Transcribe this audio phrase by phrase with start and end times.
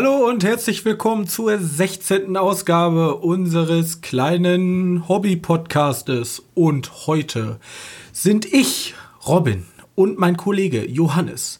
[0.00, 2.36] Hallo und herzlich willkommen zur 16.
[2.36, 6.44] Ausgabe unseres kleinen Hobby-Podcastes.
[6.54, 7.58] Und heute
[8.12, 8.94] sind ich,
[9.26, 9.66] Robin,
[9.96, 11.58] und mein Kollege Johannes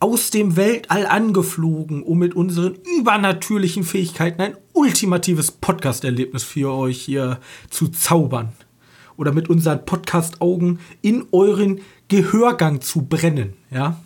[0.00, 7.40] aus dem Weltall angeflogen, um mit unseren übernatürlichen Fähigkeiten ein ultimatives Podcast-Erlebnis für euch hier
[7.70, 8.52] zu zaubern.
[9.16, 13.54] Oder mit unseren Podcast-Augen in euren Gehörgang zu brennen.
[13.70, 13.98] Ja?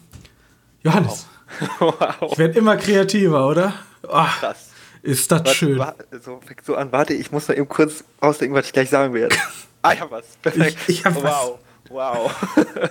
[0.85, 1.11] Johannes.
[1.11, 1.32] Wow.
[2.31, 3.75] Ich werde immer kreativer, oder?
[4.03, 4.71] Oh, Krass.
[5.03, 5.79] Ist das warte, schön.
[5.79, 6.93] Warte, so, fängt so an.
[6.93, 9.35] Warte, ich muss mal eben kurz ausdenken, was ich gleich sagen werde.
[9.83, 10.37] ah, ich hab was.
[10.41, 10.79] Perfekt.
[10.87, 11.25] Ich, ich hab wow.
[11.25, 11.91] was.
[11.91, 12.33] Wow.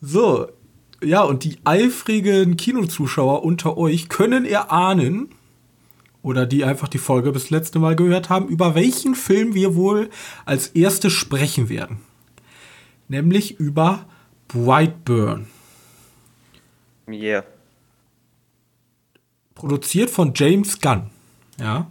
[0.00, 0.48] so,
[1.02, 5.34] ja, und die eifrigen Kinozuschauer unter euch können erahnen,
[6.22, 10.10] oder die einfach die Folge bis letzte Mal gehört haben, über welchen Film wir wohl
[10.44, 11.98] als erstes sprechen werden.
[13.08, 14.06] Nämlich über
[14.48, 15.46] Brightburn.
[17.08, 17.44] Yeah.
[19.58, 21.10] Produziert von James Gunn.
[21.58, 21.90] Ja.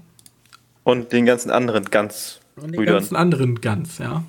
[0.83, 2.39] Und den ganzen anderen Guns.
[2.55, 4.23] Und den ganzen anderen Guns, ja.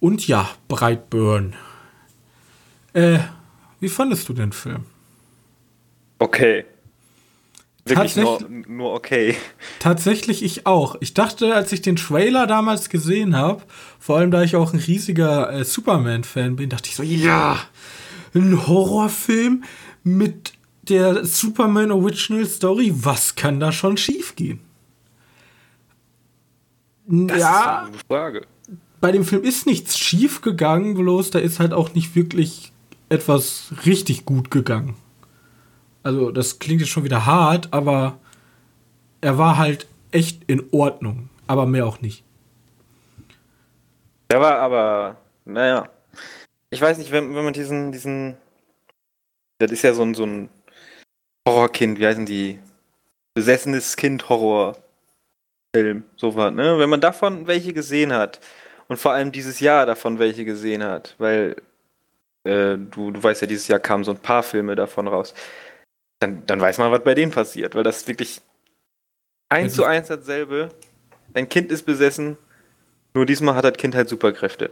[0.00, 1.54] Und ja, Brightburn.
[2.94, 3.18] Äh,
[3.78, 4.86] wie fandest du den Film?
[6.18, 6.64] Okay.
[7.84, 9.36] Wirklich nur, nur okay.
[9.80, 10.96] Tatsächlich ich auch.
[11.00, 13.62] Ich dachte, als ich den Trailer damals gesehen habe,
[13.98, 17.58] vor allem da ich auch ein riesiger äh, Superman-Fan bin, dachte ich so, ja,
[18.34, 19.64] ein Horrorfilm
[20.04, 24.60] mit der Superman Original Story, was kann da schon schiefgehen?
[27.06, 28.46] Das ja, ist eine Frage.
[29.00, 32.72] Bei dem Film ist nichts schief gegangen, bloß da ist halt auch nicht wirklich
[33.08, 34.94] etwas richtig gut gegangen.
[36.02, 38.18] Also, das klingt jetzt schon wieder hart, aber
[39.20, 42.24] er war halt echt in Ordnung, aber mehr auch nicht.
[44.30, 45.88] Der war aber, naja,
[46.70, 48.36] ich weiß nicht, wenn, wenn man diesen, diesen,
[49.58, 50.48] das ist ja so ein, so ein
[51.46, 52.58] Horrorkind, wie heißen die?
[53.34, 56.78] Besessenes Kind Horrorfilm, so was, ne?
[56.78, 58.40] Wenn man davon welche gesehen hat
[58.88, 61.56] und vor allem dieses Jahr davon welche gesehen hat, weil
[62.44, 65.32] äh, du, du weißt ja, dieses Jahr kamen so ein paar Filme davon raus,
[66.18, 68.42] dann, dann weiß man, was bei denen passiert, weil das ist wirklich
[69.48, 70.70] eins zu eins dasselbe.
[71.34, 72.36] Ein Kind ist besessen,
[73.14, 74.70] nur diesmal hat das Kind halt Superkräfte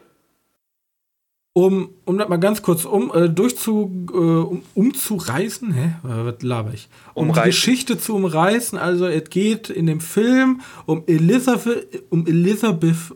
[1.52, 6.72] um, um das mal ganz kurz um, äh, durchzu, äh, um, umzureißen, hä, was laber
[6.72, 6.88] ich?
[7.14, 7.42] Um Umreißen.
[7.42, 13.14] die Geschichte zu umreißen, also es geht in dem Film um Elizabeth, um Elizabeth,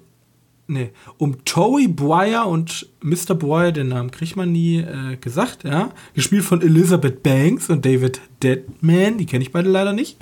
[0.66, 3.34] nee, um Toey Boyer und Mr.
[3.34, 8.20] Boyer, den Namen kriegt man nie äh, gesagt, ja, gespielt von Elizabeth Banks und David
[8.42, 10.16] Deadman, die kenne ich beide leider nicht.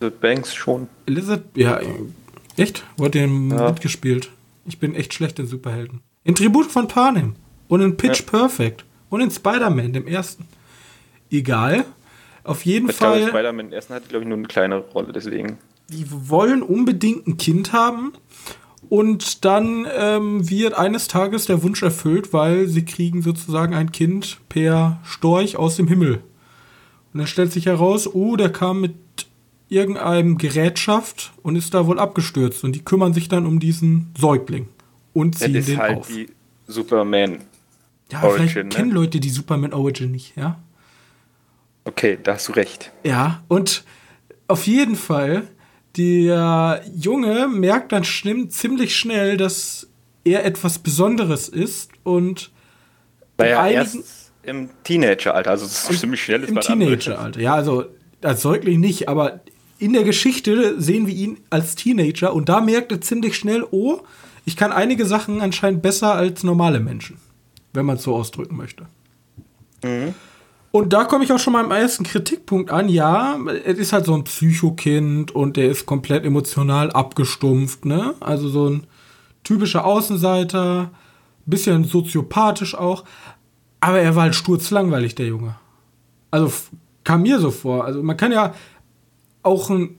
[0.00, 0.88] Elizabeth Banks schon.
[1.06, 1.80] Elizabeth, ja,
[2.56, 2.84] echt?
[2.96, 3.68] Wurde dem ja.
[3.68, 4.30] mitgespielt.
[4.64, 6.00] Ich bin echt schlecht in Superhelden.
[6.24, 7.34] In Tribut von Panem.
[7.68, 8.26] Und in Pitch ja.
[8.26, 8.84] Perfect.
[9.08, 10.46] Und in Spider-Man, dem ersten.
[11.30, 11.84] Egal.
[12.44, 13.28] Auf jeden ich Fall.
[13.28, 15.58] Spider-Man, im ersten hat, glaube ich, nur eine kleine Rolle, deswegen.
[15.88, 18.12] Die wollen unbedingt ein Kind haben.
[18.88, 24.38] Und dann ähm, wird eines Tages der Wunsch erfüllt, weil sie kriegen sozusagen ein Kind
[24.48, 26.22] per Storch aus dem Himmel.
[27.12, 28.94] Und dann stellt sich heraus, oh, der kam mit
[29.68, 32.64] irgendeinem Gerätschaft und ist da wohl abgestürzt.
[32.64, 34.68] Und die kümmern sich dann um diesen Säugling
[35.12, 36.08] und ziehen das ist den halt auf.
[36.08, 36.28] Die
[36.66, 37.38] Superman
[38.10, 38.68] ja, Origin, vielleicht ne?
[38.68, 40.58] kennen Leute die Superman Origin nicht, ja?
[41.84, 42.92] Okay, da hast du recht.
[43.04, 43.84] Ja, und
[44.46, 45.48] auf jeden Fall,
[45.96, 49.88] der Junge merkt dann ziemlich schnell, dass
[50.24, 52.50] er etwas Besonderes ist und
[53.38, 56.42] naja, erst im Teenageralter, also das ist ziemlich schnell.
[56.42, 57.86] Ist Im Teenageralter, ja, also
[58.20, 59.40] als Säugling nicht, aber
[59.78, 64.02] in der Geschichte sehen wir ihn als Teenager und da merkt er ziemlich schnell, oh,
[64.44, 67.18] ich kann einige Sachen anscheinend besser als normale Menschen
[67.72, 68.86] wenn man es so ausdrücken möchte.
[69.82, 70.14] Mhm.
[70.70, 72.88] Und da komme ich auch schon mal am ersten Kritikpunkt an.
[72.88, 78.14] Ja, es ist halt so ein Psychokind und der ist komplett emotional abgestumpft, ne?
[78.20, 78.86] Also so ein
[79.44, 80.90] typischer Außenseiter,
[81.44, 83.04] bisschen soziopathisch auch.
[83.80, 85.56] Aber er war halt sturzlangweilig, der Junge.
[86.30, 86.50] Also
[87.04, 87.84] kam mir so vor.
[87.84, 88.54] Also man kann ja
[89.42, 89.98] auch ein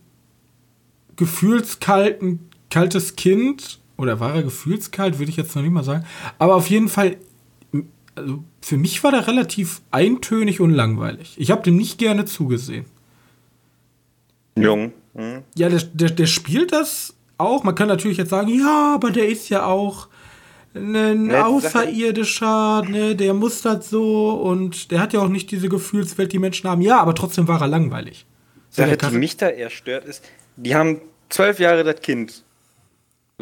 [1.17, 6.05] gefühlskalten, kaltes Kind, oder war er gefühlskalt, würde ich jetzt noch nicht mal sagen,
[6.37, 7.17] aber auf jeden Fall
[8.15, 11.33] also für mich war der relativ eintönig und langweilig.
[11.37, 12.85] Ich habe dem nicht gerne zugesehen.
[14.55, 14.93] Jung.
[15.15, 15.41] Hm.
[15.55, 17.63] Ja, der, der, der spielt das auch.
[17.63, 20.07] Man kann natürlich jetzt sagen, ja, aber der ist ja auch
[20.75, 26.33] ein Außerirdischer, ne, der muss das so und der hat ja auch nicht diese Gefühlswelt,
[26.33, 26.81] die Menschen haben.
[26.81, 28.25] Ja, aber trotzdem war er langweilig.
[28.71, 30.23] Sache, die mich da eher stört, ist,
[30.55, 32.43] die haben zwölf Jahre das Kind,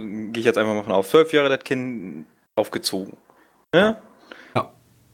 [0.01, 2.25] gehe ich jetzt einfach mal von auf, zwölf Jahre das Kind
[2.55, 3.17] aufgezogen.
[3.73, 3.97] Ne?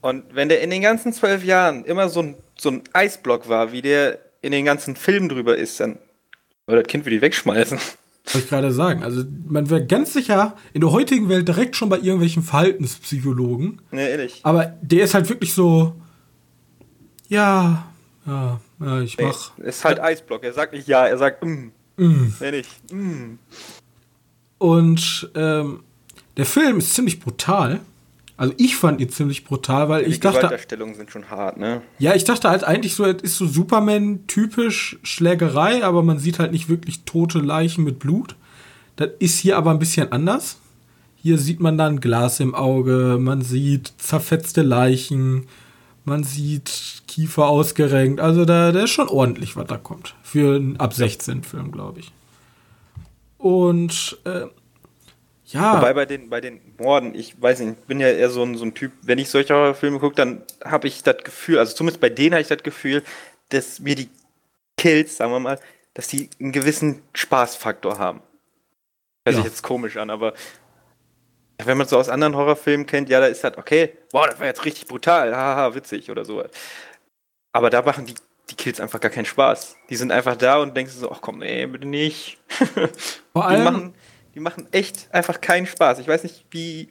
[0.01, 3.71] Und wenn der in den ganzen zwölf Jahren immer so ein, so ein Eisblock war,
[3.71, 5.97] wie der in den ganzen Film drüber ist, dann
[6.65, 7.77] würde das Kind wieder wegschmeißen.
[7.77, 9.03] Wollte ich gerade sagen.
[9.03, 13.81] Also man wäre ganz sicher in der heutigen Welt direkt schon bei irgendwelchen Verhaltenspsychologen.
[13.91, 14.39] Ne, ehrlich.
[14.43, 15.95] Aber der ist halt wirklich so,
[17.27, 17.87] ja,
[18.25, 19.57] ja, ja ich mach.
[19.57, 20.43] Nee, ist halt Eisblock.
[20.43, 21.71] Er sagt nicht ja, er sagt mm.
[21.97, 22.33] Mm.
[22.39, 22.67] Ehrlich.
[22.91, 23.39] Mm.
[24.57, 25.81] Und ähm,
[26.37, 27.79] der Film ist ziemlich brutal.
[28.37, 30.37] Also ich fand ihn ziemlich brutal, weil Die ich dachte.
[30.37, 31.81] Gewaltdarstellungen sind schon hart, ne?
[31.97, 36.51] Ja, ich dachte halt eigentlich so, es ist so Superman-typisch Schlägerei, aber man sieht halt
[36.51, 38.35] nicht wirklich tote Leichen mit Blut.
[38.95, 40.57] Das ist hier aber ein bisschen anders.
[41.15, 45.47] Hier sieht man dann Glas im Auge, man sieht zerfetzte Leichen,
[46.05, 48.19] man sieht Kiefer ausgerenkt.
[48.19, 50.15] Also da, da ist schon ordentlich, was da kommt.
[50.21, 52.11] Für einen ab 16-Film, glaube ich.
[53.47, 54.47] Und äh,
[55.45, 55.77] ja.
[55.77, 58.57] Wobei bei den, bei den Morden, ich weiß nicht, ich bin ja eher so ein,
[58.57, 62.01] so ein Typ, wenn ich solche Horrorfilme gucke, dann habe ich das Gefühl, also zumindest
[62.01, 63.01] bei denen habe ich das Gefühl,
[63.49, 64.09] dass mir die
[64.77, 65.59] Kills, sagen wir mal,
[65.93, 68.19] dass die einen gewissen Spaßfaktor haben.
[69.25, 69.41] Hört Ja.
[69.43, 70.33] sich jetzt komisch an, aber
[71.63, 74.47] wenn man so aus anderen Horrorfilmen kennt, ja, da ist das, okay, wow, das war
[74.47, 76.43] jetzt richtig brutal, haha, witzig oder so.
[77.53, 78.15] Aber da machen die,
[78.49, 79.75] die Kills einfach gar keinen Spaß.
[79.89, 82.37] Die sind einfach da und denkst du so, ach komm, nee, bitte nicht.
[82.47, 82.89] Vor
[83.35, 83.93] Die allem, machen,
[84.35, 85.99] die machen echt einfach keinen Spaß.
[85.99, 86.89] Ich weiß nicht, wie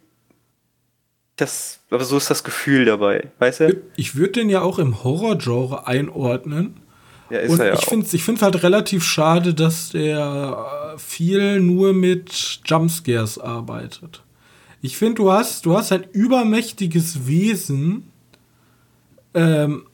[1.36, 3.82] das, aber so ist das Gefühl dabei, weißt du?
[3.96, 6.80] ich würde den ja auch im Horror-Genre einordnen.
[7.28, 10.94] Ja, ist Und er ja ich finde es ich find's halt relativ schade, dass der
[10.94, 14.22] äh, viel nur mit Jumpscares arbeitet.
[14.80, 18.12] Ich finde, du hast, du hast ein übermächtiges Wesen.
[19.34, 19.86] Ähm,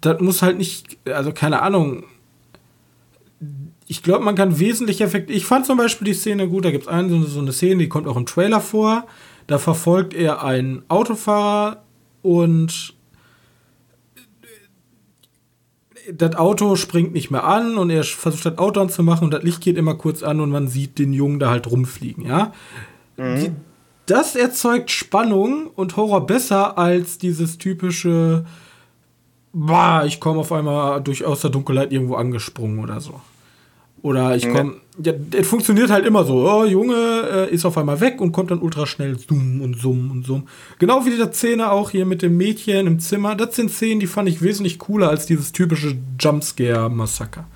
[0.00, 2.04] das muss halt nicht, also keine Ahnung.
[3.86, 5.34] Ich glaube, man kann wesentlich effektiv.
[5.34, 7.88] Ich fand zum Beispiel die Szene gut, da gibt es eine, so eine- Szene, die
[7.88, 9.06] kommt auch im Trailer vor.
[9.46, 11.82] Da verfolgt er einen Autofahrer
[12.22, 12.94] und
[16.12, 19.60] das Auto springt nicht mehr an und er versucht das Auto anzumachen und das Licht
[19.60, 22.52] geht immer kurz an und man sieht den Jungen da halt rumfliegen, ja.
[23.18, 23.50] Die,
[24.06, 28.44] das erzeugt Spannung und Horror besser als dieses typische,
[29.52, 33.20] bah, ich komme auf einmal durch aus der Dunkelheit irgendwo angesprungen oder so.
[34.02, 34.52] Oder ich Ja.
[34.52, 36.94] komme, ja, es funktioniert halt immer so, oh, Junge
[37.50, 40.48] äh, ist auf einmal weg und kommt dann ultra schnell zoom und zoom und zoom.
[40.78, 43.34] Genau wie die Szene auch hier mit dem Mädchen im Zimmer.
[43.36, 47.46] Das sind Szenen, die fand ich wesentlich cooler als dieses typische Jumpscare-Massaker.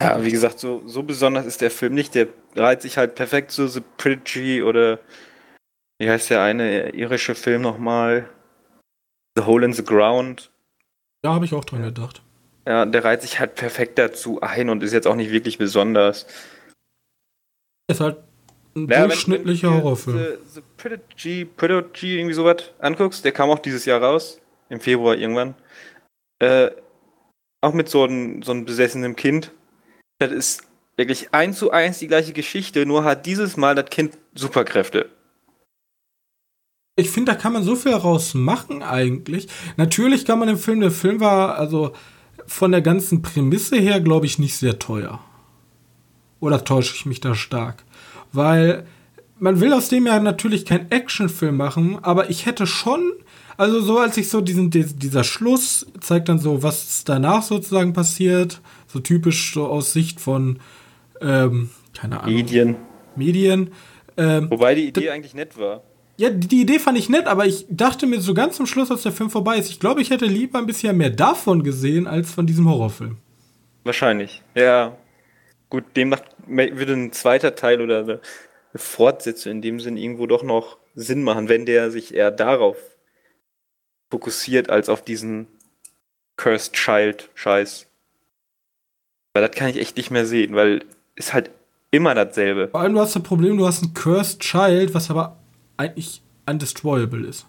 [0.00, 2.14] Ja, wie gesagt, so, so besonders ist der Film nicht.
[2.14, 4.98] Der reiht sich halt perfekt zu The Prodigy oder
[5.98, 8.28] wie heißt der eine irische Film nochmal?
[9.36, 10.50] The Hole in the Ground.
[11.22, 12.22] Da habe ich auch dran gedacht.
[12.66, 16.26] Ja, der reiht sich halt perfekt dazu ein und ist jetzt auch nicht wirklich besonders.
[17.90, 18.18] Ist halt
[18.74, 20.18] ein Ja, wenn- durchschnittlicher wenn du dir Horrorfilm.
[20.18, 24.40] The, the Prodigy, Prodigy, irgendwie sowas anguckst, der kam auch dieses Jahr raus,
[24.70, 25.54] im Februar irgendwann.
[26.40, 26.70] Äh,
[27.60, 29.50] auch mit so einem so einem besessenem Kind.
[30.18, 30.66] Das ist
[30.96, 35.10] wirklich eins zu eins die gleiche Geschichte, nur hat dieses Mal das Kind Superkräfte.
[36.96, 39.48] Ich finde, da kann man so viel rausmachen eigentlich.
[39.76, 41.92] Natürlich kann man im Film, der Film war also
[42.46, 45.18] von der ganzen Prämisse her, glaube ich, nicht sehr teuer.
[46.38, 47.82] Oder täusche ich mich da stark?
[48.32, 48.86] Weil
[49.40, 53.12] man will aus dem ja natürlich keinen Actionfilm machen, aber ich hätte schon,
[53.56, 58.60] also so als ich so diesen, dieser Schluss zeigt dann so, was danach sozusagen passiert,
[58.86, 60.60] so typisch so aus Sicht von,
[61.20, 62.76] ähm, keine Ahnung, Medien.
[63.16, 63.72] Medien.
[64.16, 65.82] Ähm, Wobei die Idee eigentlich nett war.
[66.16, 69.02] Ja, die, Idee fand ich nett, aber ich dachte mir so ganz zum Schluss, als
[69.02, 72.30] der Film vorbei ist, ich glaube, ich hätte lieber ein bisschen mehr davon gesehen, als
[72.30, 73.16] von diesem Horrorfilm.
[73.82, 74.42] Wahrscheinlich.
[74.54, 74.96] Ja.
[75.70, 78.20] Gut, demnach würde ein zweiter Teil oder eine
[78.74, 82.76] Fortsetzung in dem Sinn irgendwo doch noch Sinn machen, wenn der sich eher darauf
[84.10, 85.48] fokussiert, als auf diesen
[86.36, 87.86] Cursed Child Scheiß.
[89.32, 90.84] Weil das kann ich echt nicht mehr sehen, weil
[91.16, 91.50] ist halt
[91.90, 92.68] immer dasselbe.
[92.68, 95.36] Vor allem, du hast das Problem, du hast ein Cursed Child, was aber
[95.76, 97.46] eigentlich undestroyable ist.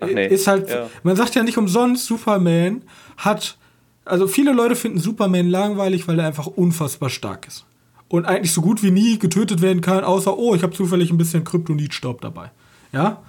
[0.00, 0.26] Ach nee.
[0.26, 0.88] Ist halt, Ja.
[1.02, 2.82] man sagt ja nicht umsonst, Superman
[3.16, 3.56] hat,
[4.04, 7.64] also viele Leute finden Superman langweilig, weil er einfach unfassbar stark ist.
[8.08, 11.16] Und eigentlich so gut wie nie getötet werden kann, außer, oh, ich habe zufällig ein
[11.18, 12.50] bisschen Kryptonitstaub dabei.
[12.92, 13.22] Ja?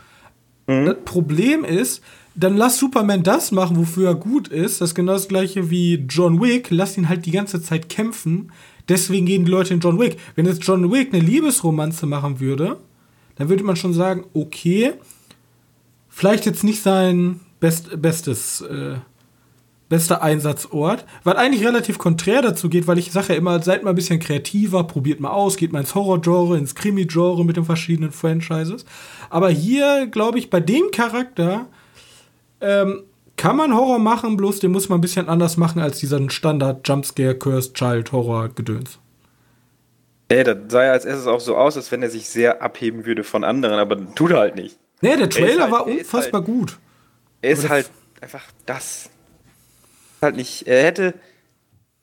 [0.68, 2.02] Das Problem ist,
[2.34, 4.82] dann lass Superman das machen, wofür er gut ist.
[4.82, 6.70] Das ist genau das gleiche wie John Wick.
[6.72, 8.52] Lass ihn halt die ganze Zeit kämpfen.
[8.90, 10.18] Deswegen gehen die Leute in John Wick.
[10.36, 12.78] Wenn jetzt John Wick eine Liebesromanze machen würde,
[13.36, 14.94] dann würde man schon sagen, okay,
[16.10, 18.96] vielleicht jetzt nicht sein best, bestes, äh,
[19.90, 23.92] bester Einsatzort, was eigentlich relativ konträr dazu geht, weil ich sage ja immer, seid mal
[23.92, 28.12] ein bisschen kreativer, probiert mal aus, geht mal ins Horror-Genre, ins Krimi-Genre mit den verschiedenen
[28.12, 28.86] Franchises.
[29.30, 31.68] Aber hier, glaube ich, bei dem Charakter,
[32.62, 33.04] ähm,
[33.38, 36.88] kann man Horror machen, bloß den muss man ein bisschen anders machen als dieser Standard
[36.88, 39.00] Jumpscare, Cursed Child Horror Gedöns.
[40.28, 43.06] Ey, das sah ja als erstes auch so aus, als wenn er sich sehr abheben
[43.06, 44.78] würde von anderen, aber tut er halt nicht.
[45.02, 46.80] Nee, der Trailer halt- war unfassbar gut.
[47.42, 47.90] Er ist halt
[48.22, 49.10] einfach das.
[50.22, 50.68] Halt nicht.
[50.68, 51.14] Er hätte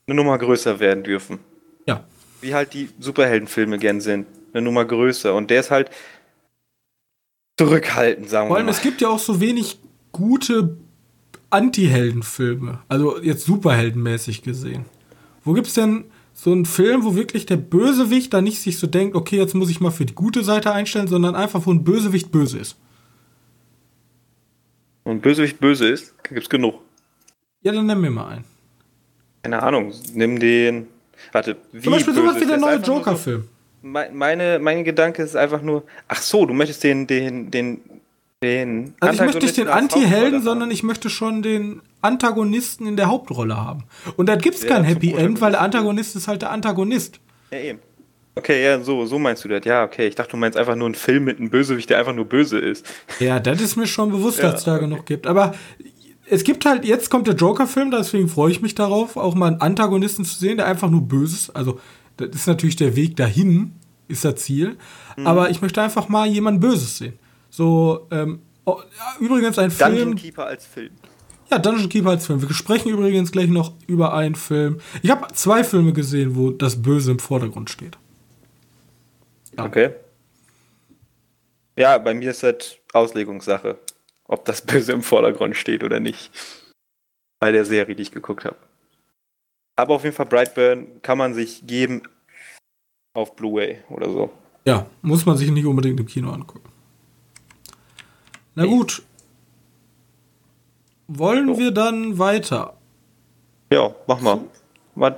[0.07, 1.39] eine Nummer größer werden dürfen.
[1.85, 2.05] Ja.
[2.39, 4.27] Wie halt die Superheldenfilme gern sind.
[4.53, 5.33] Eine Nummer größer.
[5.35, 5.89] Und der ist halt
[7.57, 8.71] zurückhaltend, sagen Vor wir allem, mal.
[8.71, 9.79] es gibt ja auch so wenig
[10.11, 10.77] gute
[11.49, 12.79] Anti-Heldenfilme.
[12.87, 14.85] Also jetzt superheldenmäßig gesehen.
[15.43, 16.05] Wo gibt's denn
[16.43, 19.69] so einen Film, wo wirklich der Bösewicht da nicht sich so denkt, okay, jetzt muss
[19.69, 22.75] ich mal für die gute Seite einstellen, sondern einfach, wo ein Bösewicht böse ist?
[25.03, 26.81] Und Bösewicht böse ist, gibt's genug.
[27.61, 28.43] Ja, dann nenn mir mal einen.
[29.41, 29.93] Keine Ahnung.
[30.13, 30.87] Nimm den.
[31.31, 33.47] Warte, wie Zum Beispiel sowas wie der neue so- Joker-Film.
[33.81, 37.79] Mein, meine, mein Gedanke ist einfach nur, ach so, du möchtest den, den, den,
[38.41, 38.95] den.
[38.99, 43.57] Also ich möchte nicht den Anti-Helden, sondern ich möchte schon den Antagonisten in der Hauptrolle
[43.57, 43.83] haben.
[44.17, 47.19] Und da gibt's Der kein Happy End, weil der Antagonist ist halt der Antagonist.
[47.51, 47.79] Ja, eben.
[48.35, 49.63] Okay, ja, so, so meinst du das.
[49.65, 50.07] Ja, okay.
[50.07, 52.57] Ich dachte, du meinst einfach nur einen Film mit einem Bösewicht, der einfach nur böse
[52.57, 52.85] ist.
[53.19, 55.27] Ja, das ist mir schon bewusst, dass es da genug gibt.
[55.27, 55.53] Aber
[56.27, 59.61] es gibt halt, jetzt kommt der Joker-Film, deswegen freue ich mich darauf, auch mal einen
[59.61, 61.49] Antagonisten zu sehen, der einfach nur böse ist.
[61.51, 61.79] Also,
[62.17, 63.73] das ist natürlich der Weg dahin,
[64.07, 64.77] ist das Ziel.
[65.15, 65.27] Mhm.
[65.27, 67.19] Aber ich möchte einfach mal jemanden Böses sehen.
[67.49, 68.79] So, ähm, oh,
[69.19, 70.15] übrigens ein Dungeon Film.
[70.15, 70.91] Keeper als Film.
[71.53, 72.41] Ja, Dungeon Keeper als Film.
[72.41, 74.79] Wir sprechen übrigens gleich noch über einen Film.
[75.03, 77.95] Ich habe zwei Filme gesehen, wo das Böse im Vordergrund steht.
[79.55, 79.65] Ja.
[79.65, 79.91] Okay.
[81.77, 83.77] Ja, bei mir ist das Auslegungssache,
[84.23, 86.31] ob das Böse im Vordergrund steht oder nicht.
[87.39, 88.57] Bei der Serie, die ich geguckt habe.
[89.75, 92.01] Aber auf jeden Fall Brightburn kann man sich geben
[93.13, 94.31] auf Blu-ray oder so.
[94.65, 96.71] Ja, muss man sich nicht unbedingt im Kino angucken.
[98.55, 98.69] Na Nee.
[98.69, 99.03] gut.
[101.17, 101.59] Wollen So.
[101.59, 102.73] wir dann weiter?
[103.71, 104.39] Ja, mach mal.
[104.95, 105.13] Was,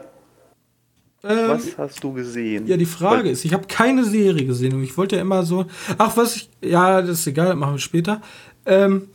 [1.23, 2.67] Ähm, was hast du gesehen?
[2.67, 5.65] Ja, die Frage ist, ich habe keine Serie gesehen und ich wollte ja immer so.
[5.97, 6.49] Ach, was ich.
[6.61, 8.21] Ja, das ist egal, das machen wir später.
[8.65, 9.09] Ähm,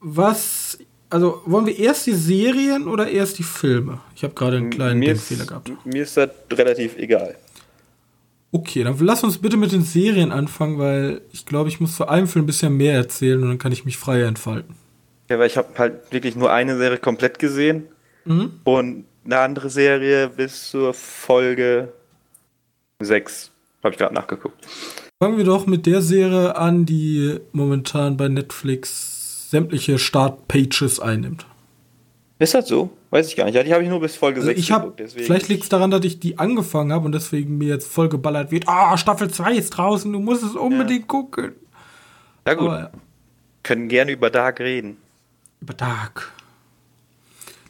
[0.00, 0.78] was.
[1.10, 4.00] Also, wollen wir erst die Serien oder erst die Filme?
[4.14, 5.70] Ich habe gerade einen kleinen Denkfehler gehabt.
[5.86, 7.34] mir ist das relativ egal.
[8.50, 12.08] Okay, dann lass uns bitte mit den Serien anfangen, weil ich glaube, ich muss zu
[12.08, 14.74] einem Film ein bisschen mehr erzählen und dann kann ich mich freier entfalten.
[15.28, 17.84] Ja, weil ich habe halt wirklich nur eine Serie komplett gesehen
[18.24, 18.52] Mhm.
[18.64, 21.92] und eine andere Serie bis zur Folge
[23.00, 23.50] 6.
[23.82, 24.66] Habe ich gerade nachgeguckt.
[25.22, 31.46] Fangen wir doch mit der Serie an, die momentan bei Netflix sämtliche Startpages einnimmt.
[32.40, 32.90] Ist das so?
[33.10, 33.54] Weiß ich gar nicht.
[33.54, 35.68] Ja, die habe ich nur bis Folge Also 6 ich habe, geguckt, vielleicht liegt es
[35.68, 38.68] daran, dass ich die angefangen habe und deswegen mir jetzt voll geballert wird.
[38.68, 41.52] Ah, Staffel 2 ist draußen, du musst es unbedingt gucken.
[42.46, 42.90] Ja gut, Aber ja,
[43.64, 44.98] können gerne über Dark reden.
[45.60, 46.32] über Dark.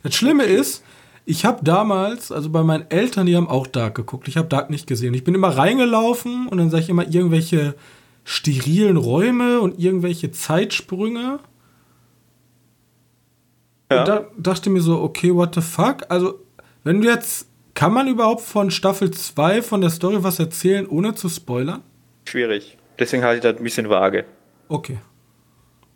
[0.02, 0.84] Das Schlimme ist,
[1.24, 4.28] ich habe damals, also bei meinen Eltern, die haben auch Dark geguckt.
[4.28, 5.14] Ich habe Dark nicht gesehen.
[5.14, 7.74] Ich bin immer reingelaufen und dann sage ich immer irgendwelche
[8.24, 11.38] sterilen Räume und irgendwelche Zeitsprünge.
[13.90, 14.00] Ja.
[14.00, 16.04] Und da dachte mir so, okay, what the fuck?
[16.10, 16.44] Also,
[16.84, 21.14] wenn du jetzt, kann man überhaupt von Staffel 2 von der Story was erzählen, ohne
[21.14, 21.82] zu spoilern?
[22.26, 22.76] Schwierig.
[22.98, 24.24] Deswegen halte ich das ein bisschen vage.
[24.68, 24.98] Okay.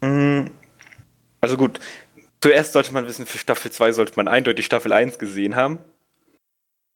[0.00, 0.46] Mm,
[1.40, 1.80] Also gut,
[2.40, 5.78] zuerst sollte man wissen, für Staffel 2 sollte man eindeutig Staffel 1 gesehen haben.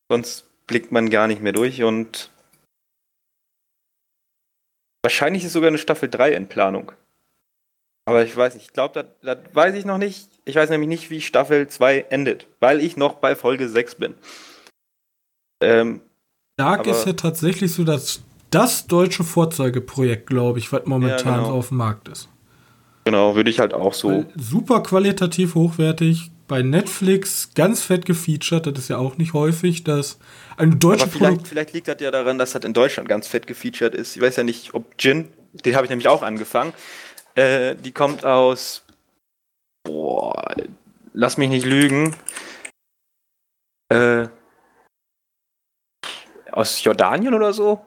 [0.08, 2.30] Sonst blickt man gar nicht mehr durch und
[5.04, 6.92] wahrscheinlich ist sogar eine Staffel 3 in Planung.
[8.08, 10.30] Aber ich weiß nicht, ich glaube, das weiß ich noch nicht.
[10.46, 14.14] Ich weiß nämlich nicht, wie Staffel 2 endet, weil ich noch bei Folge 6 bin.
[15.60, 16.00] Ähm,
[16.56, 21.56] Dark ist ja tatsächlich so das, das deutsche Vorzeigeprojekt, glaube ich, was momentan Ja, genau.
[21.56, 22.28] auf dem Markt ist.
[23.04, 24.08] genau, würde ich halt auch so.
[24.08, 26.30] Weil Super qualitativ hochwertig.
[26.48, 28.66] Bei Netflix ganz fett gefeatured.
[28.68, 30.16] Das ist ja auch nicht häufig, dass
[30.56, 33.48] eine deutsche Aber vielleicht, vielleicht liegt das ja daran, dass das in Deutschland ganz fett
[33.48, 34.14] gefeatured ist.
[34.14, 36.72] Ich weiß ja nicht, ob Jin, den habe ich nämlich auch angefangen.
[37.34, 38.84] Äh, die kommt aus.
[39.86, 40.54] Boah,
[41.14, 42.14] lass mich nicht lügen.
[43.88, 44.26] Äh,
[46.52, 47.80] aus Jordanien oder so?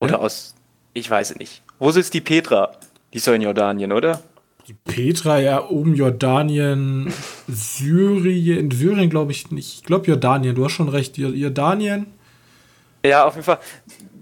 [0.00, 0.18] Oder Ja.
[0.18, 0.54] aus.
[0.94, 1.62] Ich weiß es nicht.
[1.78, 2.72] Wo sitzt die Petra?
[3.12, 4.22] Die ist doch in Jordanien, oder?
[4.66, 7.12] Die Petra ja oben Jordanien,
[7.48, 8.58] Syrien.
[8.58, 9.74] In Syrien glaube ich nicht.
[9.78, 10.54] Ich glaube Jordanien.
[10.54, 11.16] Du hast schon recht.
[11.16, 12.12] Jor- Jordanien.
[13.04, 13.58] Ja, auf jeden Fall.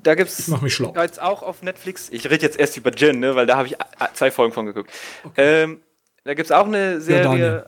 [0.03, 0.39] Da gibt's.
[0.39, 0.95] Ich mach mich schlau.
[0.97, 2.09] Jetzt auch auf Netflix.
[2.11, 4.67] Ich rede jetzt erst über Jin, ne, weil da habe ich a- zwei Folgen von
[4.67, 4.91] geguckt.
[5.37, 5.81] Ähm,
[6.27, 7.67] da gibt es auch eine Serie.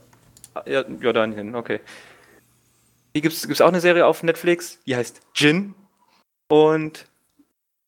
[0.67, 1.81] Ja, Jordanien, okay.
[3.15, 5.75] Hier gibt es auch eine Serie auf Netflix, die heißt Jin
[6.49, 7.07] und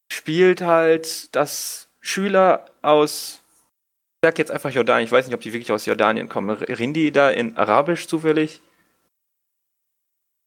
[0.09, 3.41] spielt halt, dass Schüler aus
[4.23, 5.07] sag jetzt einfach Jordanien.
[5.07, 6.51] Ich weiß nicht, ob die wirklich aus Jordanien kommen.
[6.51, 8.61] Reden die da in Arabisch zufällig?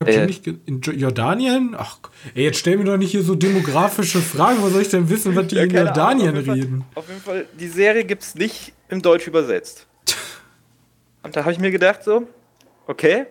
[0.06, 1.76] Nicht in Jordanien?
[1.78, 1.98] Ach,
[2.36, 4.62] ey, jetzt stell mir doch nicht hier so demografische Fragen.
[4.62, 6.86] Wo soll ich denn wissen, was die ja, in Jordanien Ahnung, auf reden?
[6.94, 9.88] Fall, auf jeden Fall, die Serie gibt es nicht im Deutsch übersetzt.
[11.24, 12.28] Und da habe ich mir gedacht, so,
[12.86, 13.26] okay,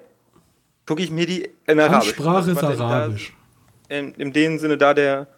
[0.87, 2.11] gucke ich mir die in Arabisch.
[2.11, 3.35] Sprache ist Arabisch.
[3.89, 5.29] in, in dem Sinne, da der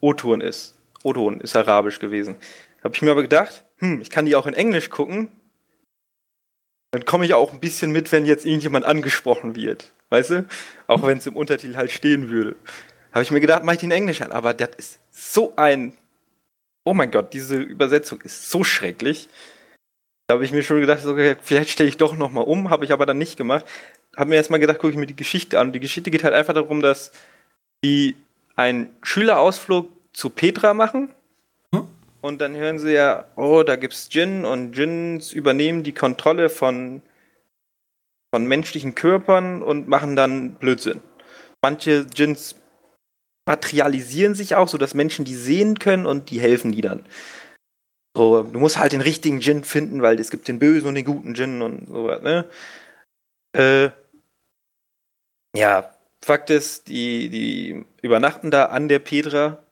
[0.00, 0.76] O-Ton ist.
[1.02, 2.36] O-Ton ist Arabisch gewesen.
[2.84, 5.28] Habe ich mir aber gedacht, hm, ich kann die auch in Englisch gucken.
[6.92, 9.92] Dann komme ich auch ein bisschen mit, wenn jetzt irgendjemand angesprochen wird.
[10.10, 10.46] Weißt du?
[10.86, 12.54] Auch wenn es im Untertitel halt stehen würde.
[13.12, 14.30] Habe ich mir gedacht, mache ich die in Englisch an.
[14.30, 15.96] Aber das ist so ein.
[16.84, 19.28] Oh mein Gott, diese Übersetzung ist so schrecklich.
[20.32, 22.92] Da habe ich mir schon gedacht, okay, vielleicht stelle ich doch nochmal um, habe ich
[22.92, 23.66] aber dann nicht gemacht.
[24.16, 25.74] Habe mir erstmal gedacht, gucke ich mir die Geschichte an.
[25.74, 27.12] Die Geschichte geht halt einfach darum, dass
[27.84, 28.16] die
[28.56, 31.10] einen Schülerausflug zu Petra machen.
[31.74, 31.86] Hm?
[32.22, 37.02] Und dann hören sie ja, oh, da gibt's Djinn und Djinns übernehmen die Kontrolle von,
[38.34, 41.02] von menschlichen Körpern und machen dann Blödsinn.
[41.60, 42.54] Manche Djinns
[43.44, 47.04] materialisieren sich auch, sodass Menschen die sehen können und die helfen die dann.
[48.14, 51.04] So, du musst halt den richtigen Djinn finden, weil es gibt den bösen und den
[51.04, 52.48] guten Djinn und sowas, ne?
[53.54, 53.90] Äh,
[55.56, 59.62] ja, Fakt ist, die, die übernachten da an der Petra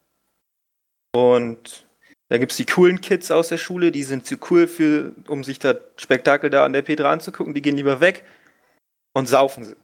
[1.12, 1.86] und
[2.28, 5.44] da gibt es die coolen Kids aus der Schule, die sind zu cool für, um
[5.44, 8.24] sich das Spektakel da an der Petra anzugucken, die gehen lieber weg
[9.12, 9.74] und saufen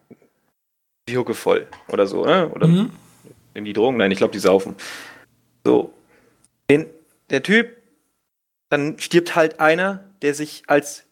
[1.09, 2.49] die Hucke voll oder so, ne?
[2.51, 2.91] Oder mhm.
[3.55, 3.97] nehmen die Drogen?
[3.97, 4.75] Nein, ich glaube, die saufen.
[5.65, 5.93] So.
[6.69, 6.87] Den,
[7.31, 7.76] der Typ,
[8.69, 11.05] dann stirbt halt einer, der sich als,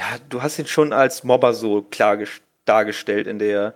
[0.00, 2.18] ja, du hast ihn schon als Mobber so klar
[2.64, 3.74] dargestellt in der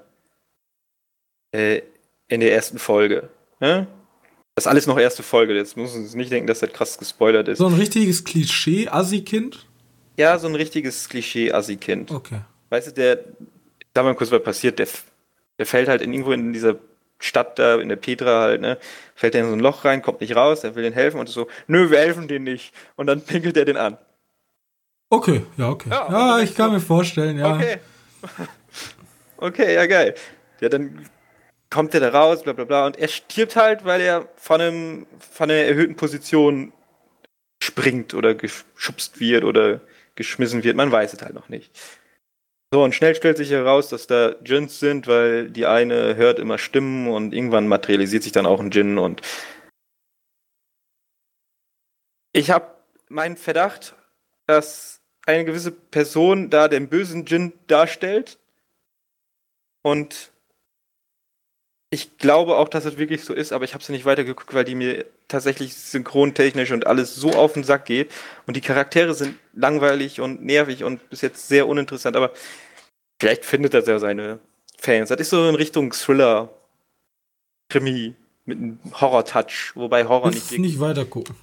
[1.52, 1.82] äh,
[2.28, 3.28] in der ersten Folge.
[3.60, 3.86] Ne?
[4.54, 5.54] Das ist alles noch erste Folge.
[5.54, 7.58] Jetzt müssen Sie nicht denken, dass das krass gespoilert ist.
[7.58, 9.66] So ein richtiges Klischee-Assi-Kind?
[10.16, 12.10] Ja, so ein richtiges Klischee-Assi-Kind.
[12.10, 12.40] Okay.
[12.70, 13.18] Weißt du, der,
[13.92, 14.88] da mal kurz was passiert, der,
[15.58, 16.78] der fällt halt in, irgendwo in dieser
[17.22, 18.78] Stadt da, in der Petra halt, ne,
[19.14, 21.28] fällt er in so ein Loch rein, kommt nicht raus, er will den helfen und
[21.28, 22.74] so, nö, wir helfen den nicht.
[22.96, 23.96] Und dann pinkelt er den an.
[25.08, 25.88] Okay, ja, okay.
[25.90, 27.54] Ja, ja ich kann so, mir vorstellen, ja.
[27.54, 27.76] Okay.
[29.36, 30.14] okay, ja, geil.
[30.60, 31.06] Ja, dann
[31.70, 32.86] kommt er da raus, bla bla bla.
[32.86, 36.72] Und er stirbt halt, weil er von, einem, von einer erhöhten Position
[37.62, 39.80] springt oder geschubst wird oder
[40.16, 40.76] geschmissen wird.
[40.76, 41.70] Man weiß es halt noch nicht.
[42.74, 46.56] So, und schnell stellt sich heraus, dass da Djinns sind, weil die eine hört immer
[46.56, 49.20] Stimmen und irgendwann materialisiert sich dann auch ein Djinn und
[52.32, 52.74] ich habe
[53.10, 53.94] meinen Verdacht,
[54.46, 58.38] dass eine gewisse Person da den bösen Djinn darstellt
[59.82, 60.32] und
[61.90, 64.64] ich glaube auch, dass es wirklich so ist, aber ich habe es nicht weitergeguckt, weil
[64.64, 68.10] die mir tatsächlich synchrontechnisch und alles so auf den Sack geht.
[68.46, 72.16] Und die Charaktere sind langweilig und nervig und bis jetzt sehr uninteressant.
[72.16, 72.32] Aber
[73.20, 74.38] vielleicht findet er ja seine
[74.78, 75.08] Fans.
[75.08, 76.50] Das ist so in Richtung Thriller,
[77.68, 78.14] Krimi
[78.44, 80.50] mit einem Horror-Touch, wobei Horror nicht.
[80.50, 81.34] Ich nicht weitergucken.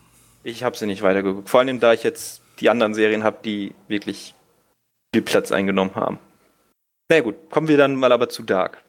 [0.43, 1.49] Ich habe sie nicht weitergeguckt.
[1.49, 4.35] Vor allem, da ich jetzt die anderen Serien habe, die wirklich
[5.13, 6.19] viel Platz eingenommen haben.
[7.09, 8.83] Na gut, kommen wir dann mal aber zu Dark.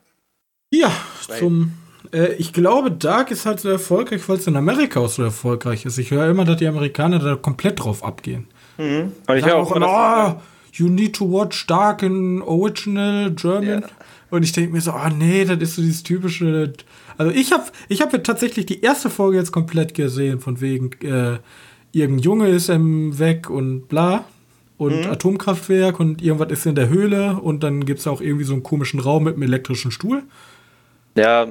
[0.72, 0.92] Ja,
[1.38, 1.72] zum.
[2.12, 5.84] Äh, ich glaube, Dark ist halt so erfolgreich, weil es in Amerika auch so erfolgreich
[5.84, 5.98] ist.
[5.98, 8.46] Ich höre immer, dass die Amerikaner da komplett drauf abgehen.
[8.78, 9.12] Mhm.
[9.26, 10.42] Und ich höre auch immer, oh,
[10.72, 13.82] you need to watch Dark in Original German.
[13.82, 13.88] Ja.
[14.30, 16.72] Und ich denke mir so, ah oh, nee, das ist so dieses typische.
[17.18, 21.38] Also ich habe ich hab tatsächlich die erste Folge jetzt komplett gesehen, von wegen, äh,
[21.92, 24.24] irgendein Junge ist im weg und bla
[24.78, 25.10] und mhm.
[25.10, 28.62] Atomkraftwerk und irgendwas ist in der Höhle und dann gibt es auch irgendwie so einen
[28.62, 30.22] komischen Raum mit einem elektrischen Stuhl.
[31.20, 31.44] Ja,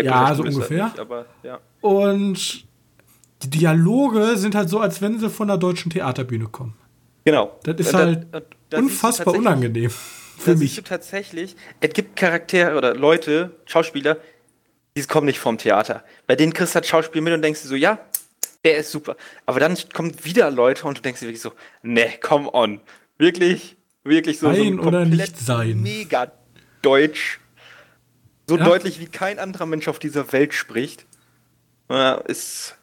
[0.00, 0.84] ja so ungefähr.
[0.86, 1.60] Nicht, aber, ja.
[1.80, 2.66] Und
[3.42, 6.74] die Dialoge sind halt so, als wenn sie von der deutschen Theaterbühne kommen.
[7.24, 7.58] Genau.
[7.64, 10.74] Das ist halt da, da unfassbar unangenehm für mich.
[10.74, 14.18] Siehst du tatsächlich, es gibt Charaktere oder Leute, Schauspieler,
[14.96, 16.04] die kommen nicht vom Theater.
[16.26, 17.98] Bei denen kriegst du halt Schauspiel mit und denkst du so, ja,
[18.64, 19.16] der ist super.
[19.44, 22.80] Aber dann kommen wieder Leute und du denkst dir wirklich so, ne, come on.
[23.18, 25.80] Wirklich, wirklich so, sein so oder nicht sein.
[25.80, 26.32] mega
[26.82, 27.40] deutsch
[28.48, 28.64] so ja.
[28.64, 31.06] deutlich wie kein anderer Mensch auf dieser Welt spricht.
[32.26, 32.76] Ist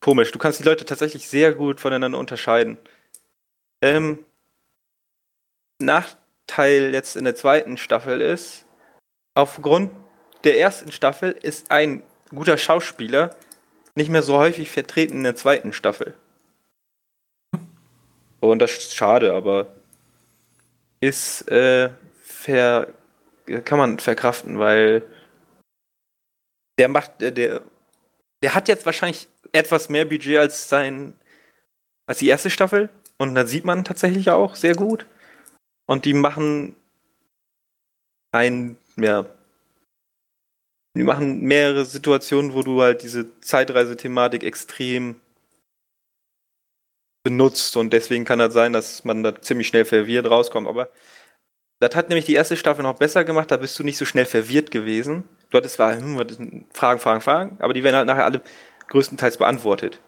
[0.00, 0.32] komisch.
[0.32, 2.78] Du kannst die Leute tatsächlich sehr gut voneinander unterscheiden.
[3.80, 4.24] Ähm,
[5.78, 8.64] Nachteil jetzt in der zweiten Staffel ist,
[9.34, 9.92] aufgrund
[10.44, 13.36] der ersten Staffel ist ein guter Schauspieler
[13.94, 16.14] nicht mehr so häufig vertreten in der zweiten Staffel.
[18.40, 19.68] Und das ist schade, aber
[21.00, 21.90] ist äh,
[22.22, 22.88] ver
[23.64, 25.02] kann man verkraften, weil
[26.78, 27.62] der macht, der, der,
[28.42, 31.14] der hat jetzt wahrscheinlich etwas mehr Budget als sein,
[32.06, 35.06] als die erste Staffel Und da sieht man tatsächlich auch sehr gut.
[35.86, 36.76] Und die machen
[38.32, 39.26] ein, ja,
[40.96, 45.20] die machen mehrere Situationen, wo du halt diese Zeitreisethematik extrem
[47.24, 50.66] benutzt und deswegen kann das sein, dass man da ziemlich schnell verwirrt rauskommt.
[50.68, 50.90] Aber
[51.82, 54.24] das hat nämlich die erste Staffel noch besser gemacht, da bist du nicht so schnell
[54.24, 55.24] verwirrt gewesen.
[55.50, 58.40] Du hattest zwar hm, Fragen, Fragen, Fragen, aber die werden halt nachher alle
[58.88, 60.00] größtenteils beantwortet.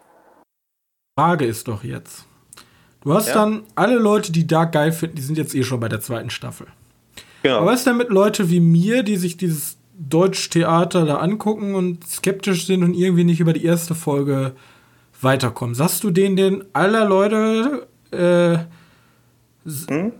[1.19, 2.25] Frage ist doch jetzt.
[3.01, 3.33] Du hast ja.
[3.33, 6.29] dann alle Leute, die Dark geil finden, die sind jetzt eh schon bei der zweiten
[6.29, 6.67] Staffel.
[7.43, 7.57] Genau.
[7.57, 12.07] Aber was ist denn mit Leuten wie mir, die sich dieses Deutsch-Theater da angucken und
[12.07, 14.55] skeptisch sind und irgendwie nicht über die erste Folge
[15.21, 15.75] weiterkommen?
[15.75, 18.59] Sagst du denen denn aller Leute, äh,
[19.89, 20.13] hm?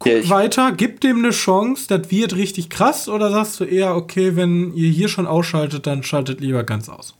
[0.00, 3.94] Guck ja, weiter, gib dem eine Chance, das wird richtig krass, oder sagst du eher,
[3.94, 7.14] okay, wenn ihr hier schon ausschaltet, dann schaltet lieber ganz aus?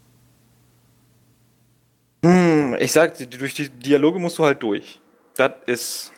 [2.25, 4.99] Hm, ich sag, durch die Dialoge musst du halt durch.
[5.37, 6.13] Das ist.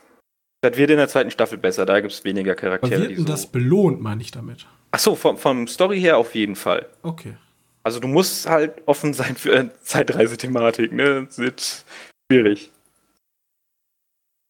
[0.62, 2.94] Das wird in der zweiten Staffel besser, da gibt es weniger Charaktere.
[2.94, 4.66] Aber wird denn so das belohnt, meine ich damit?
[4.92, 6.86] Achso, vom, vom Story her auf jeden Fall.
[7.02, 7.34] Okay.
[7.82, 11.26] Also du musst halt offen sein für Zeitreisethematik, ne?
[11.26, 11.84] Das wird
[12.30, 12.70] schwierig.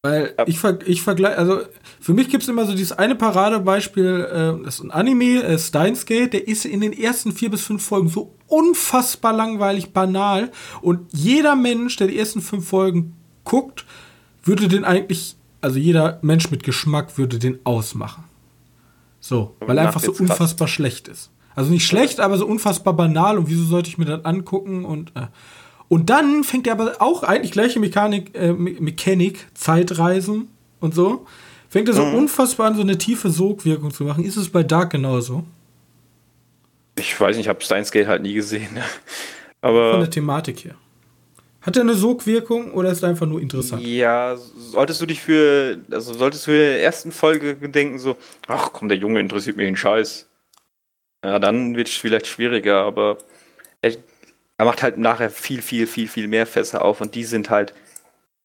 [0.05, 1.61] Weil ich, ver ich vergleiche, also
[2.01, 4.27] für mich gibt es immer so dieses eine Paradebeispiel,
[4.61, 7.62] äh, das ist ein Anime, äh, Steins Gate, der ist in den ersten vier bis
[7.62, 13.87] fünf Folgen so unfassbar langweilig, banal und jeder Mensch, der die ersten fünf Folgen guckt,
[14.43, 18.25] würde den eigentlich, also jeder Mensch mit Geschmack würde den ausmachen.
[19.21, 20.75] So, weil er einfach so unfassbar krass.
[20.75, 21.31] schlecht ist.
[21.55, 25.12] Also nicht schlecht, aber so unfassbar banal und wieso sollte ich mir das angucken und
[25.15, 25.29] äh,
[25.92, 30.48] und dann fängt er aber auch eigentlich gleiche Mechanik, äh, Mechanik, Zeitreisen
[30.81, 31.26] und so.
[31.68, 32.14] Fängt er so mhm.
[32.14, 34.24] unfassbar an, so eine tiefe Sogwirkung zu machen.
[34.24, 35.44] Ist es bei Dark genauso?
[36.98, 38.70] Ich weiß nicht, ich habe Steins Gate halt nie gesehen.
[39.61, 40.76] Aber Von der Thematik her.
[41.61, 43.83] Hat er eine Sogwirkung oder ist er einfach nur interessant?
[43.83, 48.16] Ja, solltest du dich für, also solltest du in der ersten Folge denken, so,
[48.48, 50.26] ach komm, der Junge interessiert mich den Scheiß.
[51.22, 53.18] Ja, dann wird es vielleicht schwieriger, aber
[54.59, 57.75] er macht halt nachher viel, viel, viel, viel mehr Fässer auf und die sind halt,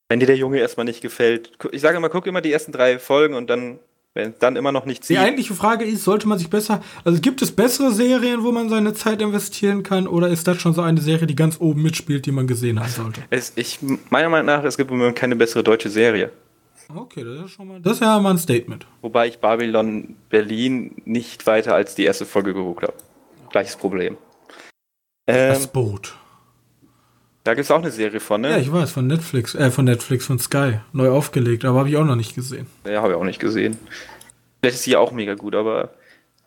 [0.10, 2.98] wenn dir der Junge erstmal nicht gefällt, ich sage immer, guck immer die ersten drei
[2.98, 3.80] Folgen und dann,
[4.14, 7.42] wenn dann immer noch nichts Die eigentliche Frage ist, sollte man sich besser, also gibt
[7.42, 11.02] es bessere Serien, wo man seine Zeit investieren kann oder ist das schon so eine
[11.02, 13.22] Serie, die ganz oben mitspielt, die man gesehen haben sollte?
[13.30, 16.32] Es, ich, meiner Meinung nach, es gibt im Moment keine bessere deutsche Serie.
[16.96, 18.88] Okay, das ist schon mal, das ist ja mal ein Statement.
[19.02, 22.94] Wobei ich Babylon Berlin nicht weiter als die erste Folge geguckt habe.
[23.52, 24.18] Gleiches Problem.
[25.28, 26.16] Ähm, das Boot.
[27.44, 28.50] Da gibt es auch eine Serie von, ne?
[28.52, 30.80] Ja, ich weiß, von Netflix, äh, von Netflix, von Sky.
[30.92, 32.68] Neu aufgelegt, aber habe ich auch noch nicht gesehen.
[32.86, 33.78] Ja, habe ich auch nicht gesehen.
[34.60, 35.94] Vielleicht ist sie auch mega gut, aber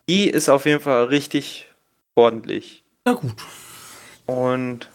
[0.08, 1.68] die ist auf jeden Fall richtig
[2.14, 2.84] ordentlich.
[3.06, 3.36] Ja, gut.
[4.26, 4.90] Und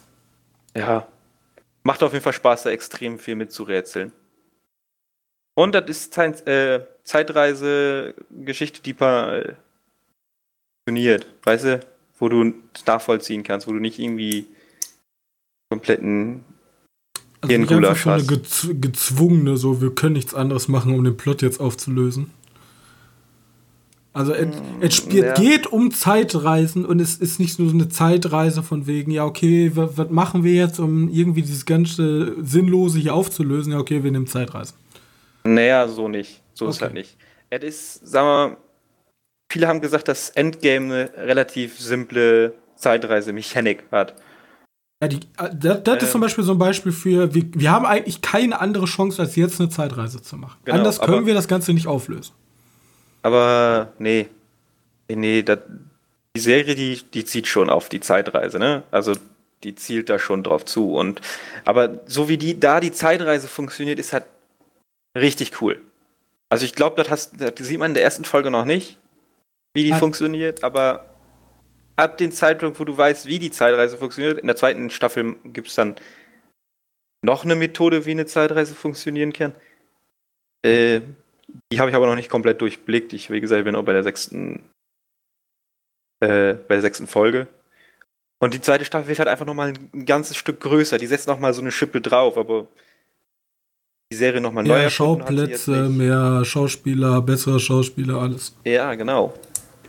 [0.75, 1.07] ja,
[1.83, 4.11] macht auf jeden Fall Spaß, da extrem viel mitzurätseln.
[5.55, 8.93] Und das ist Zeit, äh, Zeitreise-Geschichte, die
[10.85, 11.79] funktioniert, weißt du?
[12.17, 12.53] Wo du
[12.85, 14.47] nachvollziehen kannst, wo du nicht irgendwie
[15.69, 16.43] kompletten
[17.41, 21.41] also Hirngulasch so eine gez gezwungene, so wir können nichts anderes machen, um den Plot
[21.41, 22.31] jetzt aufzulösen.
[24.13, 24.47] Also es,
[24.79, 25.33] es ja.
[25.33, 29.71] geht um Zeitreisen und es ist nicht nur so eine Zeitreise von wegen, ja okay,
[29.73, 33.73] was machen wir jetzt, um irgendwie dieses ganze Sinnlose hier aufzulösen?
[33.73, 34.75] Ja okay, wir nehmen Zeitreisen.
[35.43, 36.41] Naja, so nicht.
[36.53, 36.73] So okay.
[36.73, 37.17] ist halt nicht.
[37.49, 38.57] Es ist, sagen wir mal,
[39.55, 44.13] viele haben gesagt, dass Endgame eine relativ simple Zeitreise-Mechanik hat.
[45.01, 47.71] Ja, die, äh, das, das ähm, ist zum Beispiel so ein Beispiel für, wir, wir
[47.71, 50.57] haben eigentlich keine andere Chance, als jetzt eine Zeitreise zu machen.
[50.65, 52.33] Genau, Anders können aber, wir das Ganze nicht auflösen.
[53.21, 54.27] Aber nee,
[55.07, 55.59] nee, das,
[56.35, 58.83] die Serie, die, die zieht schon auf die Zeitreise, ne?
[58.91, 59.13] Also
[59.63, 60.95] die zielt da schon drauf zu.
[60.95, 61.21] Und
[61.63, 64.25] aber so wie die da die Zeitreise funktioniert, ist halt
[65.17, 65.81] richtig cool.
[66.49, 68.97] Also ich glaube, das, das sieht man in der ersten Folge noch nicht
[69.75, 71.05] wie die Hat funktioniert, aber
[71.95, 75.67] ab dem Zeitpunkt, wo du weißt, wie die Zeitreise funktioniert, in der zweiten Staffel gibt
[75.67, 75.95] es dann
[77.23, 79.53] noch eine Methode, wie eine Zeitreise funktionieren kann.
[80.63, 81.01] Äh,
[81.71, 83.13] die habe ich aber noch nicht komplett durchblickt.
[83.13, 84.69] Ich, wie gesagt, bin auch bei der sechsten,
[86.21, 87.47] äh, bei der sechsten Folge.
[88.39, 90.97] Und die zweite Staffel wird halt einfach nochmal ein ganzes Stück größer.
[90.97, 92.67] Die setzt nochmal so eine Schippe drauf, aber
[94.11, 94.77] die Serie nochmal neu.
[94.77, 98.55] Mehr Schauplätze, mehr Schauspieler, bessere Schauspieler, alles.
[98.63, 99.33] Ja, genau.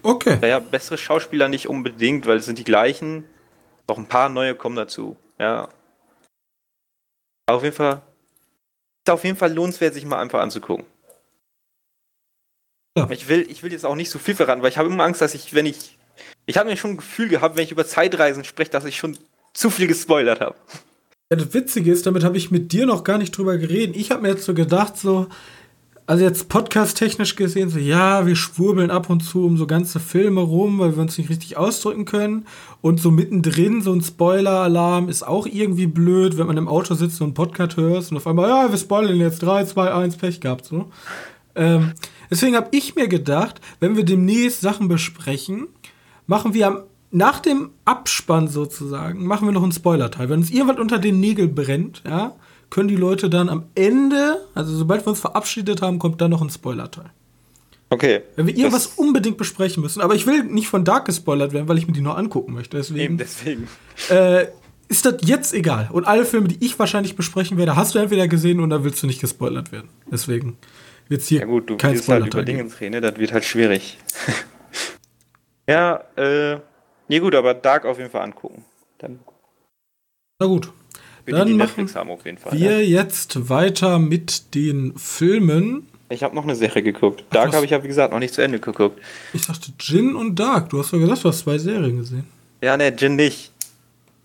[0.07, 0.38] Okay.
[0.40, 3.25] Naja, bessere Schauspieler nicht unbedingt, weil es sind die gleichen.
[3.88, 5.16] Doch ein paar neue kommen dazu.
[5.37, 5.69] Ja.
[7.47, 8.03] Auf jeden Fall.
[9.05, 10.87] Ist auf jeden Fall lohnenswert, sich mal einfach anzugucken.
[12.97, 13.11] Ja.
[13.11, 15.21] Ich, will, ich will jetzt auch nicht so viel verraten, weil ich habe immer Angst,
[15.21, 15.99] dass ich, wenn ich.
[16.47, 19.19] Ich habe mir schon ein Gefühl gehabt, wenn ich über Zeitreisen spreche, dass ich schon
[19.55, 20.55] zu viel gespoilert habe.
[21.33, 23.97] Ja, das Witzige ist, damit habe ich mit dir noch gar nicht drüber geredet.
[23.97, 25.27] Ich habe mir jetzt so gedacht, so,
[26.07, 30.40] also jetzt podcast-technisch gesehen, so, ja, wir schwurbeln ab und zu um so ganze Filme
[30.40, 32.47] rum, weil wir uns nicht richtig ausdrücken können.
[32.81, 37.21] Und so mittendrin so ein Spoiler-Alarm ist auch irgendwie blöd, wenn man im Auto sitzt
[37.21, 40.40] und einen Podcast hört und auf einmal, ja, wir spoilern jetzt 3, 2, 1, Pech
[40.40, 40.87] gehabt, so.
[41.57, 41.92] Ähm,
[42.31, 45.66] deswegen habe ich mir gedacht, wenn wir demnächst Sachen besprechen,
[46.27, 50.29] machen wir am nach dem Abspann sozusagen machen wir noch einen Spoiler-Teil.
[50.29, 52.35] Wenn uns irgendwas unter den Nägeln brennt, ja,
[52.70, 56.42] können die Leute dann am Ende, also sobald wir uns verabschiedet haben, kommt dann noch
[56.42, 57.11] ein Spoiler-Teil.
[57.88, 58.22] Okay.
[58.35, 61.79] Wenn wir irgendwas unbedingt besprechen müssen, aber ich will nicht von Dark gespoilert werden, weil
[61.79, 62.76] ich mir die nur angucken möchte.
[62.76, 63.68] Deswegen, Eben deswegen.
[64.11, 64.46] Äh,
[64.88, 65.88] ist das jetzt egal.
[65.92, 69.07] Und alle Filme, die ich wahrscheinlich besprechen werde, hast du entweder gesehen oder willst du
[69.07, 69.88] nicht gespoilert werden.
[70.11, 70.59] Deswegen
[71.09, 72.64] wird es hier Ja gut, du kein willst halt Spoiler-Teil über.
[72.64, 73.98] Dinge reden, das wird halt schwierig.
[75.68, 76.59] ja, äh,
[77.09, 78.64] nee gut, aber Dark auf jeden Fall angucken.
[78.98, 79.20] Dann
[80.40, 80.72] Na gut.
[81.27, 82.53] Für Dann die, Netflix haben auf jeden Fall.
[82.53, 82.81] Wir Ne?
[82.83, 85.89] jetzt weiter mit den Filmen.
[86.09, 87.25] Ich habe noch eine Serie geguckt.
[87.31, 87.57] Dark was?
[87.57, 89.01] habe ich ja wie gesagt noch nicht zu Ende geguckt.
[89.33, 90.71] Ich dachte Jin und Dark.
[90.71, 92.27] Du hast doch gesagt, du hast zwei Serien gesehen.
[92.62, 93.53] Ja, ne, Jin nicht.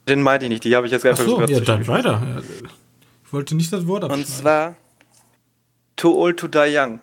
[0.08, 2.22] Jin meinte ich nicht, die habe ich jetzt Ach einfach so, gerade ja, dann weiter.
[2.24, 2.42] Ja,
[3.26, 4.26] Ich wollte nicht das Wort abschneiden.
[4.26, 4.76] Und zwar
[5.96, 7.00] Too Old to Die Young.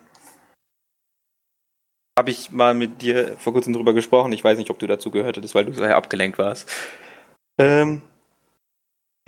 [2.17, 4.31] Habe ich mal mit dir vor kurzem drüber gesprochen.
[4.33, 6.69] Ich weiß nicht, ob du dazu gehört hättest, weil du so abgelenkt warst.
[7.57, 8.01] Ähm,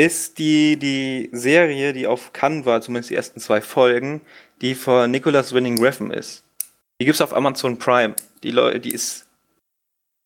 [0.05, 4.21] ist die, die Serie, die auf war, zumindest die ersten zwei Folgen,
[4.61, 6.43] die von Nicholas Winning Refn ist.
[6.99, 8.15] Die gibt es auf Amazon Prime.
[8.43, 9.27] Die Leute, die ist,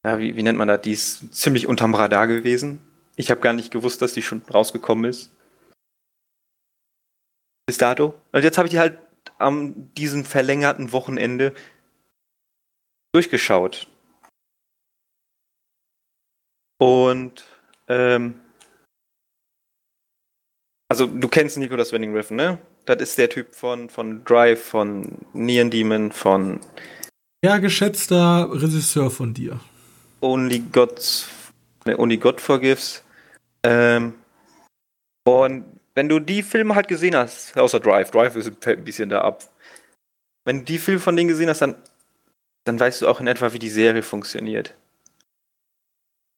[0.05, 0.81] ja, wie, wie nennt man das?
[0.81, 2.79] Die ist ziemlich unterm Radar gewesen.
[3.15, 5.31] Ich habe gar nicht gewusst, dass die schon rausgekommen ist
[7.65, 8.13] bis dato.
[8.31, 8.99] Und jetzt habe ich die halt
[9.37, 11.53] am diesem verlängerten Wochenende
[13.13, 13.87] durchgeschaut.
[16.77, 17.45] Und
[17.87, 18.39] ähm,
[20.95, 22.57] also du kennst Nicolas Winding Refn, ne?
[22.85, 26.61] Das ist der Typ von, von Drive, von Neon Demon, von
[27.43, 29.59] Ja, geschätzter Regisseur von dir.
[30.21, 31.27] Only God,
[31.85, 33.03] ne, Only God Forgives.
[33.63, 34.13] Ähm,
[35.27, 39.21] und wenn du die Filme halt gesehen hast, außer Drive, Drive ist, ein bisschen da
[39.21, 39.43] ab.
[40.45, 41.75] Wenn du die Filme von denen gesehen hast, dann,
[42.63, 44.73] dann weißt du auch in etwa, wie die Serie funktioniert.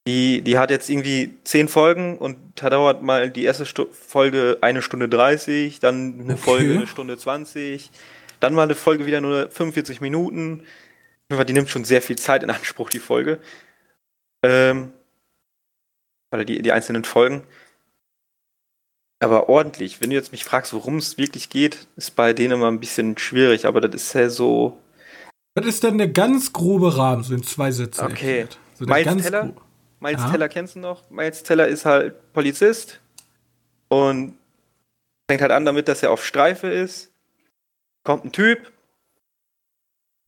[0.07, 4.57] Die, die hat jetzt irgendwie zehn Folgen und da dauert mal die erste Stu Folge
[4.61, 6.41] eine Stunde 30, dann eine Okay.
[6.41, 7.91] Folge eine Stunde 20,
[8.39, 10.63] dann mal eine Folge wieder nur 45 Minuten.
[11.29, 13.39] Die nimmt schon sehr viel Zeit in Anspruch, die Folge.
[14.43, 14.93] Ähm,
[16.31, 17.43] oder die, die einzelnen Folgen.
[19.19, 19.99] Aber ordentlich.
[19.99, 23.17] Wenn du jetzt mich fragst, worum es wirklich geht, ist bei denen immer ein bisschen
[23.17, 24.77] schwierig, aber das ist ja so.
[25.53, 28.47] Was ist denn der ganz grobe Rahmen, so in zwei Sätzen Okay.
[28.75, 29.53] So Miles Teller?
[29.99, 30.31] Miles Ja.
[30.31, 31.09] Teller kennst du noch?
[31.09, 32.99] Miles Teller ist halt Polizist
[33.87, 34.37] und
[35.29, 37.11] fängt halt an damit, dass er auf Streife ist.
[38.03, 38.71] Kommt ein Typ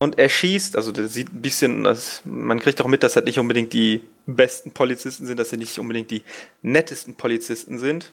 [0.02, 3.24] und er schießt, also der sieht ein bisschen, das, man kriegt auch mit, dass das
[3.24, 6.22] nicht unbedingt die besten Polizisten sind, dass sie nicht unbedingt die
[6.62, 8.12] nettesten Polizisten sind.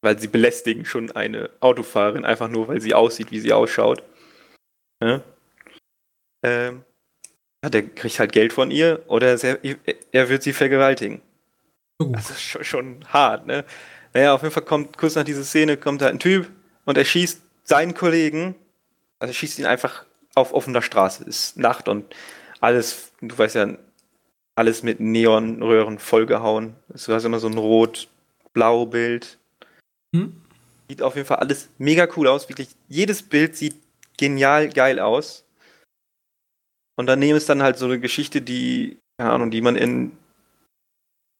[0.00, 4.02] Weil sie belästigen schon eine Autofahrerin, einfach nur, weil sie aussieht, wie sie ausschaut.
[5.02, 5.22] Ja?
[6.42, 6.84] Ähm,
[7.64, 9.58] ja, der kriegt halt Geld von ihr oder er,
[10.12, 11.22] er wird sie vergewaltigen.
[11.98, 12.14] Gut.
[12.14, 13.64] Das ist schon, schon hart, ne?
[14.12, 16.50] Naja, auf jeden Fall kommt kurz nach dieser Szene kommt da ein Typ
[16.84, 18.54] und er schießt seinen Kollegen,
[19.18, 21.24] also er schießt ihn einfach auf offener Straße.
[21.24, 22.14] Ist Nacht und
[22.60, 23.78] alles, du weißt ja,
[24.56, 26.76] alles mit Neonröhren vollgehauen.
[26.88, 29.38] Du hast immer so ein rot-blau Bild.
[30.14, 30.36] Hm?
[30.90, 32.46] Sieht auf jeden Fall alles mega cool aus.
[32.50, 33.76] Wirklich, jedes Bild sieht
[34.18, 35.43] genial geil aus.
[36.96, 40.12] Und daneben ist dann halt so eine Geschichte, die, keine Ahnung, die man in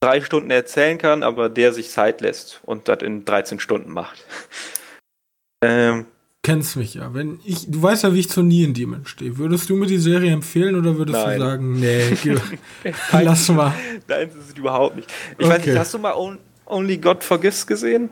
[0.02, 4.24] drei Stunden erzählen kann, aber der sich Zeit lässt und das in 13 Stunden macht.
[5.64, 6.06] ähm,
[6.42, 7.14] Kennst mich ja.
[7.14, 9.38] Wenn ich, du weißt ja, wie ich zu Neon Demon stehe.
[9.38, 11.38] Würdest du mir die Serie empfehlen oder würdest Nein.
[11.40, 12.18] du sagen, nee,
[13.12, 13.72] lass mal.
[14.08, 15.10] nein, das ist überhaupt nicht.
[15.38, 15.70] Ich weiß Okay.
[15.70, 18.10] nicht, hast du mal On- Only God Forgives gesehen?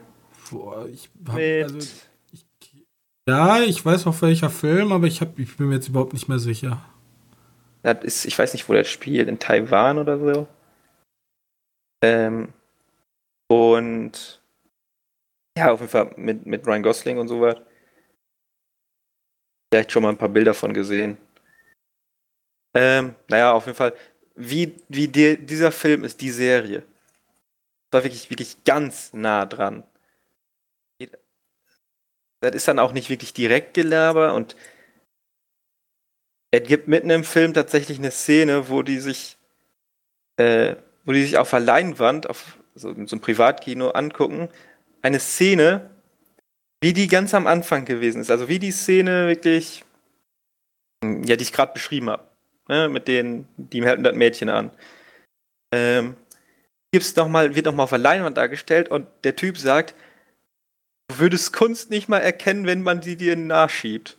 [0.51, 2.85] Boah, ich hab, also, ich,
[3.29, 6.29] ja, ich weiß auch welcher Film, aber ich, hab, ich bin mir jetzt überhaupt nicht
[6.29, 6.83] mehr sicher.
[7.83, 10.47] Das ist, ich weiß nicht, wo der spielt, in Taiwan oder so.
[12.03, 12.53] Ähm,
[13.49, 14.43] und
[15.57, 17.57] ja, auf jeden Fall mit, mit Ryan Gosling und so was.
[19.73, 21.19] Vielleicht schon mal ein paar Bilder von gesehen.
[22.75, 23.95] Ähm, naja, auf jeden Fall,
[24.35, 26.85] wie, wie die, dieser Film ist, die Serie.
[27.91, 29.85] War wirklich, wirklich ganz nah dran.
[32.41, 34.57] Das ist dann auch nicht wirklich direkt Gelaber und
[36.53, 39.39] es gibt mitten im Film tatsächlich eine Szene, wo die sich,
[40.37, 44.49] äh, wo die sich auf der Leinwand, auf so, so ein Privatkino angucken,
[45.01, 45.91] eine Szene,
[46.83, 48.31] wie die ganz am Anfang gewesen ist.
[48.31, 49.83] Also wie die Szene wirklich,
[51.03, 52.25] ja, die ich gerade beschrieben habe.
[52.69, 54.71] Ne, mit denen, die halten das Mädchen an.
[55.73, 56.17] Ähm,
[56.93, 59.95] gibt's noch mal, wird nochmal auf der Leinwand dargestellt und der Typ sagt,
[61.09, 64.17] du würdest Kunst nicht mal erkennen, wenn man sie dir nachschiebt.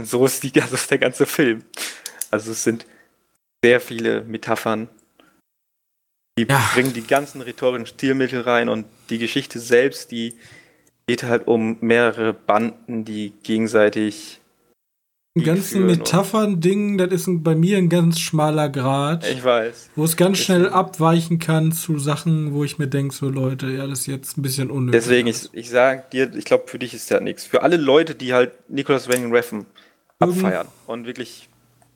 [0.00, 1.64] So ist, die, das ist der ganze Film.
[2.30, 2.86] Also es sind
[3.62, 4.88] sehr viele Metaphern.
[6.38, 6.70] Die ja.
[6.72, 10.34] bringen die ganzen rhetorischen Stilmittel rein und die Geschichte selbst, die
[11.06, 14.40] geht halt um mehrere Banden, die gegenseitig
[15.34, 19.26] ein ganzen Metaphern-Ding, das ist bei mir ein ganz schmaler Grad.
[19.26, 19.88] Ich weiß.
[19.96, 23.86] Wo es ganz schnell abweichen kann zu Sachen, wo ich mir denke, so Leute, ja,
[23.86, 25.00] das ist jetzt ein bisschen unnötig.
[25.00, 27.46] Deswegen, ich, ich sage dir, ich glaube, für dich ist das nichts.
[27.46, 29.64] Für alle Leute, die halt Nicholas Wayne Reffen
[30.22, 31.48] abfeiern und wirklich,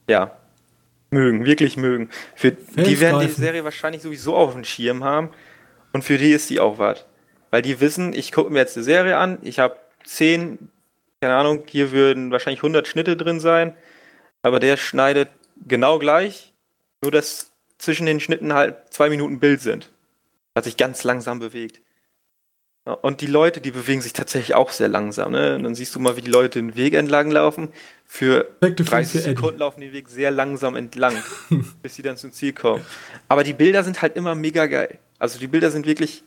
[0.08, 0.36] ja,
[1.10, 2.10] mögen, wirklich mögen.
[2.34, 5.30] Für die werden die Serie wahrscheinlich sowieso auf dem Schirm haben
[5.92, 7.04] und für die ist die auch was.
[7.50, 10.70] Weil die wissen, ich gucke mir jetzt eine Serie an, ich habe zehn
[11.20, 13.74] keine Ahnung, hier würden wahrscheinlich 100 Schnitte drin sein,
[14.42, 15.28] aber der schneidet
[15.66, 16.52] genau gleich,
[17.02, 19.92] nur dass zwischen den Schnitten halt zwei Minuten Bild sind.
[20.54, 21.80] Hat sich ganz langsam bewegt.
[22.86, 25.32] Und die Leute, die bewegen sich tatsächlich auch sehr langsam.
[25.32, 25.56] Ne?
[25.56, 27.72] Und dann siehst du mal, wie die Leute den Weg entlang laufen.
[28.04, 31.16] Für 30 Sekunden laufen die Weg sehr langsam entlang,
[31.82, 32.86] bis sie dann zum Ziel kommen.
[33.26, 35.00] Aber die Bilder sind halt immer mega geil.
[35.18, 36.22] Also die Bilder sind wirklich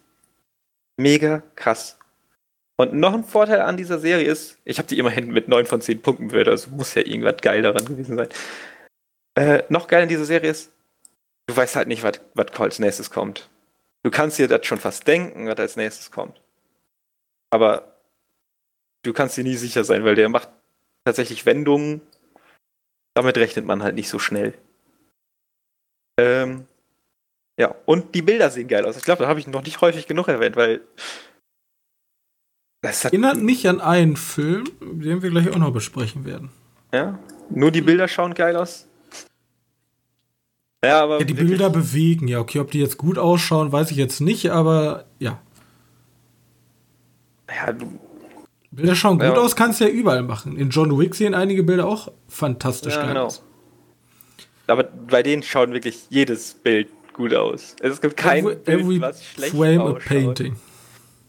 [0.98, 1.98] mega krass.
[2.76, 5.80] Und noch ein Vorteil an dieser Serie ist, ich habe die immerhin mit 9 von
[5.80, 8.30] 10 Punkten bewertet, also muss ja irgendwas geil daran gewesen sein.
[9.36, 10.72] Äh, noch geil in dieser Serie ist,
[11.48, 12.20] du weißt halt nicht, was
[12.60, 13.50] als nächstes kommt.
[14.04, 16.42] Du kannst dir das schon fast denken, was als nächstes kommt.
[17.52, 17.96] Aber
[19.04, 20.50] du kannst dir nie sicher sein, weil der macht
[21.06, 22.02] tatsächlich Wendungen.
[23.16, 24.54] Damit rechnet man halt nicht so schnell.
[26.20, 26.66] Ähm,
[27.58, 28.98] ja, und die Bilder sehen geil aus.
[28.98, 30.82] Ich glaube, da habe ich noch nicht häufig genug erwähnt, weil
[32.82, 36.50] das erinnert mich an einen Film, den wir gleich auch noch besprechen werden.
[36.94, 38.88] Ja, nur die Bilder schauen geil aus.
[40.84, 41.20] Ja, aber.
[41.20, 44.52] Ja, die Bilder bewegen, ja, okay, ob die jetzt gut ausschauen, weiß ich jetzt nicht,
[44.52, 45.42] aber ja.
[47.56, 48.00] Ja, du.
[48.72, 49.36] Bilder schauen gut ja.
[49.36, 50.56] aus, kannst du ja überall machen.
[50.56, 53.26] In John Wick sehen einige Bilder auch fantastisch ja, genau.
[53.26, 53.44] aus.
[54.68, 57.76] Aber bei denen schaut wirklich jedes Bild gut aus.
[57.82, 60.06] Es gibt kein every, Bild, every was schlecht frame ausschaut.
[60.06, 60.56] a painting.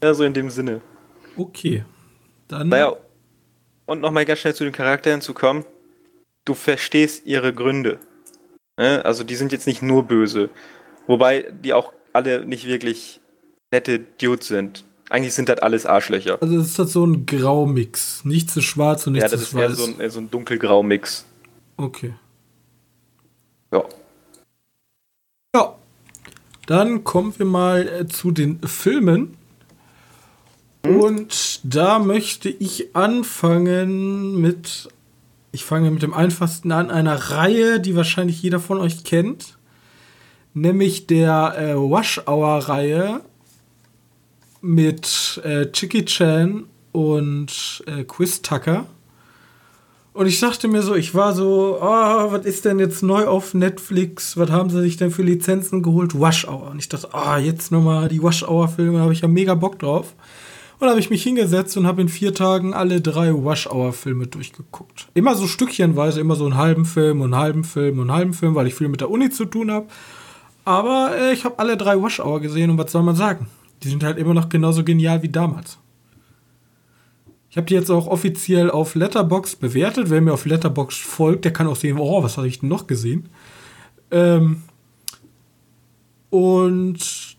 [0.03, 0.81] Ja, so in dem Sinne.
[1.35, 1.83] Okay.
[2.47, 2.69] Dann.
[2.69, 2.95] Naja,
[3.85, 5.65] und nochmal ganz schnell zu den Charakteren zu kommen.
[6.45, 7.99] Du verstehst ihre Gründe.
[8.77, 9.03] Ne?
[9.03, 10.49] Also die sind jetzt nicht nur böse.
[11.07, 13.19] Wobei die auch alle nicht wirklich
[13.71, 14.85] nette Dudes sind.
[15.11, 16.41] Eigentlich sind das alles Arschlöcher.
[16.41, 18.23] Also es ist halt so ein Graumix.
[18.23, 19.61] Nichts ist schwarz und nichts ist weiß.
[19.61, 21.25] Ja, das ist eher so ein, so ein dunkelgrau-Mix.
[21.75, 22.13] Okay.
[23.73, 23.83] Ja.
[25.53, 25.75] Ja.
[26.65, 29.35] Dann kommen wir mal äh, zu den Filmen.
[30.85, 30.95] Hm?
[30.95, 34.87] Und da möchte ich anfangen mit,
[35.51, 39.57] ich fange mit dem einfachsten an, einer Reihe, die wahrscheinlich jeder von euch kennt,
[40.53, 43.19] nämlich der äh, Wash Hour Reihe
[44.61, 48.85] mit äh, Chicky Chan und äh, Quiz Tucker.
[50.13, 53.53] Und ich dachte mir so, ich war so, oh, was ist denn jetzt neu auf
[53.53, 54.35] Netflix?
[54.35, 56.19] Was haben sie sich denn für Lizenzen geholt?
[56.19, 56.71] Wash Hour.
[56.71, 59.29] Und ich dachte, ah, oh, jetzt nochmal die Wash Hour Filme, da habe ich ja
[59.29, 60.13] mega Bock drauf.
[60.81, 65.09] Und habe ich mich hingesetzt und habe in vier Tagen alle drei Wash-Hour-Filme durchgeguckt.
[65.13, 68.33] Immer so stückchenweise, immer so einen halben Film und einen halben Film und einen halben
[68.33, 69.85] Film, weil ich viel mit der Uni zu tun habe.
[70.65, 73.47] Aber äh, ich habe alle drei Wash-Hour gesehen und was soll man sagen?
[73.83, 75.77] Die sind halt immer noch genauso genial wie damals.
[77.49, 80.09] Ich habe die jetzt auch offiziell auf Letterbox bewertet.
[80.09, 82.87] Wer mir auf Letterbox folgt, der kann auch sehen, oh, was habe ich denn noch
[82.87, 83.29] gesehen?
[84.09, 84.63] Ähm
[86.29, 87.35] und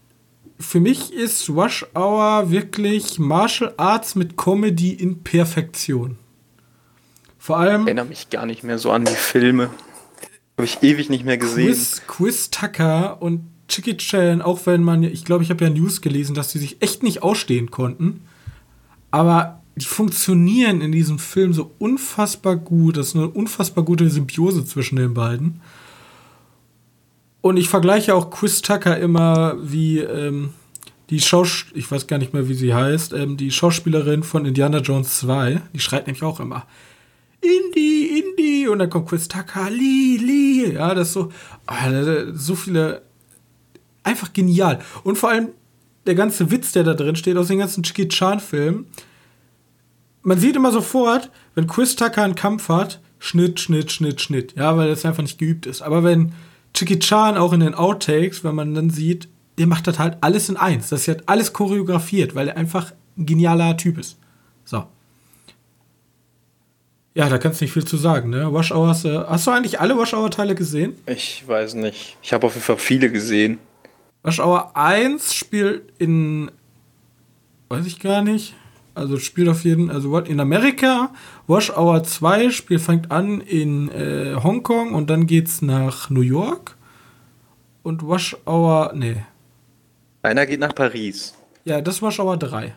[0.58, 6.18] für mich ist Rush Hour wirklich Martial Arts mit Comedy in Perfektion.
[7.38, 7.82] Vor allem.
[7.82, 9.70] Ich erinnere mich gar nicht mehr so an die Filme.
[10.56, 11.68] Habe ich ewig nicht mehr gesehen.
[11.68, 16.02] Quiz, Quiz Tucker und Chicky Chan, auch wenn man, ich glaube, ich habe ja News
[16.02, 18.20] gelesen, dass sie sich echt nicht ausstehen konnten.
[19.10, 22.98] Aber die funktionieren in diesem Film so unfassbar gut.
[22.98, 25.62] Das ist eine unfassbar gute Symbiose zwischen den beiden.
[27.40, 30.50] Und ich vergleiche auch Chris Tucker immer wie ähm,
[31.08, 34.78] die Schaus ich weiß gar nicht mehr, wie sie heißt, ähm, die Schauspielerin von Indiana
[34.78, 35.62] Jones 2.
[35.72, 36.66] Die schreit nämlich auch immer
[37.40, 38.68] Indie, Indie.
[38.68, 40.74] Und dann kommt Chris Tucker, Lee, Lee.
[40.74, 41.32] Ja, das ist so,
[41.68, 43.02] oh, so viele,
[44.04, 44.80] einfach genial.
[45.04, 45.48] Und vor allem
[46.06, 48.86] der ganze Witz, der da drin steht, aus den ganzen Jackie Chan-Filmen.
[50.22, 54.54] Man sieht immer sofort, wenn Chris Tucker einen Kampf hat, Schnitt, Schnitt, Schnitt, Schnitt.
[54.56, 55.82] Ja, weil das einfach nicht geübt ist.
[55.82, 56.32] Aber wenn
[56.74, 59.28] Chicky Chan auch in den Outtakes, wenn man dann sieht,
[59.58, 60.88] der macht das halt alles in eins.
[60.88, 64.18] Das ist halt alles choreografiert, weil er einfach ein genialer Typ ist.
[64.64, 64.84] So.
[67.14, 68.52] Ja, da kannst du nicht viel zu sagen, ne?
[68.52, 70.94] Wash Hours, äh, hast du eigentlich alle Wash Hour Teile gesehen?
[71.04, 72.16] Ich weiß nicht.
[72.22, 73.58] Ich habe auf jeden Fall viele gesehen.
[74.22, 76.50] Wash Hour 1 spielt in
[77.68, 78.54] weiß ich gar nicht.
[78.94, 81.12] Also spielt auf jeden also what in Amerika.
[81.46, 86.76] Wash Hour 2 Spiel fängt an in äh, Hongkong und dann geht's nach New York.
[87.82, 89.24] Und Wash Hour, nee.
[90.22, 91.34] Einer geht nach Paris.
[91.64, 92.74] Ja, das war Wash Hour 3.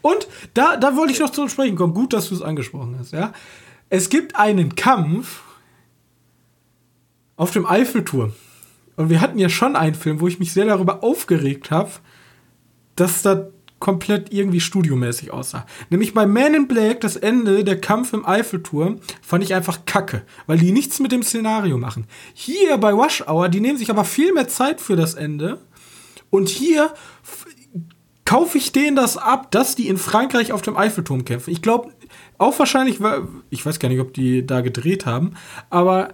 [0.00, 1.94] Und da, da wollte ich noch zu sprechen kommen.
[1.94, 3.32] Gut, dass du es angesprochen hast, ja.
[3.88, 5.42] Es gibt einen Kampf
[7.36, 8.32] auf dem Eiffelturm.
[8.96, 11.90] Und wir hatten ja schon einen Film, wo ich mich sehr darüber aufgeregt habe,
[12.96, 15.66] dass da komplett irgendwie studiomäßig aussah.
[15.90, 20.22] Nämlich bei Man in Black, das Ende, der Kampf im Eiffelturm, fand ich einfach kacke,
[20.46, 22.06] weil die nichts mit dem Szenario machen.
[22.32, 25.58] Hier bei Wash Hour, die nehmen sich aber viel mehr Zeit für das Ende.
[26.30, 26.94] Und hier
[28.24, 31.50] kaufe ich denen das ab, dass die in Frankreich auf dem Eiffelturm kämpfen.
[31.50, 31.92] Ich glaube,
[32.38, 33.00] auch wahrscheinlich,
[33.50, 35.34] ich weiß gar nicht, ob die da gedreht haben,
[35.70, 36.12] aber.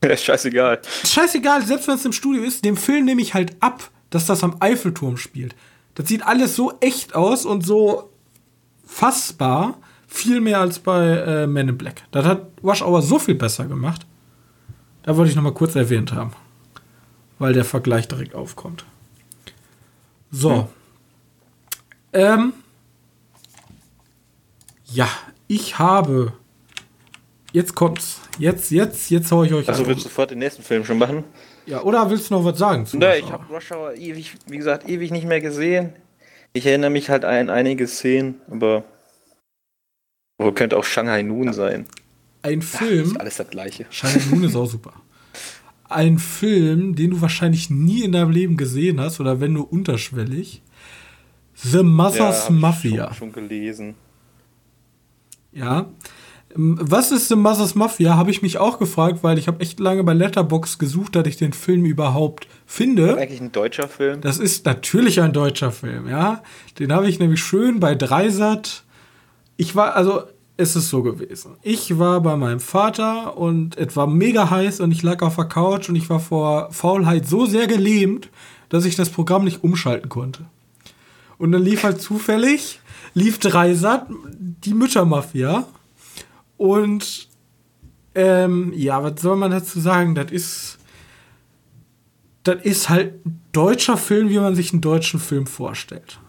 [0.04, 0.80] Ja, scheißegal.
[1.04, 4.42] Scheißegal, selbst wenn es im Studio ist, dem Film nehme ich halt ab, dass das
[4.42, 5.54] am Eiffelturm spielt.
[5.94, 8.10] Das sieht alles so echt aus und so
[8.84, 12.02] fassbar, viel mehr als bei äh, Men in Black.
[12.10, 14.06] Das hat Wash Hour so viel besser gemacht.
[15.02, 16.32] Da wollte ich noch mal kurz erwähnt haben,
[17.38, 18.84] weil der Vergleich direkt aufkommt.
[20.30, 20.54] So.
[20.54, 20.66] Hm.
[22.12, 22.52] Ähm.
[24.86, 25.08] Ja,
[25.46, 26.32] ich habe.
[27.52, 28.20] Jetzt kommt's.
[28.38, 31.24] Jetzt, jetzt, jetzt hau ich euch Also willst du sofort den nächsten Film schon machen?
[31.66, 32.86] Ja, oder willst du noch was sagen?
[32.86, 35.92] Zu ne, ich habe Rush Hour ewig, wie gesagt, ewig nicht mehr gesehen.
[36.52, 38.84] Ich erinnere mich halt an einige Szenen, aber.
[40.38, 41.86] Wo könnte auch Shanghai Noon sein?
[42.42, 43.04] Ein Film.
[43.08, 43.86] Ach, ist alles das gleiche.
[43.90, 44.92] Shanghai Noon ist auch super.
[45.88, 50.62] ein Film, den du wahrscheinlich nie in deinem Leben gesehen hast oder wenn nur unterschwellig.
[51.54, 53.06] The Mother's ja, Mafia.
[53.08, 53.94] Schon, schon gelesen.
[55.52, 55.90] Ja.
[56.54, 58.16] Was ist The Mother's Mafia?
[58.16, 61.36] Habe ich mich auch gefragt, weil ich habe echt lange bei Letterbox gesucht, dass ich
[61.36, 63.06] den Film überhaupt finde.
[63.06, 64.20] Das ist eigentlich ein deutscher Film.
[64.20, 66.42] Das ist natürlich ein deutscher Film, ja.
[66.78, 68.82] Den habe ich nämlich schön bei Dreisat.
[69.56, 70.22] Ich war, also
[70.56, 71.52] ist es so gewesen.
[71.62, 75.46] Ich war bei meinem Vater und es war mega heiß und ich lag auf der
[75.46, 78.28] Couch und ich war vor Faulheit so sehr gelähmt,
[78.68, 80.44] dass ich das Programm nicht umschalten konnte.
[81.38, 82.80] Und dann lief halt zufällig,
[83.14, 84.06] lief Dreisat,
[84.38, 85.64] die Müttermafia.
[86.60, 87.30] Und
[88.14, 90.14] ähm, ja, was soll man dazu sagen?
[90.14, 90.76] Das ist.
[92.42, 96.20] Das ist halt ein deutscher Film, wie man sich einen deutschen Film vorstellt.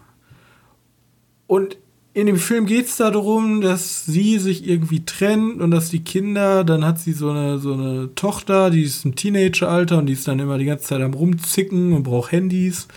[1.47, 1.77] Und
[2.13, 6.63] in dem Film geht es darum, dass sie sich irgendwie trennt und dass die Kinder,
[6.63, 10.27] dann hat sie so eine, so eine Tochter, die ist im Teenageralter und die ist
[10.27, 12.87] dann immer die ganze Zeit am Rumzicken und braucht Handys.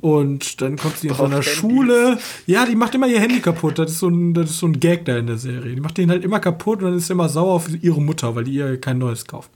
[0.00, 2.18] Und dann kommt sie in so einer Schule.
[2.46, 3.78] Ja, die macht immer ihr Handy kaputt.
[3.78, 5.74] Das ist, so ein, das ist so ein Gag da in der Serie.
[5.74, 8.34] Die macht den halt immer kaputt und dann ist sie immer sauer auf ihre Mutter,
[8.36, 9.50] weil die ihr kein neues kauft.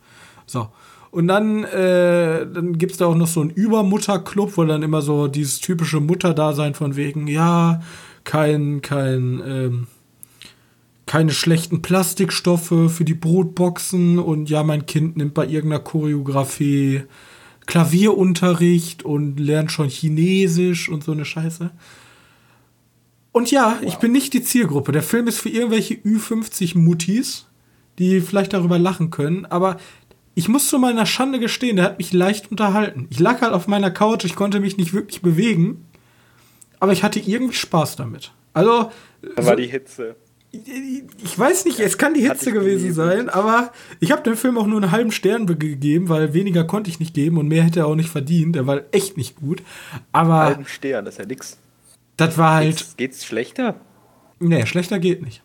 [0.47, 0.69] So.
[1.13, 5.03] Und dann, äh, dann gibt es da auch noch so einen Übermutterclub, wo dann immer
[5.03, 7.83] so dieses typische Mutterdasein von wegen, ja,
[8.25, 9.87] kein, kein, ähm,
[11.07, 17.03] keine schlechten Plastikstoffe für die Brotboxen und ja, mein Kind nimmt bei irgendeiner Choreografie
[17.67, 21.71] Klavierunterricht und lernt schon Chinesisch und so eine Scheiße.
[23.33, 23.89] Und ja, wow.
[23.89, 24.93] ich bin nicht die Zielgruppe.
[24.93, 27.45] Der Film ist für irgendwelche Ü50-Muttis,
[27.99, 29.79] die vielleicht darüber lachen können, aber
[30.35, 33.07] ich muss zu meiner Schande gestehen, der hat mich leicht unterhalten.
[33.11, 35.85] Ich lag halt auf meiner Couch, ich konnte mich nicht wirklich bewegen
[36.83, 38.33] aber ich hatte irgendwie Spaß damit.
[38.55, 38.91] Also.
[39.23, 40.17] Da war so, die Hitze.
[40.53, 44.67] Ich weiß nicht, es kann die Hitze gewesen sein, aber ich habe dem Film auch
[44.67, 47.87] nur einen halben Stern gegeben, weil weniger konnte ich nicht geben und mehr hätte er
[47.87, 48.57] auch nicht verdient.
[48.57, 49.63] Der war echt nicht gut.
[50.13, 50.41] Aber.
[50.41, 51.59] Einen halben Stern, das ist ja nix.
[52.19, 52.77] Das war halt.
[52.77, 53.77] Geht's, geht's schlechter?
[54.41, 55.43] Nee, schlechter geht nicht.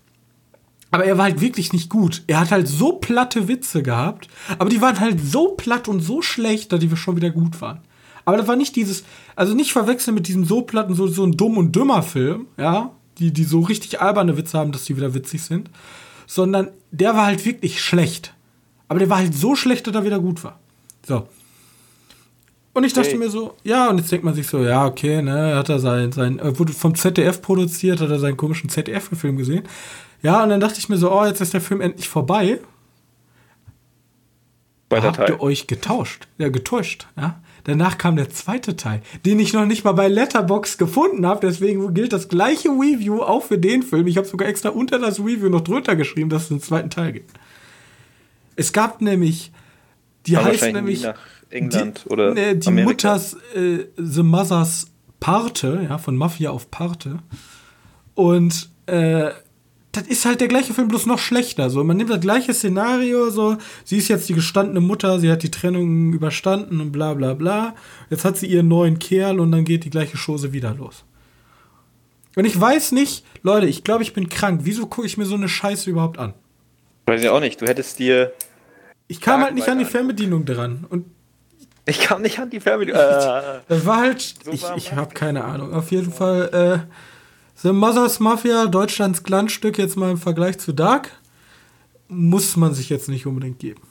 [0.92, 2.24] Aber er war halt wirklich nicht gut.
[2.28, 4.28] Er hat halt so platte Witze gehabt,
[4.58, 7.80] aber die waren halt so platt und so schlecht, dass die schon wieder gut waren.
[8.26, 9.04] Aber das war nicht dieses,
[9.36, 12.92] also nicht verwechseln mit diesem so platten, so, so ein dumm und dümmer Film, ja,
[13.20, 15.70] die, die so richtig alberne Witze haben, dass die wieder witzig sind,
[16.26, 18.34] sondern der war halt wirklich schlecht.
[18.88, 20.60] Aber der war halt so schlecht, dass er wieder gut war.
[21.06, 21.28] So.
[22.74, 23.18] Und ich dachte hey.
[23.18, 26.12] mir so, ja, und jetzt denkt man sich so, ja, okay, ne, hat er sein,
[26.12, 29.64] sein, wurde vom ZDF produziert, hat er seinen komischen ZDF-Film gesehen.
[30.22, 32.60] Ja, und dann dachte ich mir so, oh, jetzt ist der Film endlich vorbei.
[34.90, 36.28] Weiter Habt ihr euch getauscht?
[36.38, 37.42] Ja, getäuscht, ja.
[37.68, 41.46] Danach kam der zweite Teil, den ich noch nicht mal bei Letterbox gefunden habe.
[41.46, 44.08] Deswegen gilt das gleiche Review auch für den Film.
[44.08, 47.12] Ich habe sogar extra unter das Review noch drunter geschrieben, dass es einen zweiten Teil
[47.12, 47.32] gibt.
[48.56, 49.52] Es gab nämlich,
[50.28, 51.04] die War heißt nämlich.
[51.04, 52.90] Nach England die, oder ne, die Amerika.
[52.90, 54.88] Mutters äh, The Mothers
[55.20, 57.20] Parte, ja, von Mafia auf Parte.
[58.16, 59.32] Und äh,
[59.98, 61.70] das ist halt der gleiche Film, bloß noch schlechter.
[61.70, 65.44] So, man nimmt das gleiche Szenario, so, sie ist jetzt die gestandene Mutter, sie hat
[65.44, 67.76] die Trennung überstanden und bla bla bla.
[68.10, 71.04] Jetzt hat sie ihren neuen Kerl und dann geht die gleiche Chose wieder los.
[72.36, 74.62] Und ich weiß nicht, Leute, ich glaube, ich bin krank.
[74.64, 76.36] Wieso gucke ich mir so eine Scheiße überhaupt an?
[77.08, 77.60] Weiß ich auch nicht.
[77.60, 78.32] Du hättest dir.
[79.08, 79.86] Ich kam halt nicht an die.
[79.86, 80.86] Fernbedienung dran.
[80.88, 81.06] Und
[81.86, 83.02] Ich kam nicht an die Fernbedienung.
[83.02, 84.22] Äh, das war halt.
[84.44, 85.74] So ich ich habe keine Ahnung.
[85.74, 86.94] Auf jeden Fall, äh,
[87.64, 91.12] The Mothers Mafia, Deutschlands Glanzstück, jetzt mal im Vergleich zu Dark,
[92.08, 93.82] muss man sich jetzt nicht unbedingt geben.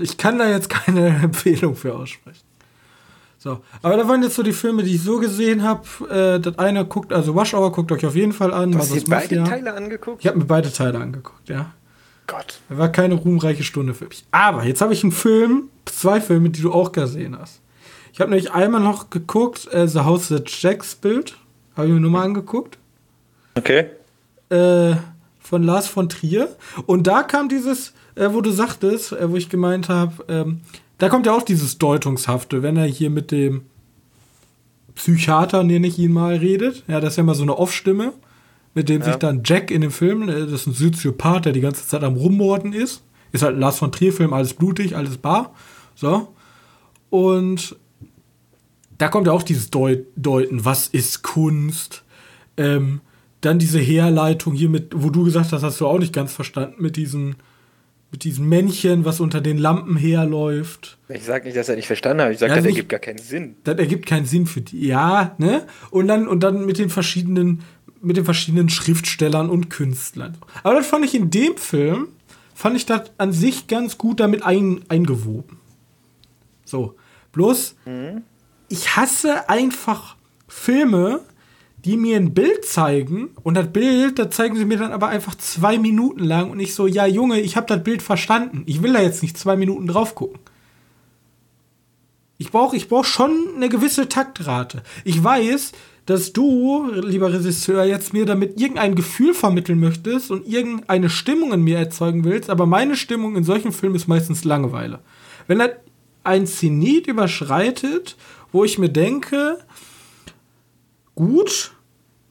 [0.00, 2.44] Ich kann da jetzt keine Empfehlung für aussprechen.
[3.36, 5.82] So, aber da waren jetzt so die Filme, die ich so gesehen habe.
[6.08, 8.72] Äh, das eine guckt, also Wash Hour guckt euch auf jeden Fall an.
[8.72, 9.42] du hast dir beide.
[9.42, 10.20] Teile angeguckt?
[10.20, 11.72] Ich habe mir beide Teile angeguckt, ja.
[12.26, 12.60] Gott.
[12.68, 14.24] War keine ruhmreiche Stunde für mich.
[14.30, 17.60] Aber jetzt habe ich einen Film, zwei Filme, die du auch gesehen hast.
[18.12, 21.36] Ich habe nämlich einmal noch geguckt, äh, The House That Jacks Bild.
[21.80, 22.78] Habe ich mir nur mal angeguckt.
[23.56, 23.86] Okay.
[24.50, 24.96] Äh,
[25.38, 26.48] von Lars von Trier.
[26.86, 30.60] Und da kam dieses, äh, wo du sagtest, äh, wo ich gemeint habe, ähm,
[30.98, 33.62] da kommt ja auch dieses Deutungshafte, wenn er hier mit dem
[34.94, 36.84] Psychiater, nenne ich ihn mal, redet.
[36.88, 38.12] Ja, das ist ja mal so eine Off-Stimme,
[38.74, 39.06] mit dem Ja.
[39.06, 42.04] sich dann Jack in dem Film, äh, das ist ein Soziopath, der die ganze Zeit
[42.04, 43.02] am Rummorden ist.
[43.32, 45.54] Ist halt Lars von Trier-Film, alles blutig, alles bar.
[45.94, 46.28] So.
[47.10, 47.76] Und
[49.00, 52.04] da kommt ja auch dieses Deut Deuten, was ist Kunst?
[52.56, 53.00] Ähm,
[53.40, 56.74] dann diese Herleitung hier mit, wo du gesagt hast, hast du auch nicht ganz verstanden,
[56.82, 57.36] mit diesem,
[58.12, 60.98] mit diesem Männchen, was unter den Lampen herläuft.
[61.08, 62.32] Ich sag nicht, dass er nicht verstanden hat.
[62.32, 63.56] Ich sag, Ja, das nicht- ergibt gar keinen Sinn.
[63.64, 64.86] Das ergibt keinen Sinn für die.
[64.86, 65.66] Ja, ne?
[65.90, 67.62] Und dann, und dann mit den verschiedenen,
[68.02, 70.36] mit den verschiedenen Schriftstellern und Künstlern.
[70.62, 72.08] Aber das fand ich in dem Film,
[72.54, 75.56] fand ich das an sich ganz gut damit ein, eingewoben.
[76.66, 76.94] So.
[77.32, 77.76] Bloß,
[78.70, 80.16] ich hasse einfach
[80.48, 81.20] Filme,
[81.84, 85.34] die mir ein Bild zeigen und das Bild, da zeigen sie mir dann aber einfach
[85.34, 88.62] zwei Minuten lang und ich so, ja Junge, ich habe das Bild verstanden.
[88.66, 90.38] Ich will da jetzt nicht zwei Minuten drauf gucken.
[92.38, 94.82] Ich brauche ich brauch schon eine gewisse Taktrate.
[95.04, 95.72] Ich weiß,
[96.06, 101.62] dass du, lieber Regisseur, jetzt mir damit irgendein Gefühl vermitteln möchtest und irgendeine Stimmung in
[101.62, 105.00] mir erzeugen willst, aber meine Stimmung in solchen Filmen ist meistens Langeweile.
[105.46, 105.70] Wenn das
[106.24, 108.16] ein Zenit überschreitet,
[108.52, 109.58] wo ich mir denke,
[111.14, 111.74] gut,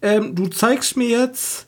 [0.02, 1.68] ähm, du zeigst mir jetzt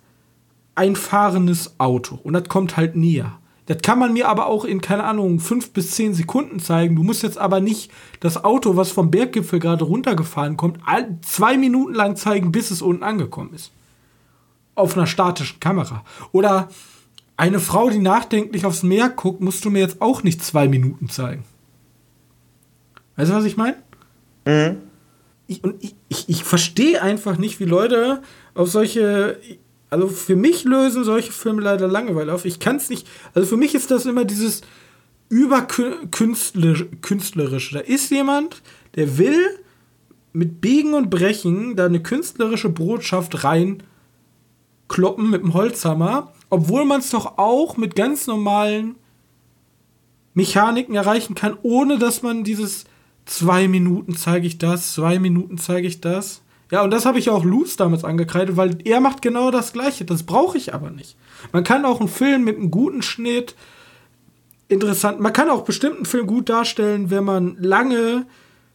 [0.76, 3.38] ein fahrendes Auto und das kommt halt näher.
[3.68, 6.96] Das kann man mir aber auch in, keine Ahnung, fünf bis zehn Sekunden zeigen.
[6.96, 10.80] Du musst jetzt aber nicht das Auto, was vom Berggipfel gerade runtergefahren kommt,
[11.22, 13.72] zwei Minuten lang zeigen, bis es unten angekommen ist.
[14.76, 16.04] Auf einer statischen Kamera.
[16.32, 16.70] Oder
[17.38, 21.08] eine Frau, die nachdenklich aufs Meer guckt, musst du mir jetzt auch nicht zwei Minuten
[21.08, 21.44] zeigen.
[23.16, 23.78] Weißt du, was ich meine?
[25.48, 28.22] Ich, und ich, ich, ich verstehe einfach nicht, wie Leute
[28.54, 29.38] auf solche.
[29.90, 32.46] Also für mich lösen solche Filme leider Langeweile auf.
[32.46, 33.08] Ich kann es nicht.
[33.34, 34.62] Also für mich ist das immer dieses
[35.30, 36.88] überkünstlerische.
[37.02, 37.76] Künstlerische.
[37.76, 38.62] Da ist jemand,
[38.96, 39.60] der will
[40.34, 47.10] mit Biegen und Brechen da eine künstlerische Botschaft reinkloppen mit dem Holzhammer, obwohl man es
[47.10, 48.96] doch auch mit ganz normalen
[50.34, 52.86] Mechaniken erreichen kann, ohne dass man dieses
[53.26, 56.42] zwei Minuten zeige ich das, zwei Minuten zeige ich das.
[56.72, 60.06] Ja, und das habe ich auch Luz damals angekreidet, weil er macht genau das Gleiche.
[60.06, 61.18] Das brauche ich aber nicht.
[61.52, 63.56] Man kann auch einen Film mit einem guten Schnitt
[64.72, 68.26] interessant, man kann auch bestimmten Film gut darstellen, wenn man lange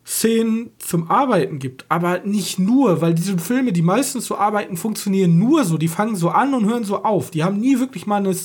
[0.06, 5.36] Szenen zum Arbeiten gibt, aber nicht nur, weil diese Filme, die meistens so arbeiten, funktionieren
[5.38, 5.78] nur so.
[5.78, 7.32] Die fangen so an und hören so auf.
[7.32, 8.36] Die haben nie wirklich mal eine,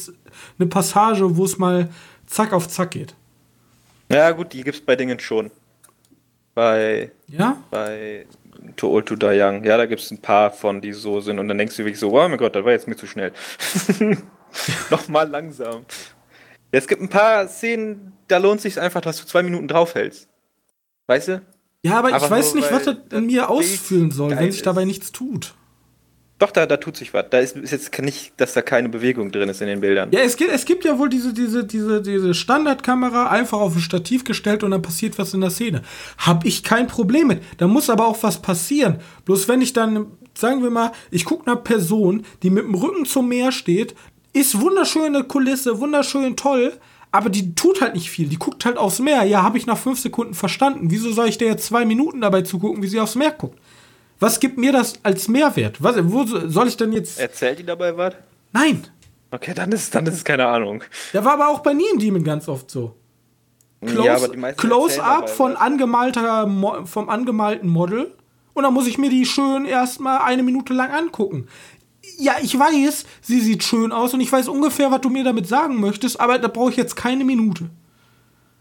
[0.57, 1.89] eine Passage, wo es mal
[2.25, 3.13] zack auf zack geht.
[4.09, 5.51] Ja, gut, die gibt's bei Dingen schon.
[6.53, 7.57] Bei, Ja?
[7.69, 8.25] bei
[8.75, 9.63] Too Old to Die Young.
[9.63, 11.39] Ja, da gibt's ein paar von, die so sind.
[11.39, 13.31] Und dann denkst du wirklich so, oh mein Gott, das war jetzt mir zu schnell.
[14.89, 15.85] Nochmal langsam.
[16.71, 20.27] Ja, es gibt ein paar Szenen, da lohnt sich einfach, dass du zwei Minuten draufhältst.
[21.07, 21.41] Weißt du?
[21.83, 24.61] Ja, aber ich Aber weiß nur, nicht, was das in mir ausfüllen soll, wenn sich
[24.61, 25.55] dabei nichts tut.
[26.41, 27.25] Doch, da, da tut sich was.
[27.29, 30.09] Da ist, ist jetzt nicht, dass da keine Bewegung drin ist in den Bildern.
[30.11, 33.79] Ja, es gibt, es gibt ja wohl diese, diese, diese, diese Standardkamera einfach auf ein
[33.79, 35.83] Stativ gestellt und dann passiert was in der Szene.
[36.17, 37.43] Hab ich kein Problem mit.
[37.57, 38.97] Da muss aber auch was passieren.
[39.25, 43.05] Bloß wenn ich dann, sagen wir mal, ich gucke einer Person, die mit dem Rücken
[43.05, 43.93] zum Meer steht,
[44.33, 46.73] ist wunderschöne Kulisse, wunderschön toll,
[47.11, 48.27] aber die tut halt nicht viel.
[48.27, 49.25] Die guckt halt aufs Meer.
[49.25, 50.89] Ja, habe ich nach fünf Sekunden verstanden.
[50.89, 53.59] Wieso soll ich der jetzt zwei Minuten dabei zugucken, wie sie aufs Meer guckt?
[54.21, 55.81] Was gibt mir das als Mehrwert?
[55.81, 57.19] Was, wo soll ich denn jetzt.
[57.19, 58.13] Erzählt die dabei was?
[58.53, 58.83] Nein!
[59.31, 60.83] Okay, dann ist, dann ist es keine Ahnung.
[61.11, 62.95] Der war aber auch bei Neon Demon ganz oft so.
[63.83, 66.47] Close, Close-up von angemalter,
[66.85, 68.13] vom angemalten Model.
[68.53, 71.47] Und dann muss ich mir die schön erstmal eine Minute lang angucken.
[72.19, 75.47] Ja, ich weiß, sie sieht schön aus und ich weiß ungefähr, was du mir damit
[75.47, 77.71] sagen möchtest, aber da brauche ich jetzt keine Minute.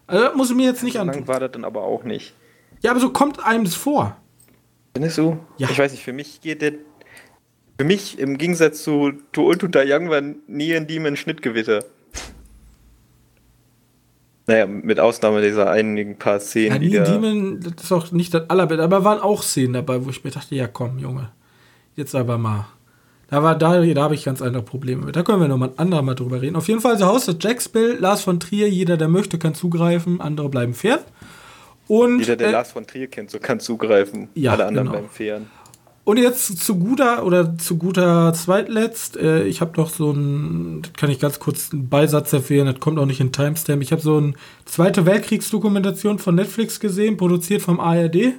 [0.07, 1.21] Also, das muss ich mir jetzt nicht antun.
[1.21, 2.33] Lang war das dann aber auch nicht.
[2.81, 4.17] Ja, aber so kommt einem das vor.
[5.01, 5.39] Findest du?
[5.57, 5.71] Ja.
[5.71, 6.73] Ich weiß nicht, für mich geht der.
[7.79, 11.83] Für mich im Gegensatz zu To Old to Young war nie ein Demon Schnittgewitter.
[14.47, 16.83] Naja, mit Ausnahme dieser einigen paar Szenen.
[16.83, 20.11] Ja, die Demon, das ist auch nicht das allerbeste, aber waren auch Szenen dabei, wo
[20.11, 21.31] ich mir dachte, ja komm, Junge,
[21.97, 22.67] jetzt aber mal.
[23.29, 25.17] Da war da, da habe ich ganz andere Probleme mit.
[25.17, 26.57] Da können wir noch mal ein andermal drüber reden.
[26.57, 29.55] Auf jeden Fall, The House of Jacks Bill, Lars von Trier, jeder, der möchte, kann
[29.55, 30.99] zugreifen, andere bleiben fern.
[31.91, 34.29] Und, jeder, der äh, Lars von Trier kennt, so kann zugreifen.
[34.37, 34.99] Ja, Alle anderen genau.
[34.99, 35.51] bleiben fern.
[36.05, 41.11] Und jetzt zu guter oder zu guter Zweitletzt, äh, ich habe doch so ein, kann
[41.11, 43.83] ich ganz kurz einen Beisatz erwähnen, das kommt auch nicht in Timestamp.
[43.83, 44.35] Ich habe so eine
[44.67, 48.35] Zweite Weltkriegsdokumentation von Netflix gesehen, produziert vom ARD.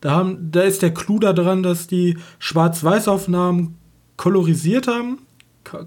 [0.00, 3.76] Da, haben, da ist der Clou daran, dass die Schwarz-Weiß-Aufnahmen
[4.16, 5.18] kolorisiert haben,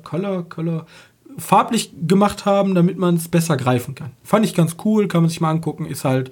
[0.03, 0.85] color, color,
[1.39, 4.11] farblich gemacht haben, damit man es besser greifen kann.
[4.21, 6.29] Fand ich ganz cool, kann man sich mal angucken, ist halt,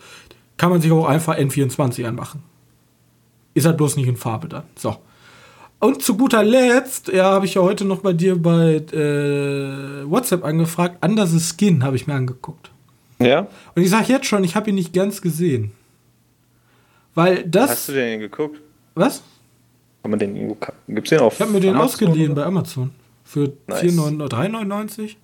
[0.60, 2.44] kann man sich auch einfach N24 anmachen.
[3.54, 4.64] Ist halt bloß nicht in Farbe dann.
[4.76, 4.98] So.
[5.80, 10.44] Und zu guter Letzt, ja, habe ich ja heute noch bei dir bei äh, WhatsApp
[10.44, 11.04] angefragt.
[11.04, 12.70] Under the Skin habe ich mir angeguckt.
[13.20, 13.48] Ja.
[13.74, 15.72] Und ich sage jetzt schon, ich habe ihn nicht ganz gesehen.
[17.16, 17.72] Weil das.
[17.72, 18.60] Hast du den geguckt?
[18.96, 19.24] Was?
[20.02, 20.58] Kann man den irgendwo.
[20.90, 22.42] Gibt's den auf Ich habe mir den Amazon ausgeliehen oder?
[22.42, 22.92] bei Amazon.
[23.24, 23.84] Für nice.
[23.84, 25.16] 3,99.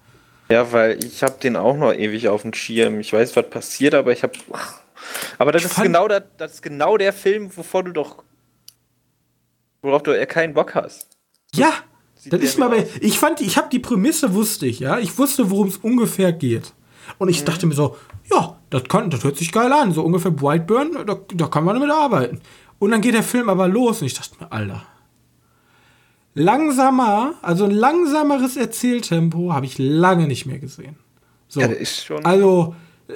[0.48, 3.02] Ja, weil ich habe den auch noch ewig auf dem Schirm.
[3.02, 4.34] Ich weiß, was passiert, aber ich habe.
[5.38, 8.24] Aber das ist, genau der, das ist genau der Film, wovor du doch.
[9.82, 11.18] worauf du eher keinen Bock hast.
[11.54, 11.72] Ja!
[12.28, 14.98] Das ist mal bei, ich fand, ich habe die Prämisse wusste ich, ja.
[14.98, 16.74] Ich wusste, worum es ungefähr geht.
[17.20, 17.46] Und ich mhm.
[17.46, 17.96] dachte mir so,
[18.32, 19.92] ja, das, kann, das hört sich geil an.
[19.92, 22.42] So ungefähr Brightburn, da, da kann man damit arbeiten.
[22.80, 24.84] Und dann geht der Film aber los und ich dachte mir, Alter.
[26.34, 30.98] Langsamer, also ein langsameres Erzähltempo habe ich lange nicht mehr gesehen.
[31.48, 31.70] So, ja.
[32.24, 32.76] Also,
[33.08, 33.14] äh,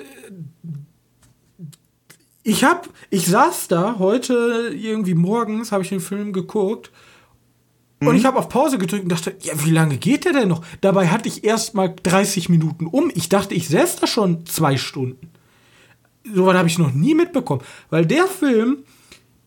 [2.44, 6.92] ich hab, ich saß da heute irgendwie morgens, habe ich den Film geguckt
[8.02, 8.28] und ich mhm.
[8.28, 10.64] habe auf Pause gedrückt und dachte, ja, wie lange geht der denn noch?
[10.82, 13.12] Dabei hatte ich erst mal 30 Minuten um.
[13.14, 15.30] Ich dachte, ich säß da schon zwei Stunden.
[16.34, 18.84] So was habe ich noch nie mitbekommen, weil der Film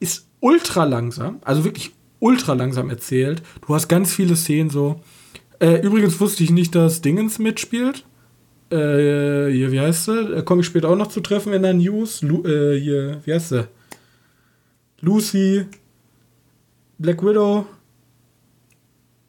[0.00, 3.42] ist ultra langsam, also wirklich ultra langsam erzählt.
[3.66, 5.00] Du hast ganz viele Szenen so.
[5.60, 8.04] Äh, übrigens wusste ich nicht, dass Dingens mitspielt.
[8.72, 10.34] Äh, hier, wie heißt sie?
[10.34, 12.22] Da komme ich später auch noch zu treffen in der News.
[12.22, 13.68] Lu äh, hier, wie heißt sie?
[15.00, 15.66] Lucy,
[16.98, 17.66] Black Widow.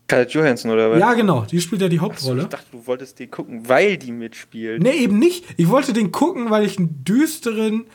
[0.05, 0.99] Scarlett Johansson oder was?
[0.99, 2.43] Ja, genau, die spielt ja die Hauptrolle.
[2.43, 4.81] Achso, ich dachte, du wolltest die gucken, weil die mitspielt.
[4.81, 5.45] Nee, eben nicht.
[5.57, 7.85] Ich wollte den gucken, weil ich einen düsteren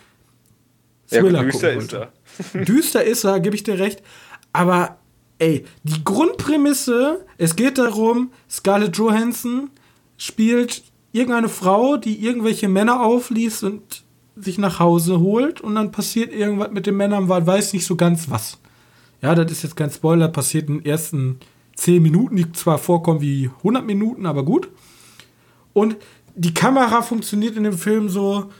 [1.06, 2.08] Thriller ja, düster gucken wollte.
[2.38, 2.60] Ist er.
[2.64, 4.02] düster ist er, gebe ich dir recht.
[4.52, 4.98] Aber,
[5.38, 9.70] ey, die Grundprämisse, es geht darum, Scarlett Johansson
[10.16, 10.82] spielt
[11.12, 14.04] irgendeine Frau, die irgendwelche Männer aufliest und
[14.36, 17.96] sich nach Hause holt und dann passiert irgendwas mit den Männern, weil weiß nicht so
[17.96, 18.58] ganz was.
[19.20, 21.40] Ja, das ist jetzt kein Spoiler, passiert in den ersten
[21.74, 24.68] 10 Minuten, die zwar vorkommen wie 100 Minuten, aber gut.
[25.72, 25.96] Und
[26.36, 28.50] die Kamera funktioniert in dem Film so,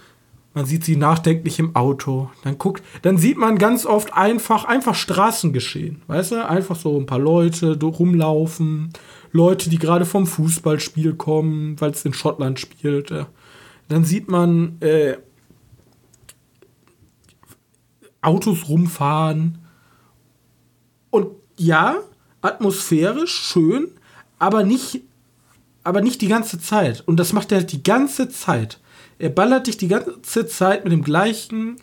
[0.54, 2.30] man sieht sie nachdenklich im Auto.
[2.42, 6.02] Dann guckt, dann sieht man ganz oft einfach, einfach Straßengeschehen.
[6.08, 6.48] Weißt du?
[6.48, 8.92] Einfach so ein paar Leute rumlaufen.
[9.32, 13.12] Leute, die gerade vom Fußballspiel kommen, weil es in Schottland spielt.
[13.88, 15.16] Dann sieht man äh,
[18.20, 19.58] Autos rumfahren.
[21.10, 21.96] Und ja,
[22.40, 23.88] atmosphärisch schön,
[24.38, 25.02] aber nicht,
[25.84, 27.02] aber nicht die ganze Zeit.
[27.06, 28.80] Und das macht er halt die ganze Zeit.
[29.18, 31.76] Er ballert dich die ganze Zeit mit dem gleichen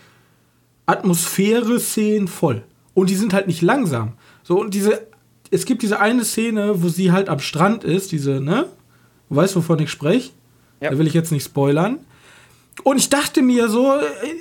[0.85, 2.63] Atmosphäre-Szenen voll.
[2.93, 4.13] Und die sind halt nicht langsam.
[4.43, 5.07] So, und diese
[5.51, 8.67] es gibt diese eine Szene, wo sie halt am Strand ist, diese, ne?
[9.29, 10.31] Du weißt, wovon ich spreche?
[10.81, 10.91] Ja.
[10.91, 11.99] Da will ich jetzt nicht spoilern.
[12.83, 13.93] Und ich dachte mir so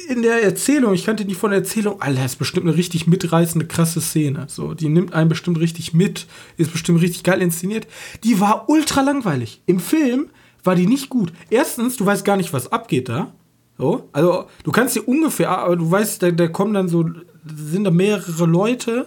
[0.09, 3.07] in der Erzählung, ich kannte die von der Erzählung, Alter, das ist bestimmt eine richtig
[3.07, 4.47] mitreißende, krasse Szene.
[4.49, 6.27] So, die nimmt einen bestimmt richtig mit,
[6.57, 7.87] ist bestimmt richtig geil inszeniert.
[8.25, 9.63] Die war ultra langweilig.
[9.67, 10.31] Im Film
[10.65, 11.33] war die nicht gut.
[11.49, 13.33] Erstens, du weißt gar nicht, was abgeht da.
[13.79, 17.05] So, also du kannst dir ungefähr, aber du weißt, da, da kommen dann so,
[17.45, 19.07] sind da mehrere Leute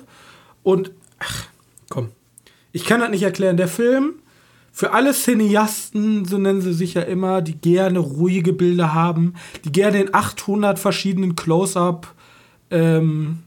[0.63, 1.47] und ach,
[1.89, 2.09] Komm.
[2.71, 3.57] Ich kann das nicht erklären.
[3.57, 4.15] Der Film,
[4.71, 9.33] für alle Cineasten, so nennen sie sich ja immer, die gerne ruhige Bilder haben,
[9.65, 12.13] die gerne in 800 verschiedenen Close-Up
[12.69, 13.39] ähm,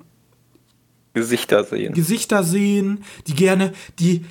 [1.13, 1.95] Gesichter sehen.
[1.95, 4.25] Gesichter sehen, die gerne die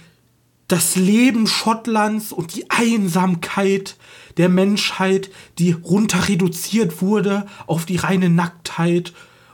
[0.67, 3.97] das Leben Schottlands und die Einsamkeit
[4.37, 9.13] der Menschheit, die runter reduziert wurde auf die reine Nacktheit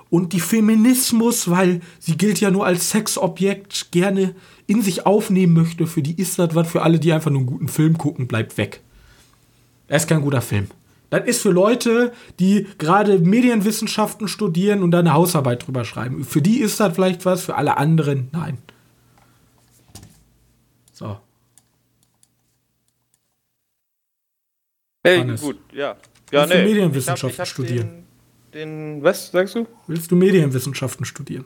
[0.09, 4.35] und die Feminismus, weil sie gilt ja nur als Sexobjekt, gerne
[4.67, 7.47] in sich aufnehmen möchte, für die ist das was, für alle, die einfach nur einen
[7.47, 8.81] guten Film gucken, bleibt weg.
[9.87, 10.67] Er ist kein guter Film.
[11.11, 16.23] Das ist für Leute, die gerade Medienwissenschaften studieren und da eine Hausarbeit drüber schreiben.
[16.25, 18.57] Für die ist das vielleicht was, für alle anderen nein.
[20.93, 21.19] So.
[25.03, 25.41] Hey, Hannes.
[25.41, 25.95] gut, ja.
[26.31, 26.63] Du nee.
[26.63, 28.04] Medienwissenschaften Ich hab- ich hab studieren?
[28.55, 29.67] Den, was sagst du?
[29.85, 31.43] Willst du Medienwissenschaften studieren?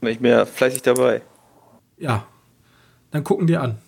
[0.00, 1.22] Ich bin ja fleißig dabei.
[1.96, 2.26] Ja.
[3.12, 3.78] Dann gucken dir an.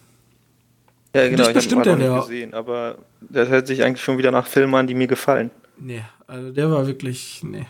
[1.15, 4.03] Ja, dich genau, ich habe bestimmt noch der nicht gesehen, aber das hört sich eigentlich
[4.03, 5.51] schon wieder nach Filmen an, die mir gefallen.
[5.79, 7.67] Nee, also der war wirklich, nee.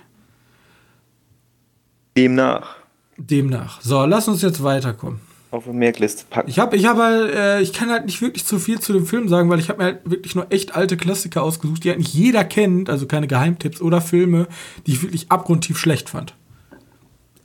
[2.16, 2.76] Demnach
[3.16, 3.80] Demnach.
[3.80, 5.20] So, lass uns jetzt weiterkommen.
[5.50, 6.48] Auf eine Merkliste packen.
[6.48, 9.06] Ich habe, ich habe halt, äh, ich kann halt nicht wirklich zu viel zu dem
[9.06, 11.98] Film sagen, weil ich habe mir halt wirklich nur echt alte Klassiker ausgesucht, die halt
[11.98, 14.46] nicht jeder kennt, also keine Geheimtipps oder Filme,
[14.86, 16.34] die ich wirklich abgrundtief schlecht fand.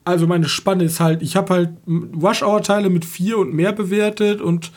[0.03, 4.71] Also meine Spanne ist halt, ich habe halt Rush-Hour-Teile mit vier und mehr bewertet und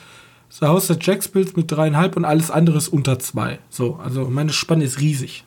[0.48, 3.58] The House der Jacks Bills mit dreieinhalb und alles andere ist unter zwei.
[3.68, 5.44] So, also meine Spanne ist riesig.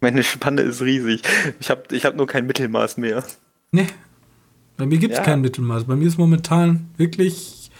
[0.00, 1.22] Meine Spanne ist riesig.
[1.60, 3.22] Ich habe ich hab nur kein Mittelmaß mehr.
[3.72, 3.86] Nee.
[4.78, 5.24] Bei mir gibt es Ja.
[5.24, 5.84] kein Mittelmaß.
[5.84, 7.70] Bei mir ist momentan wirklich.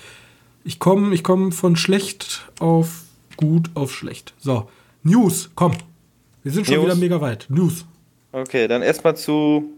[0.65, 3.05] Ich komme ich komm von schlecht auf
[3.37, 4.35] gut auf schlecht.
[4.39, 4.69] So.
[5.03, 5.73] News, komm.
[6.43, 6.85] Wir sind schon News?
[6.87, 7.47] wieder mega weit.
[7.49, 7.87] News.
[8.33, 9.73] Okay, dann erstmal zu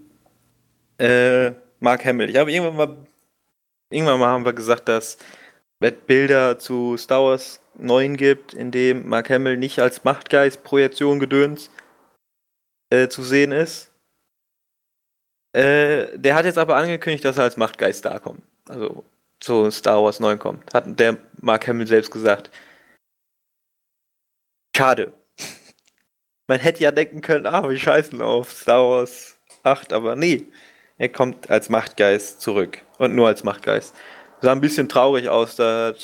[0.98, 2.30] äh, Mark Hamill.
[2.30, 2.96] Ich habe irgendwann mal,
[3.90, 5.18] irgendwann mal haben wir gesagt, dass
[5.78, 11.20] es Bilder zu Star Wars 9 gibt, in dem Mark Hamill nicht als Machtgeist, Projektion,
[11.20, 11.70] Gedöns
[12.90, 13.89] äh, zu sehen ist.
[15.52, 18.42] Äh, der hat jetzt aber angekündigt, dass er als Machtgeist da kommt.
[18.68, 19.04] Also
[19.40, 20.72] zu Star Wars 9 kommt.
[20.72, 22.50] Hat der Mark Hamill selbst gesagt.
[24.76, 25.12] Schade.
[26.46, 30.46] Man hätte ja denken können, ah, wir scheißen auf Star Wars 8, aber nee.
[30.98, 32.82] Er kommt als Machtgeist zurück.
[32.98, 33.94] Und nur als Machtgeist.
[34.42, 35.94] Sah ein bisschen traurig aus, da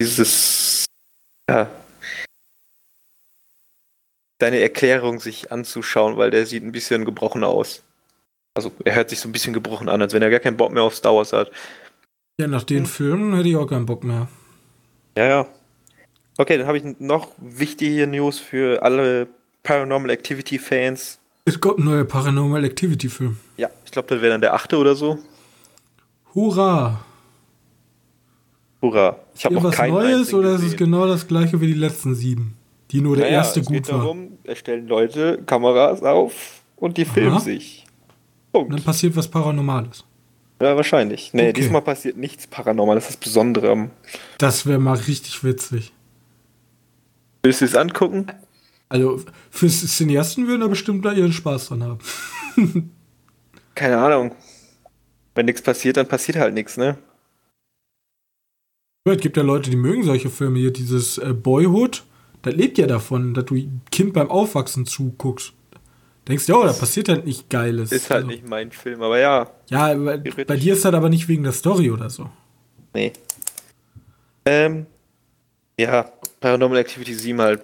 [0.00, 0.86] dieses,
[1.48, 1.68] ja,
[4.38, 7.82] deine Erklärung sich anzuschauen, weil der sieht ein bisschen gebrochen aus.
[8.54, 10.72] Also er hört sich so ein bisschen gebrochen an, als wenn er gar keinen Bock
[10.72, 11.50] mehr auf Star Wars hat.
[12.40, 14.28] Ja, nach den Filmen hätte ich auch keinen Bock mehr.
[15.16, 15.46] Ja, ja.
[16.36, 19.28] Okay, dann habe ich noch wichtige News für alle
[19.62, 21.18] Paranormal Activity Fans.
[21.44, 23.36] Es kommt ein neuer Paranormal Activity Film.
[23.56, 25.18] Ja, ich glaube, das wäre dann der achte oder so.
[26.34, 27.04] Hurra!
[28.82, 29.18] Hurra.
[29.34, 30.78] Ich habe noch was Neues oder ist es gesehen.
[30.78, 32.56] genau das gleiche wie die letzten sieben?
[32.90, 33.98] Die nur der Naja, erste es gut geht war.
[33.98, 37.40] darum, es stellen Leute Kameras auf und die filmen Aha.
[37.40, 37.83] sich.
[38.54, 38.84] Und dann Punkt.
[38.84, 40.04] passiert was Paranormales.
[40.62, 41.32] Ja, wahrscheinlich.
[41.34, 41.52] Nee, Okay.
[41.54, 42.94] diesmal passiert nichts Paranormal.
[42.94, 43.90] Das ist das Besondere.
[44.38, 45.92] Das wäre mal richtig witzig.
[47.42, 48.26] Willst du es angucken?
[48.88, 51.98] Also, für Cineasten würden da bestimmt da ihren Spaß dran haben.
[53.74, 54.34] Keine Ahnung.
[55.34, 56.96] Wenn nichts passiert, dann passiert halt nichts, ne?
[59.04, 60.70] Es gibt ja Leute, die mögen solche Filme hier.
[60.72, 62.04] Dieses äh, Boyhood,
[62.42, 63.56] das lebt ja davon, dass du
[63.90, 65.53] Kind beim Aufwachsen zuguckst.
[66.26, 67.92] Denkst du, ja, da passiert halt nicht Geiles.
[67.92, 69.50] Ist halt Also, nicht mein Film, aber ja.
[69.68, 72.30] Ja, bei, bei dir ist das aber nicht wegen der Story oder so.
[72.94, 73.12] Nee.
[74.46, 74.86] Ähm.
[75.78, 76.10] Ja,
[76.40, 77.62] Paranormal Activity 7 halt.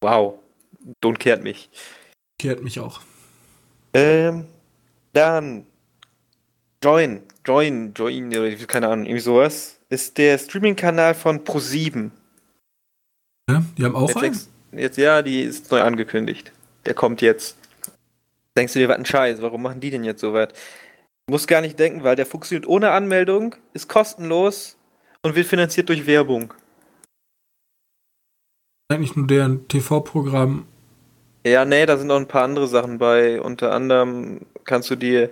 [0.00, 0.34] Wow.
[1.02, 1.70] Don't kehrt mich.
[2.38, 3.00] Kehrt mich auch.
[3.94, 4.46] Ähm.
[5.12, 5.66] Dann.
[6.82, 7.22] Join.
[7.46, 7.94] Join.
[7.94, 8.30] Join.
[8.66, 9.06] Keine Ahnung.
[9.06, 9.78] Irgendwie sowas.
[9.88, 12.10] Ist der Streaming-Kanal von Pro7.
[13.48, 14.32] Ja, die haben auch einen?
[14.32, 16.50] Netflix, jetzt, ja, die ist neu angekündigt.
[16.86, 17.56] Der kommt jetzt.
[18.56, 19.40] Denkst du dir, was ein Scheiß?
[19.40, 20.48] Warum machen die denn jetzt so was?
[21.30, 24.76] Muss gar nicht denken, weil der funktioniert ohne Anmeldung, ist kostenlos
[25.22, 26.52] und wird finanziert durch Werbung.
[28.90, 30.66] Eigentlich nur deren TV-Programm.
[31.46, 33.40] Ja, nee, da sind noch ein paar andere Sachen bei.
[33.40, 35.30] Unter anderem kannst du dir,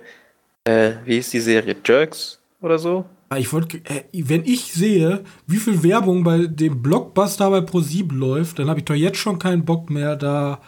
[0.65, 1.77] äh, wie hieß die Serie?
[1.85, 3.05] Jerks oder so?
[3.29, 8.13] Ah, Ich wollte, äh, wenn ich sehe, wie viel Werbung bei dem Blockbuster bei Pro7
[8.13, 10.61] läuft, dann habe ich doch jetzt schon keinen Bock mehr, da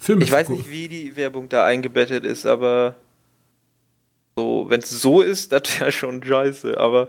[0.00, 2.96] Filme Ich weiß nicht, wie die Werbung da eingebettet ist, aber
[4.36, 6.76] so, wenn es so ist, das wäre schon scheiße.
[6.78, 7.08] Aber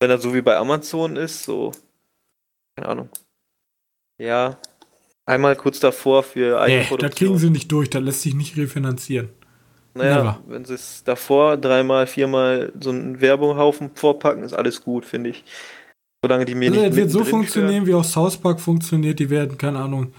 [0.00, 1.72] wenn das so wie bei Amazon ist, so,
[2.76, 3.08] keine Ahnung.
[4.20, 4.58] Ja,
[5.26, 7.10] einmal kurz davor für Nee, das Eigenproduktion.
[7.28, 9.30] kriegen sie nicht durch, das lässt sich nicht refinanzieren.
[9.94, 10.42] naja, never.
[10.46, 15.44] wenn sie es davor dreimal, viermal so einen Werbunghaufen vorpacken, ist alles gut, finde ich.
[16.24, 19.18] Solange die mir Also, nicht das wird so funktionieren, wie auch South Park funktioniert.
[19.20, 20.12] Die werden, keine Ahnung,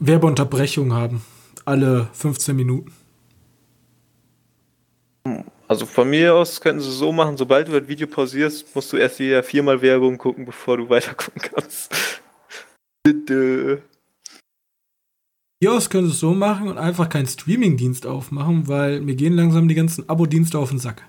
[0.00, 1.22] Werbeunterbrechung haben.
[1.64, 2.92] Alle 15 Minuten.
[5.68, 8.92] Also von mir aus könnten sie es so machen, sobald du das Video pausierst, musst
[8.92, 11.94] du erst wieder viermal Werbung gucken, bevor du weiter gucken kannst.
[13.04, 13.82] Bitte.
[15.62, 19.34] Hier aus können sie es so machen und einfach keinen Streaming-Dienst aufmachen, weil mir gehen
[19.34, 21.02] langsam die ganzen Abo-Dienste auf den Sack.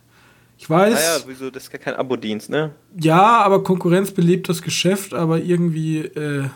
[0.57, 0.93] Ich weiß.
[0.93, 1.49] Naja, wieso?
[1.49, 2.75] Das ist ja kein Abo-Dienst, ne?
[2.99, 6.49] Ja, aber Konkurrenz belebt das Geschäft, aber irgendwie, äh,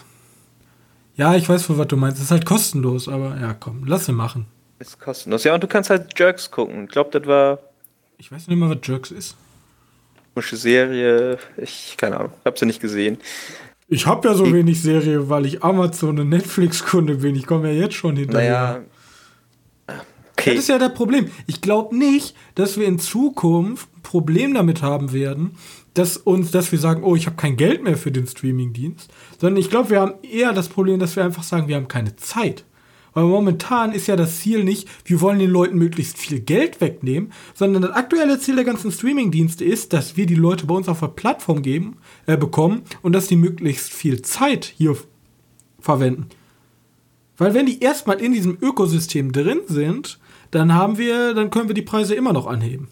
[1.16, 2.18] ja, ich weiß, was du meinst.
[2.18, 4.48] Es ist halt kostenlos, aber ja, komm, lass sie machen.
[4.80, 5.44] Ist kostenlos.
[5.44, 6.86] Ja, und du kannst halt Jerks gucken.
[6.86, 7.60] Ich glaube, das war.
[8.18, 9.36] Ich weiß nicht mal, was Jerks ist.
[10.34, 11.38] Komische Serie.
[11.58, 13.18] Ich, keine Ahnung, hab sie nicht gesehen.
[13.88, 17.36] Ich habe ja so ich, wenig Serie, weil ich Amazon und Netflix-Kunde bin.
[17.36, 18.84] Ich komme ja jetzt schon hinterher.
[19.88, 20.02] Naja.
[20.38, 20.56] Okay.
[20.56, 21.30] Das ist ja das Problem.
[21.48, 25.58] Ich glaube nicht, dass wir in Zukunft ein Problem damit haben werden,
[25.96, 29.58] dass uns, dass wir sagen, oh, ich habe kein Geld mehr für den Streaming-Dienst, sondern
[29.58, 32.66] ich glaube, wir haben eher das Problem, dass wir einfach sagen, wir haben keine Zeit.
[33.14, 37.32] Weil momentan ist ja das Ziel nicht, wir wollen den Leuten möglichst viel Geld wegnehmen,
[37.54, 41.00] sondern das aktuelle Ziel der ganzen Streaming-Dienste ist, dass wir die Leute bei uns auf
[41.00, 44.98] der Plattform geben, äh, bekommen und dass die möglichst viel Zeit hier
[45.80, 46.28] verwenden.
[47.38, 50.20] Weil wenn die erstmal in diesem Ökosystem drin sind,
[50.52, 52.90] dann haben wir, dann können wir die Preise immer noch anheben.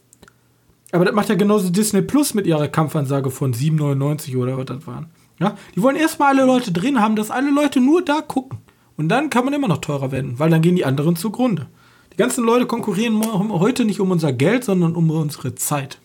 [0.94, 4.86] Aber das macht ja genauso Disney Plus mit ihrer Kampfansage von 7,99 oder was das
[4.86, 5.08] waren.
[5.40, 8.60] Ja, die wollen erstmal alle Leute drin haben, dass alle Leute nur da gucken.
[8.96, 11.66] Und dann kann man immer noch teurer werden, weil dann gehen die anderen zugrunde.
[12.12, 15.98] Die ganzen Leute konkurrieren heute nicht um unser Geld, sondern um unsere Zeit.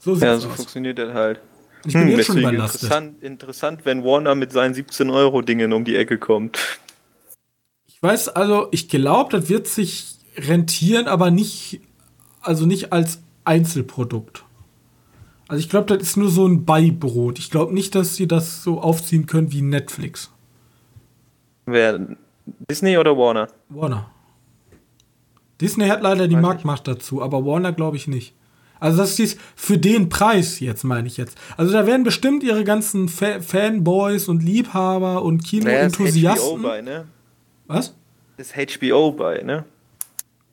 [0.00, 0.56] So ja, so aus.
[0.56, 1.40] funktioniert das halt.
[1.86, 2.82] Ich bin hm, jetzt schon überlastet.
[2.82, 6.58] Interessant, interessant, wenn Warner mit seinen 17-Euro-Dingen um die Ecke kommt.
[7.86, 11.80] Ich weiß, also ich glaube, das wird sich rentieren, aber nicht,
[12.40, 14.44] also nicht als Einzelprodukt.
[15.48, 17.38] Also ich glaube, das ist nur so ein Beibrot.
[17.38, 20.30] Ich glaube nicht, dass sie das so aufziehen können wie Netflix.
[21.66, 22.16] Wer?
[22.70, 23.48] Disney oder Warner?
[23.68, 24.10] Warner.
[25.60, 28.34] Disney hat leider die Marktmacht dazu, aber Warner glaube ich nicht.
[28.78, 31.36] Also das ist für den Preis jetzt, meine ich jetzt.
[31.56, 36.62] Also da werden bestimmt ihre ganzen Fa Fanboys und Liebhaber und Kinoenthusiasten.
[36.62, 37.04] Naja, ne?
[37.66, 37.94] Was?
[38.38, 39.64] Das ist HBO bei, ne?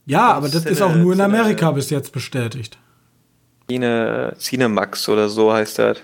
[0.08, 2.78] Ja, aber das, das ist auch nur in Amerika bis jetzt bestätigt.
[3.70, 5.98] Cine, Cinemax oder so heißt das.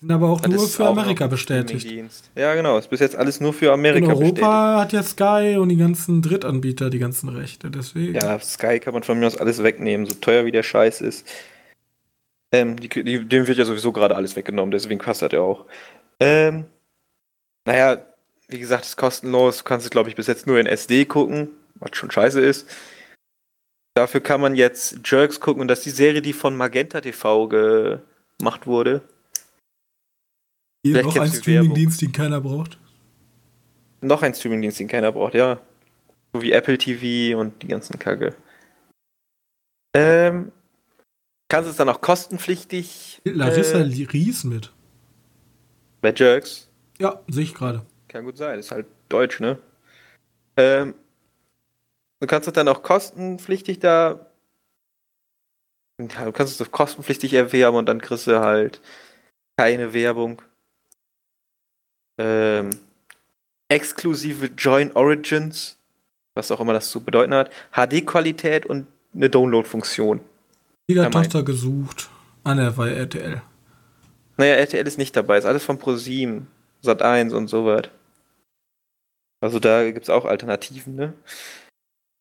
[0.00, 1.86] Sind aber auch das nur für auch Amerika bestätigt.
[2.34, 2.78] Ja, genau.
[2.78, 4.44] Ist bis jetzt alles nur für Amerika In Europa bestätigt.
[4.46, 7.70] hat ja Sky und die ganzen Drittanbieter die ganzen Rechte.
[7.70, 8.14] Deswegen.
[8.14, 11.26] Ja, Sky kann man von mir aus alles wegnehmen, so teuer wie der Scheiß ist.
[12.50, 15.66] Ähm, die, die, dem wird ja sowieso gerade alles weggenommen, deswegen kostet er auch.
[16.18, 16.64] Ähm,
[17.66, 17.98] naja,
[18.48, 19.58] wie gesagt, ist kostenlos.
[19.58, 22.66] Du kannst es, glaube ich, bis jetzt nur in SD gucken, was schon scheiße ist.
[23.98, 27.48] Dafür kann man jetzt Jerks gucken und das ist die Serie, die von Magenta TV
[27.48, 29.02] gemacht wurde.
[30.86, 32.78] Hier noch ein Streamingdienst, den keiner braucht.
[34.00, 35.60] Noch ein Streamingdienst, den keiner braucht, ja.
[36.32, 38.36] So wie Apple TV und die ganzen Kacke.
[39.96, 40.52] Ähm,
[41.48, 43.20] kannst es dann auch kostenpflichtig.
[43.24, 44.72] Larissa äh, Ries mit.
[46.02, 46.70] Bei Jerks?
[47.00, 47.84] Ja, sehe ich gerade.
[48.06, 49.58] Kann gut sein, ist halt deutsch, ne?
[50.56, 50.94] Ähm,
[52.20, 54.26] du kannst es dann auch kostenpflichtig da.
[56.00, 58.80] Ja, du kannst es kostenpflichtig erwerben und dann kriegst du halt
[59.56, 60.40] keine Werbung
[62.18, 62.70] ähm,
[63.68, 65.76] exklusive Join Origins,
[66.34, 70.20] was auch immer das zu bedeuten hat, HD-Qualität und eine Download-Funktion.
[71.10, 72.08] Tochter gesucht.
[72.44, 73.42] Ah, ne, war RTL.
[74.36, 76.46] Naja, RTL ist nicht dabei, ist alles von ProSieben,
[76.84, 77.88] Sat1 und so was.
[79.40, 81.12] Also da gibt es auch Alternativen, ne?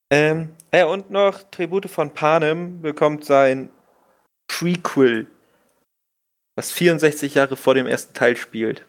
[0.09, 3.69] Ähm, ja, und noch Tribute von Panem bekommt sein
[4.47, 5.27] Prequel,
[6.55, 8.85] was 64 Jahre vor dem ersten Teil spielt.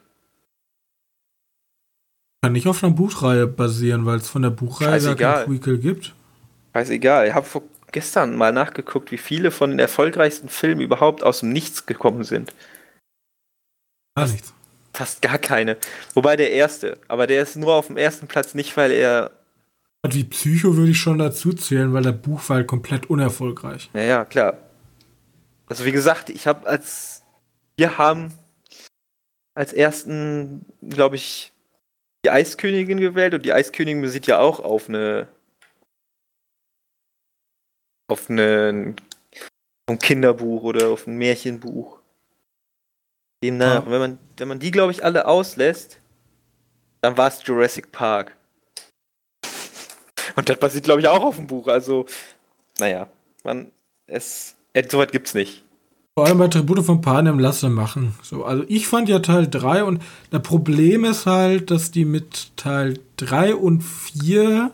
[2.42, 6.14] Kann nicht auf einer Buchreihe basieren, weil es von der Buchreihe gar kein Prequel gibt.
[6.72, 7.26] Scheißegal.
[7.26, 7.46] Ich habe
[7.90, 12.54] gestern mal nachgeguckt, wie viele von den erfolgreichsten Filmen überhaupt aus dem Nichts gekommen sind.
[14.16, 14.54] Gar nichts.
[14.92, 15.76] Fast gar keine.
[16.14, 16.98] Wobei der erste.
[17.08, 19.32] Aber der ist nur auf dem ersten Platz nicht, weil er.
[20.06, 23.90] Wie Psycho würde ich schon dazu zählen, weil der Buch war halt komplett unerfolgreich.
[23.92, 24.58] Ja, ja, klar.
[25.66, 27.22] Also wie gesagt, ich habe als.
[27.76, 28.32] Wir haben
[29.54, 31.52] als ersten, glaube ich,
[32.24, 35.28] die Eiskönigin gewählt und die Eiskönigin basiert ja auch auf eine
[38.08, 38.94] auf eine,
[39.86, 41.98] ein Kinderbuch oder auf ein Märchenbuch.
[43.42, 43.90] Demnach, ja.
[43.90, 46.00] wenn man wenn man die glaube ich alle auslässt,
[47.00, 48.37] dann war es Jurassic Park.
[50.38, 52.06] Und das basiert glaube ich auch auf dem Buch, also
[52.78, 53.08] naja,
[53.42, 53.72] man
[54.06, 54.54] es
[54.88, 55.64] soweit gibt's nicht.
[56.14, 58.14] Vor allem bei Tribute von Panem lasse machen.
[58.22, 62.56] So, also ich fand ja Teil 3 und das Problem ist halt, dass die mit
[62.56, 64.70] Teil 3 und 4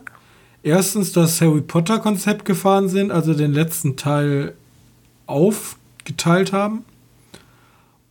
[0.61, 4.53] erstens das Harry Potter Konzept gefahren sind, also den letzten Teil
[5.25, 6.85] aufgeteilt haben.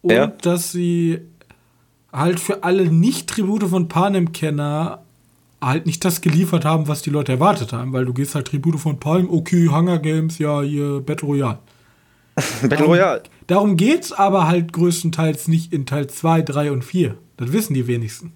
[0.02, 0.26] Und Ja.
[0.26, 1.20] dass sie
[2.12, 5.03] halt für alle Nicht-Tribute von Panem-Kenner
[5.66, 8.78] halt nicht das geliefert haben, was die Leute erwartet haben, weil du gehst halt Tribute
[8.80, 11.58] von Palm, okay, Hunger Games, ja, hier Battle Royale.
[12.62, 13.22] Battle Royale.
[13.46, 17.16] Darum geht's aber halt größtenteils nicht in Teil 2, 3 und 4.
[17.36, 18.32] Das wissen die wenigsten.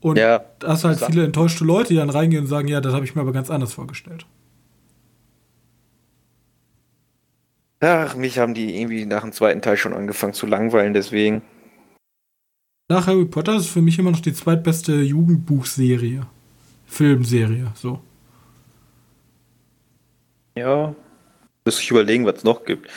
[0.00, 0.40] Und Ja.
[0.58, 3.14] da hast halt viele enttäuschte Leute, die dann reingehen und sagen, ja, das habe ich
[3.14, 4.26] mir aber ganz anders vorgestellt.
[7.80, 11.42] Ach, mich haben die irgendwie nach dem zweiten Teil schon angefangen zu langweilen, deswegen.
[12.88, 16.26] Nach Harry Potter ist für mich immer noch die zweitbeste Jugendbuchserie.
[16.86, 18.00] Filmserie, so.
[20.56, 20.94] Ja.
[21.66, 22.88] Muss ich überlegen, was es noch gibt.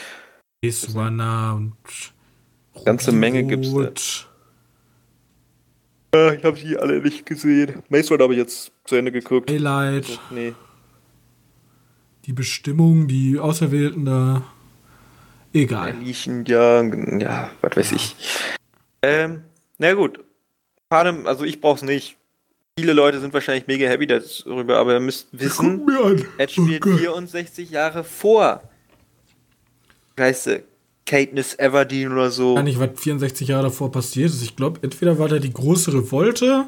[0.64, 1.74] Ace Runner und
[2.86, 3.90] Ganze Menge gibt's da.
[6.14, 7.82] Ja, ich habe die alle nicht gesehen.
[7.90, 9.50] Maze Runner habe ich jetzt zu Ende geguckt.
[9.50, 10.54] Daylight, Nee.
[12.24, 14.42] die Bestimmung, die Auserwählten da.
[15.52, 15.94] Egal.
[16.46, 18.16] Ja, ja, was weiß ich.
[19.02, 19.42] Ähm,
[19.82, 20.20] na gut.
[20.88, 22.16] Panem, also ich brauch's nicht.
[22.78, 25.86] Viele Leute sind wahrscheinlich mega happy darüber, aber ihr müsst wissen,
[26.38, 26.98] es Oh spielt Gott.
[26.98, 28.62] 64 Jahre vor.
[30.16, 30.62] Weißt du,
[31.04, 32.54] Katniss Everdeen oder so.
[32.54, 34.42] Gar nicht, was 64 Jahre davor passiert ist.
[34.42, 36.66] Ich glaube, entweder war da die große Revolte,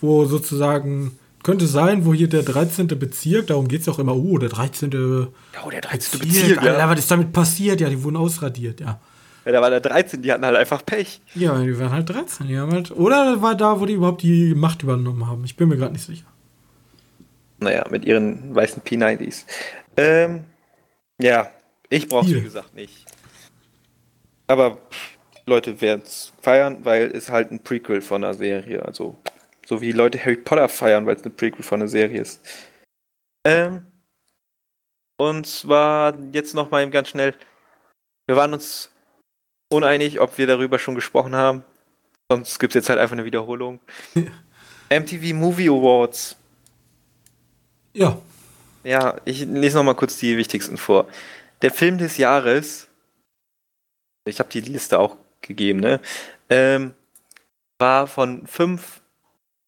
[0.00, 2.86] wo sozusagen, könnte sein, wo hier der 13.
[2.88, 4.90] Bezirk, darum geht es auch immer, oh, der 13.
[4.92, 6.20] Ja, oh, der 13.
[6.20, 6.90] Bezirk, Bezirk, Alter, ja.
[6.90, 7.80] was ist damit passiert?
[7.80, 9.00] Ja, die wurden ausradiert, ja.
[9.44, 9.52] Ja.
[9.52, 11.20] Da war der 13, die hatten halt einfach Pech.
[11.34, 12.46] Ja, die waren halt 13.
[12.46, 15.44] Die haben halt, oder war da, wo die überhaupt die Macht übernommen haben?
[15.44, 16.26] Ich bin mir gerade nicht sicher.
[17.58, 19.44] Naja, mit ihren weißen P90s.
[19.96, 20.44] Ähm,
[21.20, 21.50] ja,
[21.90, 23.04] ich brauch's wie gesagt nicht.
[24.46, 24.78] Aber
[25.46, 28.84] Leute werden's feiern, weil es halt ein Prequel von einer Serie.
[28.84, 29.18] Also,
[29.66, 32.40] so wie Leute Harry Potter feiern, weil es ein Prequel von einer Serie ist.
[33.44, 33.86] Ähm,
[35.18, 37.34] und zwar jetzt noch mal eben ganz schnell.
[38.26, 38.89] Wir waren uns
[39.70, 41.64] uneinig, ob wir darüber schon gesprochen haben.
[42.30, 43.80] Sonst gibt's jetzt halt einfach eine Wiederholung.
[44.90, 46.36] MTV Movie Awards.
[47.92, 48.18] Ja,
[48.84, 51.06] Ja, ich lese noch mal kurz die wichtigsten vor.
[51.62, 52.88] Der Film des Jahres,
[54.24, 56.00] ich habe die Liste auch gegeben, ne?
[56.48, 56.94] Ähm,
[57.78, 59.00] war von fünf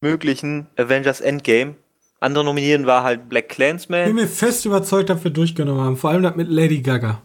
[0.01, 1.75] möglichen Avengers Endgame.
[2.21, 4.15] Andere nominieren war halt Black bin Clansman.
[4.15, 5.97] mir fest überzeugt, dass wir durchgenommen haben.
[5.97, 7.21] Vor allem das mit Lady Gaga.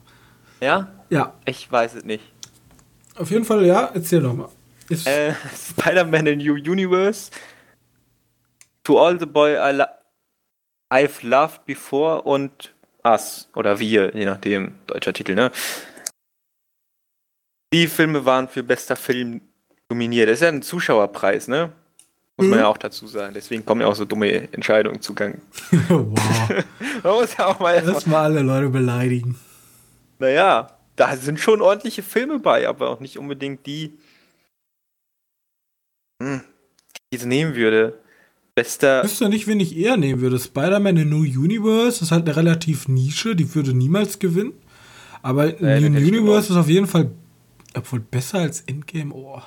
[0.59, 0.91] Ja?
[1.09, 2.23] Ja, Ich weiß es nicht.
[3.19, 4.49] Auf jeden Fall, ja, erzähl doch mal.
[4.89, 7.31] Ist, Äh, Spider-Man in New Universe.
[8.83, 9.85] To All the Boy I lo
[10.89, 15.51] I've Loved Before und Us oder Wir, je nachdem, deutscher Titel, ne?
[17.73, 19.41] Die Filme waren für bester Film
[19.89, 20.29] nominiert.
[20.29, 21.73] Das ist ja ein Zuschauerpreis, ne?
[22.37, 22.63] Muss man Mhm.
[22.63, 23.33] ja auch dazu sagen.
[23.33, 25.41] Deswegen kommen ja auch so dumme Entscheidungen zu Gang.
[25.89, 26.15] wow.
[27.03, 29.37] Man muss ja auch mal Lass mal alle Leute beleidigen.
[30.19, 33.93] Naja, da sind schon ordentliche Filme bei, aber auch nicht unbedingt die,
[36.21, 36.41] hm,
[37.13, 37.99] die ich nehmen würde.
[38.55, 39.03] Bester.
[39.03, 40.39] Wüsste ja nicht, wen ich eher nehmen würde.
[40.39, 44.53] Spider-Man in New Universe ist halt eine relativ Nische, die würde niemals gewinnen.
[45.21, 47.11] Aber den New ich Universe ist auf jeden Fall,
[47.75, 49.13] obwohl besser als Endgame.
[49.13, 49.41] Oh.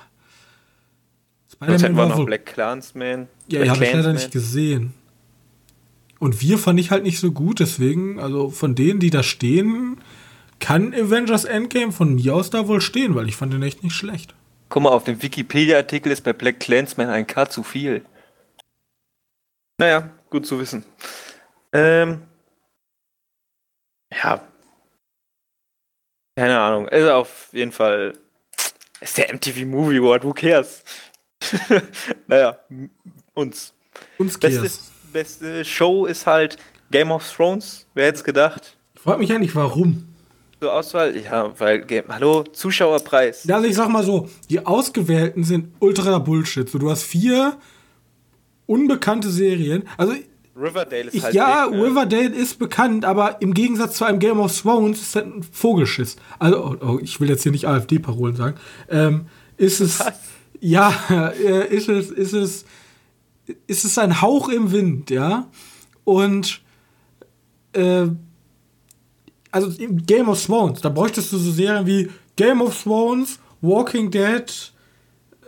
[1.51, 2.25] Spider-Man war noch wohl.
[2.25, 3.27] Black Clansman.
[3.49, 4.93] ja, die habe ich leider nicht gesehen.
[6.19, 9.97] Und wir fand ich halt nicht so gut, deswegen, also von denen, die da stehen,
[10.61, 13.95] kann Avengers Endgame von mir aus da wohl stehen, weil ich fand den echt nicht
[13.95, 14.33] schlecht.
[14.69, 18.05] Guck mal, auf dem Wikipedia-Artikel ist bei Black Clansman ein K zu viel.
[19.77, 20.85] Naja, gut zu wissen.
[21.73, 22.21] Ähm.
[24.13, 24.41] Ja.
[26.37, 26.87] Keine Ahnung.
[26.87, 28.17] Also auf jeden Fall
[29.01, 30.83] ist der MTV Movie Award, who cares?
[32.27, 32.57] naja,
[33.33, 33.73] uns.
[34.17, 34.69] Uns Beste,
[35.11, 36.57] beste Show ist halt
[36.91, 37.87] Game of Thrones.
[37.93, 38.77] Wer hätte es gedacht?
[38.93, 40.10] Ich frage mich eigentlich, warum.
[40.61, 41.17] Zur Auswahl?
[41.17, 43.49] Ja, weil, hallo, Zuschauerpreis.
[43.49, 46.69] Also ich sag mal so, die Ausgewählten sind ultra Bullshit.
[46.69, 47.57] So, du hast vier
[48.67, 49.89] unbekannte Serien.
[49.97, 50.13] Also
[50.55, 51.85] Riverdale ist ich, halt ja, big, ne?
[51.87, 56.17] Riverdale ist bekannt, aber im Gegensatz zu einem Game of Thrones ist das ein Vogelschiss.
[56.37, 58.55] Also, oh, oh, ich will jetzt hier nicht AfD-Parolen sagen.
[58.87, 59.25] Ähm,
[59.57, 60.13] ist es, Was?
[60.59, 60.93] ja,
[61.43, 62.65] äh, ist es, ist es,
[63.65, 65.47] ist es ein Hauch im Wind, ja.
[66.03, 66.61] Und
[67.73, 68.09] äh,
[69.51, 69.71] also
[70.05, 74.71] Game of Thrones, da bräuchtest du so Serien wie Game of Thrones, Walking Dead,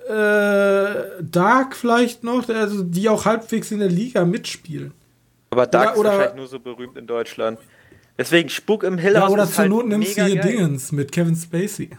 [0.09, 4.93] äh, Dark vielleicht noch, also die auch halbwegs in der Liga mitspielen.
[5.49, 7.59] Aber Dark Oder- oder- ist wahrscheinlich nur so berühmt in Deutschland.
[8.17, 10.51] Deswegen Spuk im Hill Ja, House oder ist zur halt Not nimmst du hier geil.
[10.51, 11.89] Dingens mit Kevin Spacey.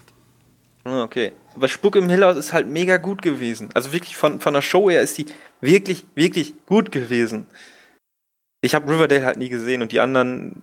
[0.85, 1.33] Ah, Okay.
[1.57, 3.69] Aber Spuk im Hill House ist halt mega gut gewesen.
[3.75, 5.27] Also wirklich von, von der Show her ist die
[5.61, 7.47] wirklich, wirklich gut gewesen.
[8.61, 10.63] Ich habe Riverdale halt nie gesehen und die anderen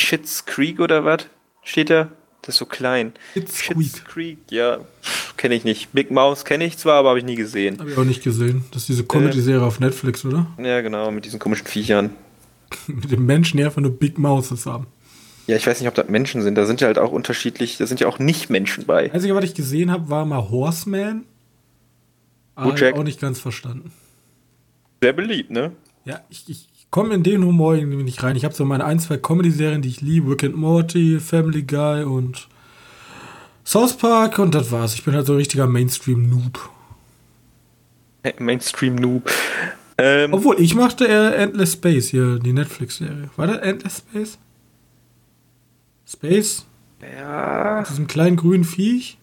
[0.00, 1.26] Shits Creek oder was?
[1.68, 2.08] steht da?
[2.42, 3.12] Das ist so klein.
[3.34, 4.04] It's Schitt's Squeak.
[4.06, 4.78] Creek, ja.
[5.36, 5.92] Kenne ich nicht.
[5.92, 7.78] Big Mouse kenne ich zwar, aber habe ich nie gesehen.
[7.78, 8.64] Habe ich auch nicht gesehen.
[8.70, 10.46] Das ist diese Comedy-Serie auf Netflix, oder?
[10.58, 12.10] Ja, genau, mit diesen komischen Viechern.
[12.86, 14.88] Mit dem Menschen, die einfach nur Big Mouses haben.
[15.46, 16.54] Ja, ich weiß nicht, ob das Menschen sind.
[16.54, 19.10] Da sind ja halt auch unterschiedlich, da sind ja auch Nicht-Menschen bei.
[19.10, 21.24] Einzige, was ich gesehen habe, war mal Horseman.
[22.54, 22.94] Aber Bojack.
[22.94, 23.90] auch nicht ganz verstanden.
[25.02, 25.72] Sehr beliebt, ne?
[26.04, 28.36] Ja, ich, ich komme in den Humor irgendwie nicht rein.
[28.36, 30.30] Ich habe so meine ein, zwei Comedy-Serien, die ich liebe.
[30.30, 32.48] Rick and Morty, Family Guy und
[33.64, 34.94] South Park und das war's.
[34.94, 36.70] Ich bin halt so ein richtiger Mainstream-Noob.
[38.38, 39.30] Mainstream-Noob.
[39.98, 43.30] Ähm, Obwohl, ich machte eher Endless Space hier, die Netflix-Serie.
[43.36, 44.38] War das Endless Space?
[46.06, 46.66] Space?
[47.02, 47.80] ja.
[47.80, 49.17] Mit diesem kleinen grünen Viech?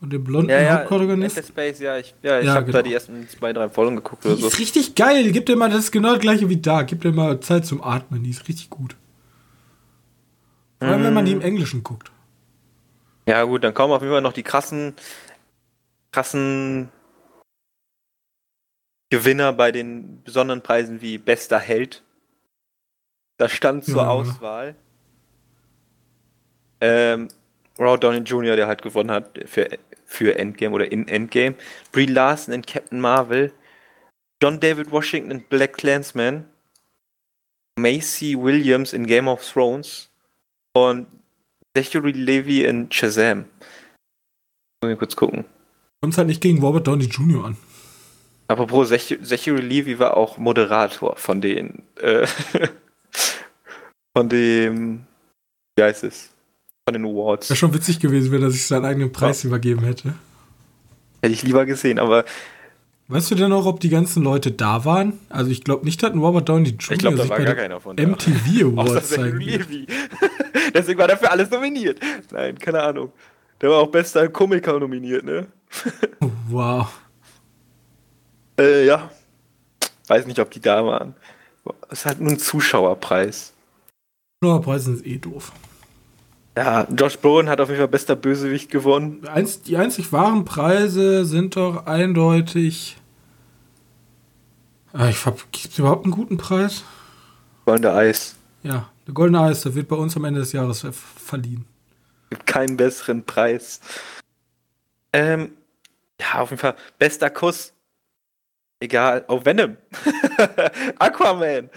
[0.00, 0.78] Und dem blonden Ja, ja.
[0.78, 1.36] Hauptprotagonist?
[1.36, 1.98] Endless Space, ja.
[1.98, 2.78] Ich, ja, ich Ja, habe genau.
[2.78, 4.48] da die ersten zwei, drei Folgen geguckt oder Die so.
[4.48, 5.32] ist richtig geil.
[5.32, 6.82] Gib dir mal, das ist genau das gleiche wie da.
[6.82, 8.22] Gib dir mal Zeit zum Atmen.
[8.22, 8.96] Die ist richtig gut.
[10.78, 12.12] Vor allem, wenn man die im Englischen guckt.
[13.26, 14.94] Ja, gut, dann kommen auf jeden Fall noch die krassen,
[16.12, 16.88] krassen
[19.10, 22.04] Gewinner bei den besonderen Preisen wie bester Held.
[23.36, 24.08] Das stand zur Ja.
[24.10, 24.76] Auswahl.
[26.80, 27.28] Ähm,
[27.78, 29.68] Robert Downey Jr., der halt gewonnen hat für,
[30.08, 31.54] für Endgame oder in Endgame.
[31.92, 33.52] Brie Larson in Captain Marvel.
[34.42, 36.46] John David Washington in Black Clansman.
[37.78, 40.10] Macy Williams in Game of Thrones.
[40.72, 41.06] Und
[41.76, 43.44] Zachary Levy in Shazam.
[44.82, 45.44] Muss ich kurz gucken.
[46.00, 47.44] Kommt halt nicht gegen Robert Downey Jr.
[47.44, 47.56] an.
[48.48, 52.26] Apropos, Zach- Zachary Levy war auch Moderator von den, äh,
[54.16, 55.06] von dem,
[55.76, 56.30] wie heißt es?
[56.88, 57.50] Von den Awards.
[57.50, 60.14] Wäre schon witzig gewesen, wenn er sich seinen eigenen Preis übergeben hätte.
[61.20, 62.24] Hätte ich lieber gesehen, aber
[63.08, 65.18] Weißt du denn noch, ob die ganzen Leute da waren?
[65.28, 66.92] Also ich glaube nicht, dass ein Robert Downey Jr.
[66.92, 67.96] ich glaube, da sich war bei gar keiner von.
[67.96, 69.38] MTV Awards zeigen.
[70.74, 72.00] Deswegen war er für alles nominiert.
[72.30, 73.12] Nein, keine Ahnung.
[73.60, 75.46] Der war auch bester Komiker nominiert, ne?
[76.48, 76.88] Wow.
[78.58, 79.10] Äh, ja.
[80.06, 81.14] Weiß nicht, ob die da waren.
[81.90, 83.52] Es ist halt nur ein Zuschauerpreis.
[84.40, 85.52] Preise sind eh doof.
[86.58, 89.24] Ja, Josh Brolin hat auf jeden Fall bester Bösewicht gewonnen.
[89.28, 92.96] Eins, die einzig wahren Preise sind doch eindeutig.
[94.92, 96.82] Ah, ich Gibt es überhaupt einen guten Preis?
[97.64, 98.34] Goldene Eis.
[98.64, 101.64] Ja, der Goldene Eis, der wird bei uns am Ende des Jahres ver verliehen.
[102.28, 103.78] Gibt keinen besseren Preis.
[105.12, 105.52] Ähm,
[106.20, 106.74] ja, auf jeden Fall.
[106.98, 107.72] Bester Kuss.
[108.80, 109.24] Egal.
[109.28, 109.76] Oh, Venom.
[110.98, 111.70] Aquaman.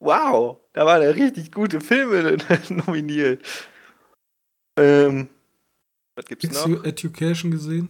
[0.00, 0.58] Wow.
[0.72, 2.36] Da waren ja richtig gute Filme
[2.68, 3.44] nominiert.
[4.78, 5.28] Ähm,
[6.16, 6.84] was gibt's Sex noch?
[6.84, 7.88] Education gesehen?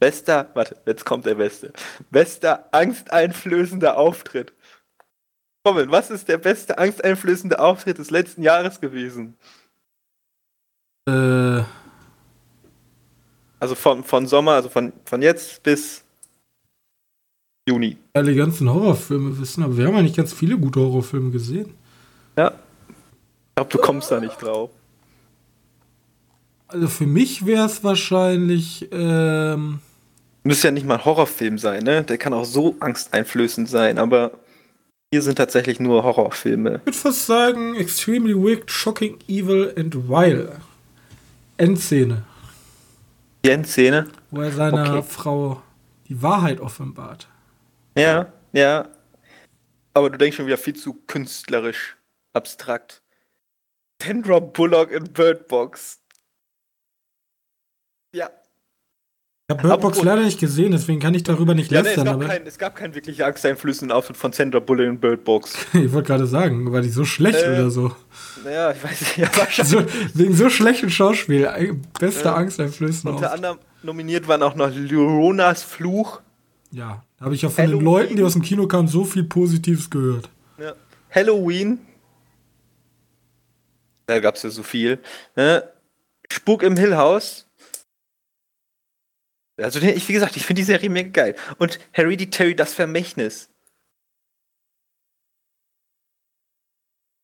[0.00, 1.72] Bester, warte, jetzt kommt der Beste.
[2.10, 4.52] Bester angsteinflößender Auftritt.
[5.66, 9.36] Robin, was ist der beste angsteinflößende Auftritt des letzten Jahres gewesen?
[11.08, 11.62] Äh,
[13.60, 16.04] Also von, von Sommer, also von, von jetzt bis
[17.68, 17.96] Juni.
[18.14, 21.74] alle ganzen Horrorfilme wissen, aber wir haben ja nicht ganz viele gute Horrorfilme gesehen.
[22.36, 22.52] Ja.
[22.88, 24.70] Ich glaube, du kommst da nicht drauf.
[26.68, 29.80] Also für mich wäre es wahrscheinlich, ähm,
[30.44, 32.04] Müsste ja nicht mal ein Horrorfilm sein, ne?
[32.04, 34.32] Der kann auch so angsteinflößend sein, aber
[35.12, 36.76] hier sind tatsächlich nur Horrorfilme.
[36.80, 40.60] ich würde fast sagen, extremely wicked, shocking, evil and vile.
[41.56, 42.22] Endszene,
[43.44, 44.06] Die Endszene?
[44.30, 45.02] wo er seiner Okay.
[45.08, 45.62] Frau
[46.08, 47.28] die Wahrheit offenbart.
[47.96, 48.88] Ja, ja.
[49.94, 51.96] Aber du denkst schon wieder viel zu künstlerisch,
[52.32, 53.02] abstrakt.
[54.00, 55.98] Sandra Bullock in Bird Box.
[58.12, 58.30] Ja.
[59.50, 61.88] Ich habe Bird Box Apropos- leider nicht gesehen, deswegen kann ich darüber nicht Ja, ne,
[61.88, 65.24] es, lästern, gab kein, es gab keinen wirklich angsteinflößenden Auftritt von Sandra Bullock in Bird
[65.24, 65.54] Box.
[65.72, 67.94] ich wollte gerade sagen, war die so schlecht Äh, oder so?
[68.44, 69.72] Naja, ich weiß nicht, ja, wahrscheinlich.
[69.72, 69.84] so?
[70.18, 72.34] Wegen so schlechten Schauspiel, äh, bester Ja.
[72.34, 76.20] Angsteinflößender Unter anderem nominiert waren auch noch Lloronas Fluch,
[76.70, 77.84] Ja, da habe ich ja von den Halloween.
[77.86, 80.28] Leuten, die aus dem Kino kamen, so viel Positives gehört.
[80.58, 80.74] Ja.
[81.10, 81.78] Halloween.
[84.06, 84.98] Da gab es ja so viel.
[85.36, 85.64] Ne?
[86.30, 87.46] Spuk im Hill House.
[89.58, 91.36] Also, ich, wie gesagt, ich finde die Serie mega geil.
[91.58, 93.50] Und Hereditary, das Vermächtnis.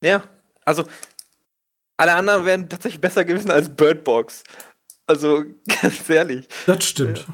[0.02, 0.24] Ja,
[0.64, 0.84] also,
[1.96, 4.42] alle anderen wären tatsächlich besser gewesen als Bird Box.
[5.06, 5.44] Also,
[5.82, 6.48] ganz ehrlich.
[6.66, 7.26] Das stimmt.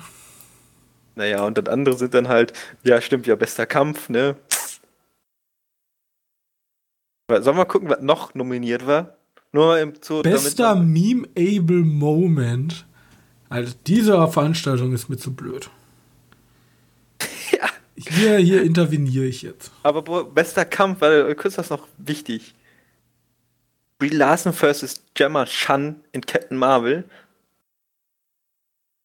[1.15, 2.53] Naja, und das andere sind dann halt,
[2.83, 4.37] ja, stimmt, ja, bester Kampf, ne?
[7.29, 9.17] Sollen wir mal gucken, was noch nominiert war?
[9.53, 12.87] Nur im zu, Bester Meme-able Moment.
[13.51, 15.71] Also diese Veranstaltung ist mir zu blöd.
[17.53, 17.69] Ja.
[17.97, 19.71] Hier, hier interveniere ich jetzt.
[19.83, 22.55] Aber bo- bester Kampf, weil kurz das noch wichtig.
[23.99, 25.03] Brie Larson vs.
[25.13, 27.05] Gemma Chan in Captain Marvel.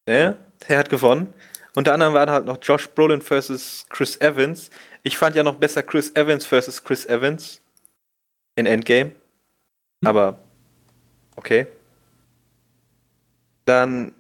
[0.08, 0.38] Ne?
[0.70, 1.34] Der hat gewonnen.
[1.76, 3.88] Unter anderem waren halt noch Josh Brolin vs.
[3.90, 4.70] Chris Evans.
[5.04, 6.84] Ich fand ja noch besser Chris Evans vs.
[6.84, 7.60] Chris Evans
[8.56, 9.12] in Endgame.
[10.06, 10.40] Aber
[11.36, 11.68] okay.
[13.66, 14.14] Dann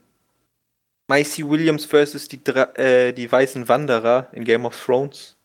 [1.07, 2.27] Maisie Williams vs.
[2.27, 5.35] Die, äh, die Weißen Wanderer in Game of Thrones.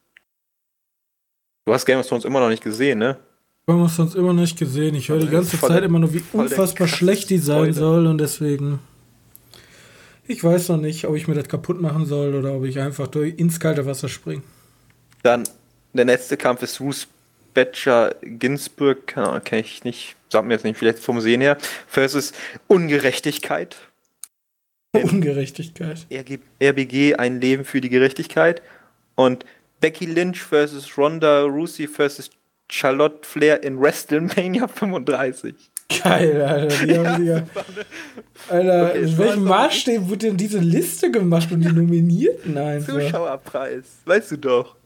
[1.67, 3.19] Du hast Game of Thrones immer noch nicht gesehen, ne?
[3.67, 4.95] Wir haben es sonst immer noch nicht gesehen.
[4.95, 7.75] Ich höre die Das ganze Zeit immer nur, wie unfassbar schlecht die sein Spoiler.
[7.75, 8.81] soll und deswegen.
[10.27, 13.09] Ich weiß noch nicht, ob ich mir das kaputt machen soll oder ob ich einfach
[13.09, 14.43] durch ins kalte Wasser springe.
[15.23, 15.45] Dann
[15.93, 17.07] der letzte Kampf ist Ruth
[17.53, 21.59] Batcher Ginsburg, kenne ich nicht, sagt mir jetzt nicht, vielleicht vom Sehen her,
[21.89, 22.33] versus
[22.69, 23.77] Ungerechtigkeit.
[24.93, 26.07] Ungerechtigkeit.
[26.11, 28.63] RG, RBG, ein Leben für die Gerechtigkeit.
[29.15, 29.45] Und
[29.81, 32.31] Becky Lynch versus Ronda Rousey versus
[32.71, 35.55] Charlotte Flair in WrestleMania 35.
[36.03, 36.87] Geil, Alter.
[36.87, 37.47] Die haben die ja,
[38.49, 42.95] Alter, Okay, in welchem Maßstab wird denn diese Liste gemacht und die Nominierten einfach?
[42.95, 44.77] Zuschauerpreis, weißt du doch.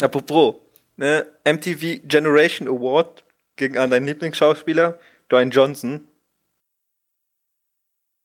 [0.00, 0.56] Apropos,
[0.96, 3.24] ne, MTV Generation Award
[3.56, 4.98] ging an deinen Lieblingsschauspieler,
[5.28, 6.06] Dwayne Johnson.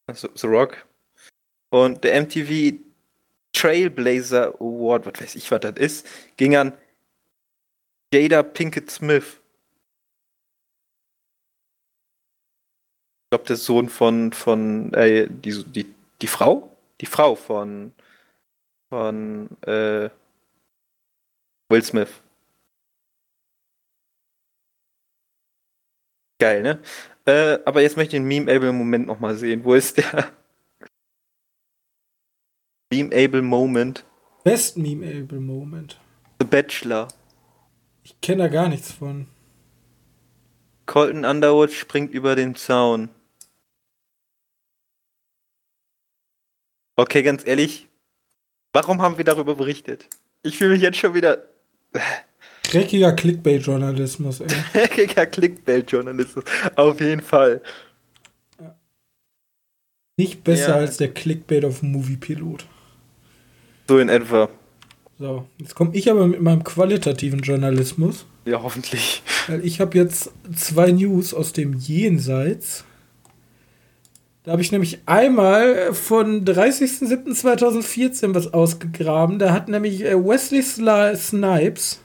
[0.07, 0.85] Also, The Rock.
[1.69, 2.79] Und der MTV
[3.51, 6.07] Trailblazer Award, was weiß ich, was das ist,
[6.37, 6.73] ging an
[8.13, 9.39] Jada Pinkett Smith.
[13.23, 16.69] Ich glaube, der Sohn von, von äh, die, die, die Frau?
[17.01, 17.93] Die Frau von,
[18.89, 20.09] von äh,
[21.69, 22.21] Will Smith.
[26.39, 26.79] Geil, ne?
[27.25, 29.63] Äh, aber jetzt möchte ich den Meme-Able-Moment nochmal sehen.
[29.63, 30.31] Wo ist der
[32.91, 34.05] Meme-Able-Moment?
[34.45, 35.99] Best Meme-Able Moment.
[36.39, 37.07] The Bachelor.
[38.03, 39.25] Ich kenne da gar nichts von.
[40.85, 43.09] Colton Underwood springt über den Zaun.
[46.95, 47.87] Okay, ganz ehrlich,
[48.71, 50.07] warum haben wir darüber berichtet?
[50.43, 51.49] Ich fühle mich jetzt schon wieder
[52.71, 54.47] Dreckiger Clickbait-Journalismus, ey.
[54.73, 56.43] dreckiger Clickbait-Journalismus.
[56.75, 57.61] Auf jeden Fall.
[60.17, 60.75] Nicht besser Ja.
[60.75, 62.65] als der Clickbait auf Moviepilot.
[63.87, 64.49] So in etwa.
[65.19, 68.25] So, jetzt komme ich aber mit meinem qualitativen Journalismus.
[68.45, 69.21] Ja, hoffentlich.
[69.47, 72.83] Weil ich habe jetzt zwei News aus dem Jenseits.
[74.43, 79.39] Da habe ich nämlich einmal von 30.07.2014 was ausgegraben.
[79.39, 81.99] Da hat nämlich äh, Wesley Snipes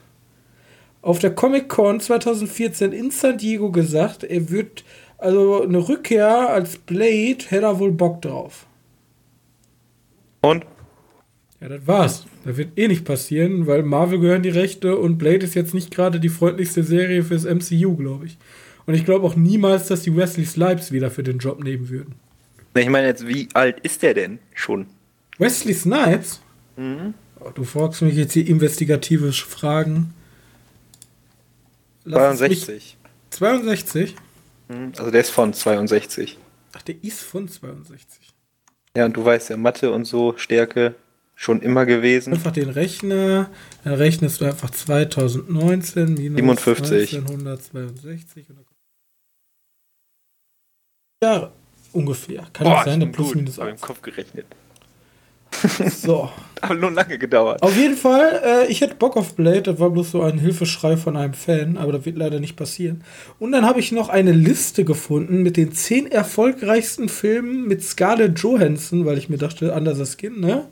[1.02, 4.84] auf der Comic-Con 2014 in San Diego gesagt, er wird
[5.18, 8.66] also eine Rückkehr als Blade, hätte er wohl Bock drauf.
[10.40, 10.64] Und?
[11.60, 12.26] Ja, das war's.
[12.44, 15.90] Das wird eh nicht passieren, weil Marvel gehören die Rechte und Blade ist jetzt nicht
[15.90, 18.38] gerade die freundlichste Serie fürs MCU, glaube ich.
[18.86, 22.14] Und ich glaube auch niemals, dass die Wesley Snipes wieder für den Job nehmen würden.
[22.74, 24.86] Ich meine jetzt, wie alt ist der denn schon?
[25.38, 26.40] Wesley Snipes?
[26.76, 27.14] Mhm.
[27.40, 30.14] Oh, du fragst mich jetzt hier investigative Fragen.
[32.04, 32.96] Lass es mich- 62.
[33.30, 34.16] 62?
[34.68, 34.92] Mhm.
[34.98, 36.38] Also der ist von 62.
[36.72, 38.32] Ach, der ist von 62.
[38.96, 40.94] Ja, und du weißt ja, Mathe und so, Stärke
[41.34, 42.32] schon immer gewesen.
[42.34, 43.50] Einfach den Rechner,
[43.84, 47.14] dann rechnest du einfach 2019 minus 57.
[47.18, 48.48] 1962.
[48.50, 48.78] Und dann kommt-
[51.22, 51.52] Jahre
[51.92, 52.46] ungefähr.
[52.52, 53.80] Kann Boah, nicht sein, der plus minus Hab im 1.
[53.80, 54.46] Kopf gerechnet.
[55.90, 56.30] So.
[56.62, 57.62] Aber nur lange gedauert.
[57.62, 60.96] Auf jeden Fall, äh, ich hätte Bock auf Blade, das war bloß so ein Hilfeschrei
[60.96, 63.02] von einem Fan, aber das wird leider nicht passieren.
[63.38, 68.38] Und dann habe ich noch eine Liste gefunden mit den zehn erfolgreichsten Filmen mit Scarlett
[68.38, 70.66] Johansson, weil ich mir dachte, anders Skin, ne?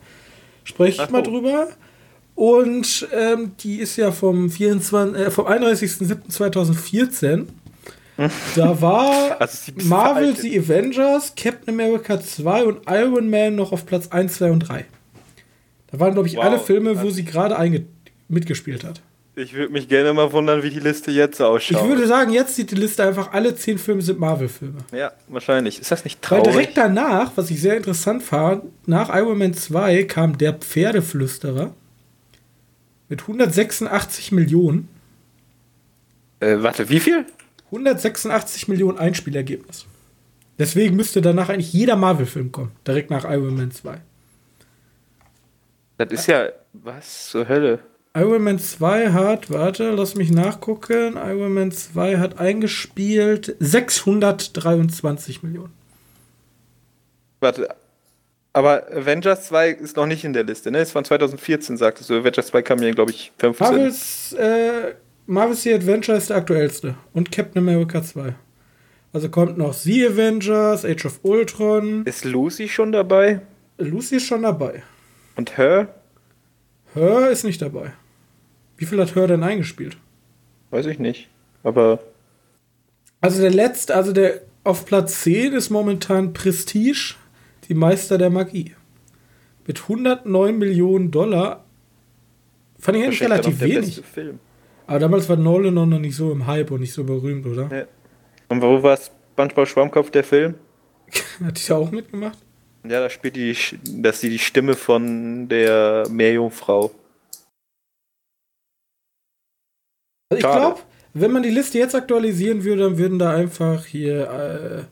[0.64, 1.68] Spreche ich mal drüber.
[2.34, 7.46] Und ähm, die ist ja vom, 24, äh, vom 31.07.2014.
[8.56, 10.42] Da war Also Marvel, veraltet.
[10.42, 14.86] The Avengers, Captain America 2 und Iron Man noch auf Platz 1, 2 und 3.
[15.90, 16.44] Da waren, glaube ich, Wow.
[16.44, 17.56] alle Filme, wo sie gerade
[18.28, 19.00] mitgespielt hat.
[19.36, 21.80] Ich würde mich gerne mal wundern, wie die Liste jetzt ausschaut.
[21.82, 24.78] Ich würde sagen, jetzt sieht die Liste einfach, alle 10 Filme sind Marvel-Filme.
[24.92, 25.80] ja, wahrscheinlich.
[25.80, 26.52] Ist das nicht Weil traurig?
[26.52, 31.72] direkt danach, was ich sehr interessant fand, nach Iron Man 2 kam der Pferdeflüsterer
[33.08, 34.88] mit 186 Millionen.
[36.40, 37.24] Äh, warte, wie viel?
[37.66, 39.86] 186 Millionen Einspielergebnis.
[40.58, 42.72] Deswegen müsste danach eigentlich jeder Marvel-Film kommen.
[42.86, 43.98] Direkt nach Iron Man 2.
[45.98, 46.48] Das ist ja.
[46.72, 47.80] Was zur Hölle?
[48.14, 51.16] Iron Man 2 hat, warte, lass mich nachgucken.
[51.16, 55.72] Iron Man 2 hat eingespielt 623 Millionen.
[57.40, 57.68] Warte.
[58.52, 60.80] Aber Avengers 2 ist noch nicht in der Liste, ne?
[60.80, 62.14] Ist von 2014, sagtest du.
[62.14, 63.66] Avengers 2 kam ja, glaube ich, 15.
[63.66, 64.94] Marvels äh,
[65.26, 66.94] Marvel's The Adventure ist der aktuellste.
[67.12, 68.34] Und Captain America 2.
[69.12, 72.04] Also kommt noch The Avengers, Age of Ultron.
[72.04, 73.42] Ist Lucy schon dabei?
[73.76, 74.82] Lucy ist schon dabei.
[75.38, 75.94] Und Her?
[76.94, 77.92] Her ist nicht dabei.
[78.76, 79.96] Wie viel hat Her denn eingespielt?
[80.70, 81.28] Weiß ich nicht.
[81.62, 82.00] Aber.
[83.20, 87.14] Also der letzte, also der auf Platz 10 ist momentan Prestige,
[87.68, 88.74] die Meister der Magie.
[89.64, 91.64] Mit 109 Millionen Dollar.
[92.80, 94.02] Fand ich eigentlich relativ wenig.
[94.88, 97.68] Aber damals war Nolan noch nicht so im Hype und nicht so berühmt, oder?
[97.72, 97.84] Ja.
[98.48, 100.54] Und wo war SpongeBob Schwammkopf der Film?
[101.44, 102.38] Hat die ja auch mitgemacht?
[102.88, 106.90] Ja, da spielt die, dass sie die Stimme von der Meerjungfrau.
[110.30, 110.80] Also ich glaube,
[111.14, 114.86] wenn man die Liste jetzt aktualisieren würde, dann würden da einfach hier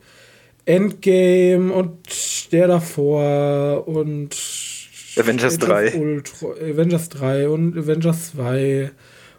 [0.66, 4.35] äh, Endgame und der davor und
[5.16, 5.94] Avengers 3.
[5.94, 8.90] Ultra, Avengers 3 und Avengers 2.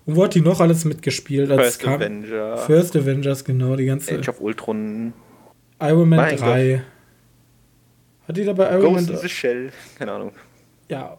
[0.05, 1.51] Und wo hat die noch alles mitgespielt?
[1.51, 2.57] Als First kam, Avenger.
[2.57, 4.17] First Avengers, genau, die ganze.
[4.17, 5.13] Age of Ultron.
[5.81, 6.71] Iron Man mein 3.
[6.73, 6.81] Gott.
[8.27, 9.13] Hat die dabei Iron Ghost Man 3?
[9.13, 10.31] in the Shell, keine Ahnung.
[10.89, 11.17] Ja,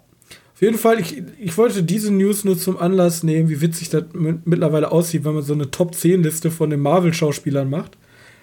[0.58, 4.04] auf jeden Fall, ich, ich wollte diese News nur zum Anlass nehmen, wie witzig das
[4.12, 7.96] mittlerweile aussieht, wenn man so eine Top-10-Liste von den Marvel-Schauspielern macht.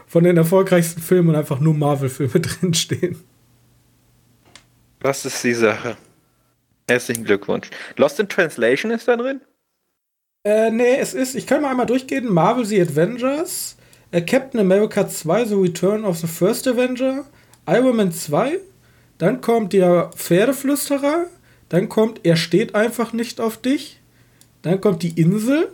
[0.08, 3.18] Von den erfolgreichsten Filmen und einfach nur Marvel-Filme drinstehen.
[5.00, 5.98] Das ist die Sache.
[6.90, 7.70] Herzlichen Glückwunsch.
[7.98, 9.42] Lost in Translation ist da drin?
[10.46, 13.76] Äh, nee, es ist, ich kann mal einmal durchgehen: Marvel The Avengers,
[14.12, 17.26] äh, Captain America 2, The Return of the First Avenger,
[17.68, 18.60] Iron Man 2,
[19.18, 21.26] dann kommt der Pferdeflüsterer,
[21.70, 24.00] dann kommt Er steht einfach nicht auf dich.
[24.62, 25.72] Dann kommt die Insel,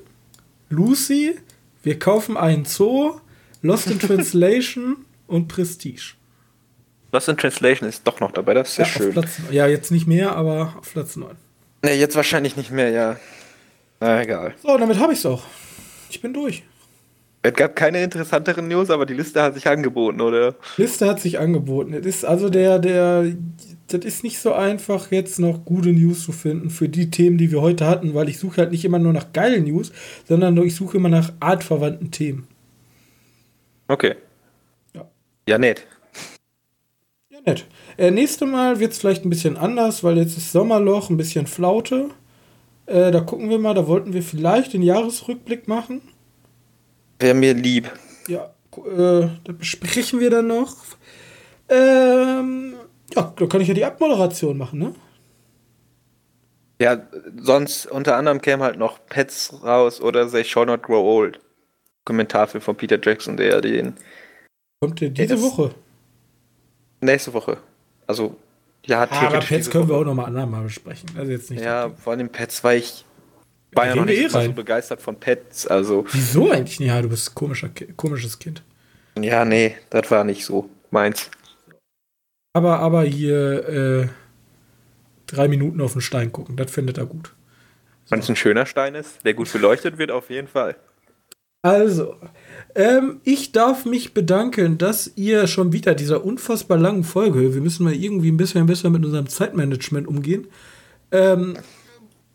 [0.70, 1.36] Lucy,
[1.84, 3.20] Wir kaufen einen Zoo,
[3.62, 6.14] Lost in Translation und Prestige.
[7.12, 9.12] Lost in Translation ist doch noch dabei, das ist ja, sehr schön.
[9.14, 11.36] Platz, ja, jetzt nicht mehr, aber auf Platz 9.
[11.84, 13.18] Ne, jetzt wahrscheinlich nicht mehr, ja.
[14.00, 14.56] Na, egal.
[14.62, 15.44] So, damit habe ich es auch.
[16.10, 16.64] Ich bin durch.
[17.44, 20.56] Es gab keine interessanteren News, aber die Liste hat sich angeboten, oder?
[20.78, 21.94] Liste hat sich angeboten.
[21.94, 23.34] Es ist also der, der
[23.88, 27.52] das ist nicht so einfach, jetzt noch gute News zu finden für die Themen, die
[27.52, 29.92] wir heute hatten, weil ich suche halt nicht immer nur nach geilen News,
[30.28, 32.48] sondern ich suche immer nach artverwandten Themen.
[33.88, 34.16] Okay.
[34.94, 35.10] Ja.
[35.48, 35.86] Ja, nett.
[37.30, 37.66] Ja, nett.
[37.98, 41.48] Äh, nächste Mal wird es vielleicht ein bisschen anders, weil jetzt ist Sommerloch, ein bisschen
[41.48, 42.10] Flaute.
[42.86, 46.02] Äh, da gucken wir mal, da wollten wir vielleicht den Jahresrückblick machen.
[47.22, 47.92] Wäre mir lieb.
[48.28, 50.76] Ja, äh, da besprechen wir dann noch.
[51.70, 52.74] Ähm,
[53.16, 54.96] ja, da kann ich ja die Abmoderation machen, ne?
[56.82, 56.98] Ja,
[57.38, 61.40] sonst unter anderem käme halt noch Pets raus oder They Shall Not Grow Old.
[62.06, 63.94] Kommentarfilm von Peter Jackson, der den.
[64.80, 65.76] Kommt der diese ja, Woche?
[67.02, 67.58] Nächste Woche.
[68.08, 68.36] Also,
[68.84, 69.94] ja, ah, Aber Pets können Woche.
[69.94, 71.12] wir auch nochmal andermal besprechen.
[71.16, 73.06] Also jetzt nicht ja, vor allem Pets, weil ich
[73.74, 75.68] war ja, noch nicht eh so begeistert von Pets.
[75.68, 76.06] Also.
[76.12, 76.80] Wieso eigentlich?
[76.80, 78.64] Ja, du bist ein komischer, komisches Kind.
[79.20, 81.30] Ja, nee, das war nicht so meins.
[82.54, 84.08] Aber, aber hier äh,
[85.28, 87.34] drei Minuten auf den Stein gucken, das findet er gut.
[88.06, 88.12] So.
[88.12, 90.76] Wenn es ein schöner Stein ist, der gut beleuchtet wird, auf jeden Fall.
[91.64, 92.16] Also,
[92.74, 97.84] ähm, ich darf mich bedanken, dass ihr schon wieder dieser unfassbar langen Folge, wir müssen
[97.84, 100.48] mal irgendwie ein bisschen besser mit unserem Zeitmanagement umgehen,
[101.12, 101.58] ähm,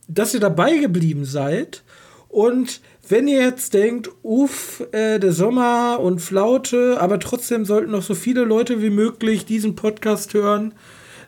[0.09, 1.83] dass ihr dabei geblieben seid
[2.29, 8.03] und wenn ihr jetzt denkt, uff, äh, der Sommer und Flaute, aber trotzdem sollten noch
[8.03, 10.75] so viele Leute wie möglich diesen Podcast hören,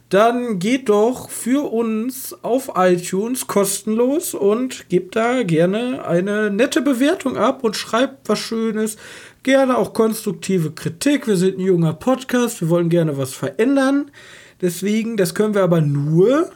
[0.09, 7.37] dann geht doch für uns auf iTunes kostenlos und gebt da gerne eine nette Bewertung
[7.37, 8.97] ab und schreibt was Schönes.
[9.43, 11.27] Gerne auch konstruktive Kritik.
[11.27, 14.11] Wir sind ein junger Podcast, wir wollen gerne was verändern.
[14.61, 16.51] Deswegen, das können wir aber nur,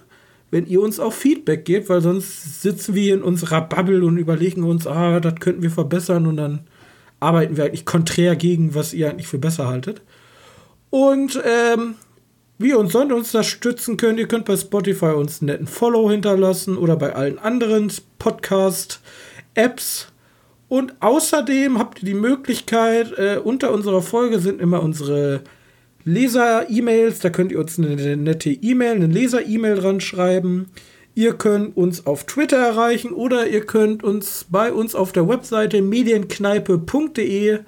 [0.53, 4.65] wenn ihr uns auch Feedback gebt, weil sonst sitzen wir in unserer Bubble und überlegen
[4.65, 6.61] uns, ah, das könnten wir verbessern und dann
[7.21, 10.03] arbeiten wir eigentlich konträr gegen, was ihr eigentlich für besser haltet.
[10.91, 11.95] Und ähm,
[12.59, 16.77] wie ihr uns sonst unterstützen könnt, ihr könnt bei Spotify uns einen netten Follow hinterlassen
[16.77, 20.09] oder bei allen anderen Podcast-Apps.
[20.69, 25.41] Und außerdem habt ihr die Möglichkeit, äh, unter unserer Folge sind immer unsere
[26.05, 30.67] Leser-E-Mails, da könnt ihr uns eine nette E-Mail, eine Leser-E-Mail dran schreiben.
[31.15, 35.83] Ihr könnt uns auf Twitter erreichen oder ihr könnt uns bei uns auf der Webseite
[35.83, 37.61] medienkneipe.de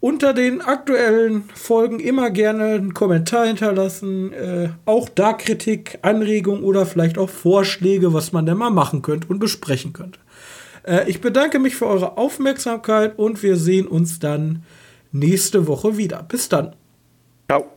[0.00, 4.32] unter den aktuellen Folgen immer gerne einen Kommentar hinterlassen.
[4.32, 9.28] Äh, auch da Kritik, Anregungen oder vielleicht auch Vorschläge, was man denn mal machen könnte
[9.28, 10.18] und besprechen könnte.
[10.84, 14.62] Äh, ich bedanke mich für eure Aufmerksamkeit und wir sehen uns dann
[15.12, 16.22] nächste Woche wieder.
[16.22, 16.74] Bis dann.
[17.50, 17.70] Ciao.